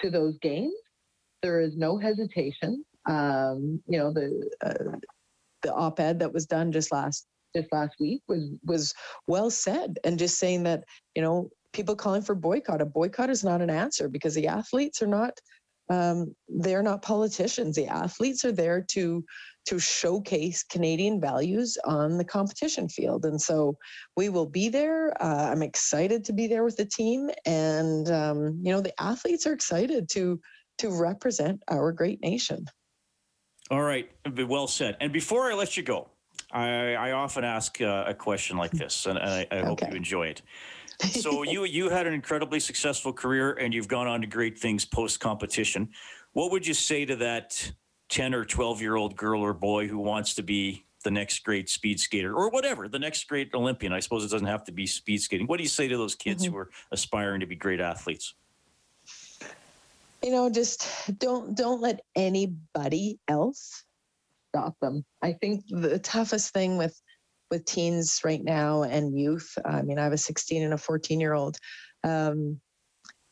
to 0.00 0.10
those 0.10 0.38
games 0.38 0.74
there 1.42 1.60
is 1.60 1.76
no 1.76 1.98
hesitation. 1.98 2.84
Um, 3.08 3.80
you 3.86 3.98
know, 3.98 4.12
the 4.12 4.50
uh, 4.64 4.96
the 5.62 5.72
op-ed 5.74 6.20
that 6.20 6.32
was 6.32 6.46
done 6.46 6.72
just 6.72 6.92
last 6.92 7.26
just 7.56 7.72
last 7.72 7.96
week 8.00 8.22
was 8.28 8.50
was 8.64 8.94
well 9.26 9.50
said, 9.50 9.98
and 10.04 10.18
just 10.18 10.38
saying 10.38 10.64
that 10.64 10.84
you 11.14 11.22
know 11.22 11.50
people 11.72 11.96
calling 11.96 12.22
for 12.22 12.34
boycott. 12.34 12.82
A 12.82 12.86
boycott 12.86 13.30
is 13.30 13.44
not 13.44 13.62
an 13.62 13.70
answer 13.70 14.08
because 14.08 14.34
the 14.34 14.46
athletes 14.46 15.02
are 15.02 15.06
not 15.06 15.32
um, 15.90 16.34
they're 16.48 16.82
not 16.82 17.02
politicians. 17.02 17.76
The 17.76 17.86
athletes 17.86 18.44
are 18.44 18.52
there 18.52 18.84
to 18.90 19.24
to 19.66 19.78
showcase 19.78 20.62
Canadian 20.62 21.20
values 21.20 21.76
on 21.84 22.16
the 22.16 22.24
competition 22.24 22.88
field, 22.88 23.24
and 23.24 23.40
so 23.40 23.76
we 24.16 24.28
will 24.28 24.46
be 24.46 24.68
there. 24.68 25.12
Uh, 25.22 25.50
I'm 25.50 25.62
excited 25.62 26.24
to 26.26 26.32
be 26.32 26.46
there 26.46 26.64
with 26.64 26.76
the 26.76 26.86
team, 26.86 27.30
and 27.46 28.10
um, 28.10 28.60
you 28.62 28.72
know 28.72 28.80
the 28.80 28.98
athletes 29.00 29.46
are 29.46 29.52
excited 29.52 30.08
to 30.10 30.40
to 30.78 30.90
represent 30.90 31.62
our 31.68 31.92
great 31.92 32.20
nation. 32.22 32.66
All 33.70 33.82
right, 33.82 34.10
well 34.46 34.66
said. 34.66 34.96
And 35.00 35.12
before 35.12 35.50
I 35.50 35.54
let 35.54 35.76
you 35.76 35.82
go, 35.82 36.08
I, 36.50 36.94
I 36.94 37.12
often 37.12 37.44
ask 37.44 37.80
uh, 37.80 38.04
a 38.06 38.14
question 38.14 38.56
like 38.56 38.70
this, 38.70 39.06
and 39.06 39.18
I, 39.18 39.46
I 39.50 39.58
hope 39.58 39.82
okay. 39.82 39.90
you 39.90 39.96
enjoy 39.96 40.28
it. 40.28 40.42
So 41.00 41.44
you 41.44 41.64
you 41.64 41.90
had 41.90 42.08
an 42.08 42.12
incredibly 42.12 42.58
successful 42.58 43.12
career, 43.12 43.52
and 43.52 43.72
you've 43.72 43.86
gone 43.86 44.08
on 44.08 44.20
to 44.20 44.26
great 44.26 44.58
things 44.58 44.84
post 44.84 45.20
competition. 45.20 45.90
What 46.32 46.50
would 46.50 46.66
you 46.66 46.74
say 46.74 47.04
to 47.04 47.14
that 47.16 47.70
ten 48.08 48.34
or 48.34 48.44
twelve 48.44 48.80
year 48.80 48.96
old 48.96 49.14
girl 49.14 49.40
or 49.40 49.54
boy 49.54 49.86
who 49.86 49.98
wants 49.98 50.34
to 50.34 50.42
be 50.42 50.84
the 51.04 51.12
next 51.12 51.44
great 51.44 51.68
speed 51.68 52.00
skater 52.00 52.34
or 52.34 52.50
whatever, 52.50 52.88
the 52.88 52.98
next 52.98 53.28
great 53.28 53.54
Olympian? 53.54 53.92
I 53.92 54.00
suppose 54.00 54.24
it 54.24 54.30
doesn't 54.32 54.48
have 54.48 54.64
to 54.64 54.72
be 54.72 54.88
speed 54.88 55.22
skating. 55.22 55.46
What 55.46 55.58
do 55.58 55.62
you 55.62 55.68
say 55.68 55.86
to 55.86 55.96
those 55.96 56.16
kids 56.16 56.42
mm-hmm. 56.42 56.52
who 56.52 56.58
are 56.58 56.70
aspiring 56.90 57.38
to 57.40 57.46
be 57.46 57.54
great 57.54 57.80
athletes? 57.80 58.34
You 60.22 60.30
know 60.30 60.50
just 60.50 60.86
don't 61.18 61.56
don't 61.56 61.80
let 61.80 62.00
anybody 62.16 63.18
else 63.28 63.84
stop 64.50 64.74
them. 64.80 65.04
I 65.22 65.32
think 65.32 65.64
the 65.68 65.98
toughest 65.98 66.52
thing 66.52 66.78
with 66.78 67.00
with 67.50 67.64
teens 67.64 68.20
right 68.24 68.44
now 68.44 68.82
and 68.82 69.18
youth 69.18 69.56
i 69.64 69.80
mean 69.80 69.98
i 69.98 70.04
have 70.04 70.12
a 70.12 70.18
16 70.18 70.62
and 70.62 70.74
a 70.74 70.76
14 70.76 71.18
year 71.18 71.32
old 71.32 71.56
um, 72.04 72.60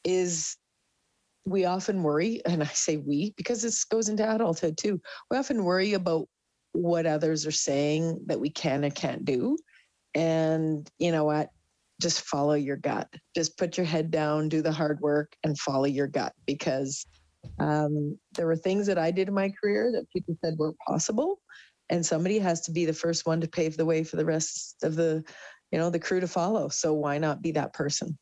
is 0.05 0.57
we 1.44 1.66
often 1.66 2.03
worry 2.03 2.40
and 2.46 2.62
i 2.62 2.66
say 2.68 2.96
we 2.96 3.35
because 3.37 3.61
this 3.61 3.85
goes 3.85 4.09
into 4.09 4.27
adulthood 4.35 4.79
too 4.79 4.99
we 5.31 5.37
often 5.37 5.64
worry 5.64 5.92
about 5.92 6.27
what 6.77 7.07
others 7.07 7.46
are 7.46 7.53
saying 7.53 8.20
that 8.27 8.38
we 8.38 8.51
can 8.51 8.85
and 8.85 8.94
can't 8.94 9.25
do. 9.25 9.57
And 10.14 10.88
you 10.99 11.11
know 11.12 11.25
what 11.25 11.51
just 12.00 12.22
follow 12.22 12.54
your 12.54 12.76
gut. 12.76 13.09
Just 13.35 13.56
put 13.56 13.76
your 13.76 13.87
head 13.87 14.11
down, 14.11 14.48
do 14.48 14.62
the 14.62 14.72
hard 14.72 15.00
work, 15.00 15.35
and 15.44 15.59
follow 15.59 15.85
your 15.85 16.06
gut 16.06 16.32
because 16.46 17.06
um, 17.59 18.18
there 18.35 18.46
were 18.46 18.56
things 18.56 18.87
that 18.87 18.98
I 18.98 19.11
did 19.11 19.28
in 19.28 19.35
my 19.35 19.50
career 19.50 19.90
that 19.92 20.11
people 20.11 20.37
said 20.44 20.56
were 20.59 20.74
possible, 20.87 21.40
and 21.88 22.04
somebody 22.04 22.38
has 22.38 22.61
to 22.62 22.72
be 22.72 22.85
the 22.85 22.92
first 22.92 23.26
one 23.26 23.40
to 23.40 23.48
pave 23.48 23.76
the 23.76 23.85
way 23.85 24.04
for 24.04 24.16
the 24.16 24.24
rest 24.24 24.76
of 24.82 24.96
the, 24.96 25.24
you 25.70 25.78
know, 25.78 25.90
the 25.90 25.98
crew 25.98 26.20
to 26.20 26.28
follow. 26.28 26.68
So 26.68 26.92
why 26.92 27.18
not 27.18 27.42
be 27.42 27.52
that 27.52 27.72
person? 27.72 28.18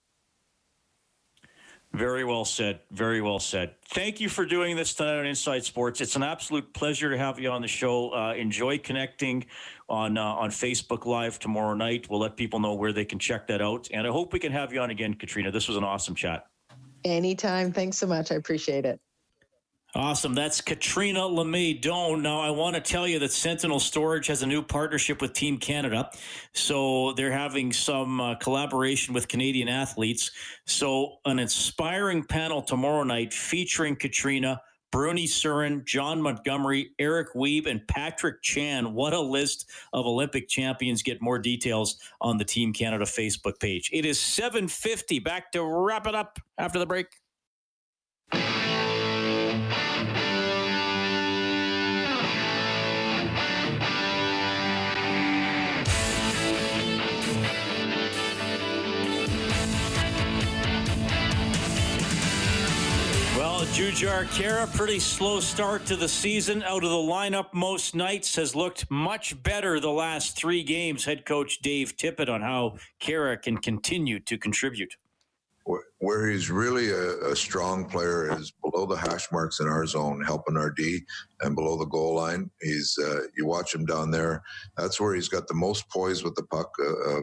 Very 1.95 2.25
well 2.25 2.45
said. 2.45 2.81
Very 2.91 3.21
well 3.21 3.39
said. 3.39 3.77
Thank 3.91 4.21
you 4.21 4.29
for 4.29 4.45
doing 4.45 4.75
this 4.75 4.95
tonight 4.95 5.21
on 5.21 5.27
Inside 5.27 5.65
Sports. 5.65 6.01
It's 6.01 6.17
an 6.17 6.25
absolute 6.25 6.75
pleasure 6.75 7.09
to 7.09 7.17
have 7.17 7.39
you 7.39 7.49
on 7.51 7.63
the 7.63 7.69
show. 7.69 8.13
Uh, 8.13 8.35
enjoy 8.35 8.79
connecting 8.79 9.47
on 9.89 10.19
uh, 10.19 10.25
on 10.25 10.51
Facebook 10.51 11.07
Live 11.07 11.39
tomorrow 11.39 11.73
night. 11.73 12.11
We'll 12.11 12.19
let 12.19 12.37
people 12.37 12.59
know 12.59 12.75
where 12.75 12.93
they 12.93 13.05
can 13.05 13.21
check 13.21 13.47
that 13.47 13.63
out. 13.63 13.89
And 13.93 14.09
I 14.09 14.11
hope 14.11 14.33
we 14.33 14.41
can 14.41 14.51
have 14.51 14.73
you 14.73 14.81
on 14.81 14.91
again, 14.91 15.15
Catriona. 15.15 15.53
This 15.53 15.69
was 15.69 15.77
an 15.77 15.85
awesome 15.85 16.17
chat. 16.17 16.47
Anytime. 17.05 17.73
Thanks 17.73 17.97
so 17.97 18.09
much. 18.09 18.33
I 18.33 18.35
appreciate 18.35 18.85
it. 18.85 18.99
Awesome. 19.97 20.35
That's 20.35 20.61
Catriona 20.61 21.25
Le 21.25 21.45
May 21.45 21.73
Doan. 21.73 22.21
Now, 22.21 22.41
I 22.41 22.51
want 22.51 22.75
to 22.75 22.81
tell 22.81 23.07
you 23.07 23.21
that 23.21 23.31
Sentinel 23.31 23.79
Storage 23.79 24.27
has 24.27 24.43
a 24.43 24.47
new 24.47 24.61
partnership 24.61 25.21
with 25.23 25.35
Team 25.35 25.57
Canada. 25.57 26.11
So 26.53 27.13
they're 27.13 27.31
having 27.31 27.73
some 27.73 28.21
uh, 28.21 28.35
collaboration 28.35 29.15
with 29.15 29.29
Canadian 29.29 29.69
athletes. 29.69 30.33
So, 30.67 31.19
an 31.27 31.39
inspiring 31.39 32.25
panel 32.25 32.61
tomorrow 32.61 33.05
night 33.05 33.33
featuring 33.33 33.95
Catriona, 33.95 34.61
Bruny 34.93 35.29
Surin, 35.29 35.85
Jon 35.85 36.21
Montgomery, 36.21 36.91
Erica 36.99 37.39
Wiebe, 37.39 37.69
and 37.69 37.87
Patrick 37.87 38.43
Chan. 38.43 38.93
What 38.93 39.13
a 39.13 39.21
list 39.21 39.71
of 39.93 40.07
Olympic 40.07 40.49
champions. 40.49 41.05
Get 41.05 41.23
more 41.23 41.39
details 41.39 41.99
on 42.21 42.37
the 42.37 42.45
Team 42.45 42.73
Canada 42.73 43.05
Facebook 43.05 43.61
page. 43.61 43.91
It 43.93 44.05
is 44.05 44.19
750. 44.19 45.21
Back 45.21 45.53
to 45.53 45.65
wrap 45.65 46.09
it 46.09 46.17
up 46.17 46.41
after 46.59 46.81
the 46.81 46.87
break. 46.87 47.07
Jujhar 63.69 64.25
Khaira, 64.27 64.73
pretty 64.75 64.99
slow 64.99 65.41
start 65.41 65.87
to 65.87 65.97
the 65.97 66.09
season. 66.09 66.63
Out 66.63 66.85
of 66.85 66.91
the 66.91 66.97
lineup 66.97 67.55
most 67.55 67.95
nights, 67.95 68.37
has 68.37 68.55
looked 68.55 68.91
much 68.91 69.43
better 69.43 69.81
the 69.81 69.91
last 69.91 70.37
three 70.37 70.63
games. 70.63 71.05
Head 71.05 71.25
coach 71.25 71.61
Dave 71.61 71.97
Tippett 71.97 72.29
on 72.29 72.43
how 72.43 72.77
Khaira 73.01 73.41
can 73.41 73.59
continue 73.59 74.21
to 74.21 74.39
contribute. 74.39 74.95
Where 75.99 76.29
he's 76.29 76.51
really 76.51 76.91
a, 76.91 77.33
a, 77.33 77.37
strong 77.37 77.89
player 77.89 78.37
is 78.39 78.53
below 78.63 78.87
the 78.87 78.97
hash 78.97 79.31
marks 79.33 79.61
in 79.61 79.67
our 79.67 79.87
zone, 79.87 80.23
helping 80.23 80.57
our 80.57 80.71
D, 80.71 81.01
and 81.41 81.55
below 81.55 81.79
the 81.79 81.87
goal 81.87 82.17
line. 82.17 82.51
He's 82.61 82.99
uh, 83.03 83.21
you 83.37 83.47
watch 83.47 83.75
him 83.75 83.87
down 83.87 84.11
there. 84.11 84.43
That's 84.77 85.01
where 85.01 85.15
he's 85.15 85.29
got 85.29 85.49
the 85.49 85.55
most 85.55 85.89
poise 85.89 86.23
with 86.23 86.35
the 86.35 86.45
puck 86.45 86.71
uh, 86.81 87.21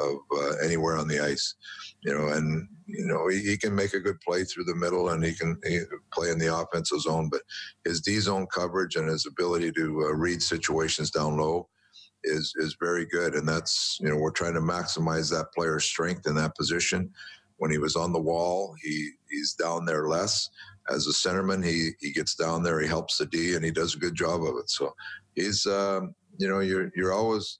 of 0.00 0.16
uh, 0.36 0.56
anywhere 0.64 0.96
on 0.96 1.08
the 1.08 1.20
ice. 1.20 1.54
You 2.02 2.16
know, 2.16 2.28
and 2.28 2.68
you 2.86 3.06
know 3.06 3.28
he, 3.28 3.40
he, 3.40 3.56
can 3.56 3.74
make 3.74 3.94
a 3.94 4.00
good 4.00 4.20
play 4.20 4.44
through 4.44 4.64
the 4.64 4.74
middle, 4.74 5.10
and 5.10 5.24
he 5.24 5.34
can 5.34 5.58
he 5.64 5.80
play 6.12 6.30
in 6.30 6.38
the 6.38 6.54
offensive 6.54 7.00
zone. 7.00 7.28
But 7.30 7.42
his 7.84 8.00
D 8.00 8.18
zone 8.18 8.46
coverage 8.52 8.96
and 8.96 9.08
his 9.08 9.26
ability 9.26 9.72
to 9.72 10.06
uh, 10.06 10.14
read 10.14 10.42
situations 10.42 11.10
down 11.10 11.36
low 11.36 11.68
is 12.24 12.52
is 12.56 12.76
very 12.80 13.06
good, 13.06 13.34
and 13.34 13.48
that's 13.48 13.98
you 14.00 14.08
know 14.08 14.16
we're 14.16 14.30
trying 14.30 14.54
to 14.54 14.60
maximize 14.60 15.30
that 15.30 15.52
player's 15.54 15.84
strength 15.84 16.26
in 16.26 16.34
that 16.36 16.56
position. 16.56 17.10
When 17.58 17.70
he 17.70 17.78
was 17.78 17.94
on 17.94 18.12
the 18.12 18.20
wall, 18.20 18.74
he 18.82 19.10
he's 19.30 19.54
down 19.54 19.84
there 19.84 20.08
less. 20.08 20.48
As 20.90 21.06
a 21.06 21.10
centerman, 21.10 21.64
he 21.64 21.90
he 22.00 22.12
gets 22.12 22.34
down 22.34 22.62
there, 22.62 22.80
he 22.80 22.88
helps 22.88 23.18
the 23.18 23.26
D, 23.26 23.54
and 23.54 23.64
he 23.64 23.70
does 23.70 23.94
a 23.94 23.98
good 23.98 24.14
job 24.14 24.42
of 24.42 24.56
it. 24.58 24.68
So 24.70 24.92
he's 25.34 25.66
um, 25.66 26.14
you 26.38 26.48
know 26.48 26.60
you're 26.60 26.90
you're 26.96 27.12
always 27.12 27.58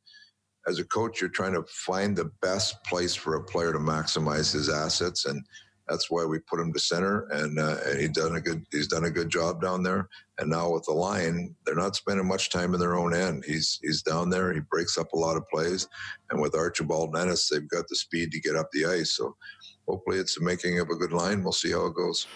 as 0.66 0.78
a 0.78 0.84
coach, 0.84 1.20
you're 1.20 1.30
trying 1.30 1.54
to 1.54 1.64
find 1.68 2.16
the 2.16 2.30
best 2.40 2.82
place 2.84 3.14
for 3.14 3.34
a 3.34 3.44
player 3.44 3.72
to 3.72 3.78
maximize 3.78 4.52
his 4.52 4.68
assets, 4.68 5.24
and 5.24 5.44
that's 5.88 6.10
why 6.10 6.24
we 6.24 6.38
put 6.38 6.60
him 6.60 6.72
to 6.72 6.78
center. 6.78 7.26
And, 7.30 7.58
uh, 7.58 7.76
and 7.86 8.00
he 8.00 8.08
done 8.08 8.36
a 8.36 8.40
good 8.40 8.64
he's 8.70 8.86
done 8.86 9.04
a 9.04 9.10
good 9.10 9.28
job 9.28 9.60
down 9.60 9.82
there. 9.82 10.08
And 10.38 10.48
now 10.50 10.72
with 10.72 10.84
the 10.84 10.92
line, 10.92 11.54
they're 11.66 11.74
not 11.74 11.96
spending 11.96 12.26
much 12.26 12.50
time 12.50 12.74
in 12.74 12.80
their 12.80 12.96
own 12.96 13.14
end. 13.14 13.44
He's 13.46 13.78
he's 13.82 14.02
down 14.02 14.30
there. 14.30 14.52
He 14.52 14.60
breaks 14.60 14.96
up 14.96 15.12
a 15.12 15.18
lot 15.18 15.36
of 15.36 15.48
plays, 15.48 15.88
and 16.30 16.40
with 16.40 16.54
Archibald 16.54 17.12
Nennis, 17.12 17.48
they've 17.48 17.68
got 17.68 17.88
the 17.88 17.96
speed 17.96 18.30
to 18.32 18.40
get 18.40 18.56
up 18.56 18.70
the 18.72 18.86
ice. 18.86 19.16
So 19.16 19.36
hopefully, 19.88 20.18
it's 20.18 20.36
the 20.36 20.44
making 20.44 20.78
of 20.78 20.88
a 20.88 20.96
good 20.96 21.12
line. 21.12 21.42
We'll 21.42 21.52
see 21.52 21.72
how 21.72 21.86
it 21.86 21.94
goes. 21.94 22.26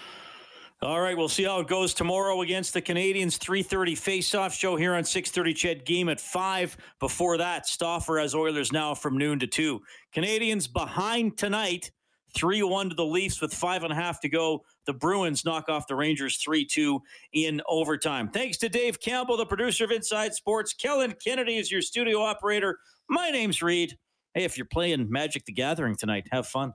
All 0.82 1.00
right, 1.00 1.16
we'll 1.16 1.30
see 1.30 1.44
how 1.44 1.60
it 1.60 1.68
goes 1.68 1.94
tomorrow 1.94 2.42
against 2.42 2.74
the 2.74 2.82
Canadiens. 2.82 3.38
3:30 3.38 3.96
face-off 3.96 4.54
show 4.54 4.76
here 4.76 4.94
on 4.94 5.04
6:30. 5.04 5.54
CHED 5.54 5.86
game 5.86 6.10
at 6.10 6.20
five. 6.20 6.76
Before 7.00 7.38
that, 7.38 7.66
Stauffer 7.66 8.18
has 8.18 8.34
Oilers 8.34 8.72
now 8.72 8.94
from 8.94 9.16
noon 9.16 9.38
to 9.38 9.46
two. 9.46 9.80
Canadiens 10.14 10.70
behind 10.70 11.38
tonight, 11.38 11.90
3-1 12.36 12.90
to 12.90 12.94
the 12.94 13.06
Leafs 13.06 13.40
with 13.40 13.54
five 13.54 13.84
and 13.84 13.92
a 13.92 13.96
half 13.96 14.20
to 14.20 14.28
go. 14.28 14.66
The 14.84 14.92
Bruins 14.92 15.46
knock 15.46 15.70
off 15.70 15.86
the 15.86 15.96
Rangers 15.96 16.38
3-2 16.46 17.00
in 17.32 17.62
overtime. 17.66 18.28
Thanks 18.28 18.58
to 18.58 18.68
Dave 18.68 19.00
Campbell, 19.00 19.38
the 19.38 19.46
producer 19.46 19.86
of 19.86 19.90
Inside 19.90 20.34
Sports. 20.34 20.74
Kellen 20.74 21.14
Kennedy 21.24 21.56
is 21.56 21.70
your 21.72 21.80
studio 21.80 22.20
operator. 22.20 22.78
My 23.08 23.30
name's 23.30 23.62
Reed. 23.62 23.96
Hey, 24.34 24.44
if 24.44 24.58
you're 24.58 24.66
playing 24.66 25.10
Magic 25.10 25.46
the 25.46 25.52
Gathering 25.52 25.96
tonight, 25.96 26.26
have 26.30 26.46
fun. 26.46 26.74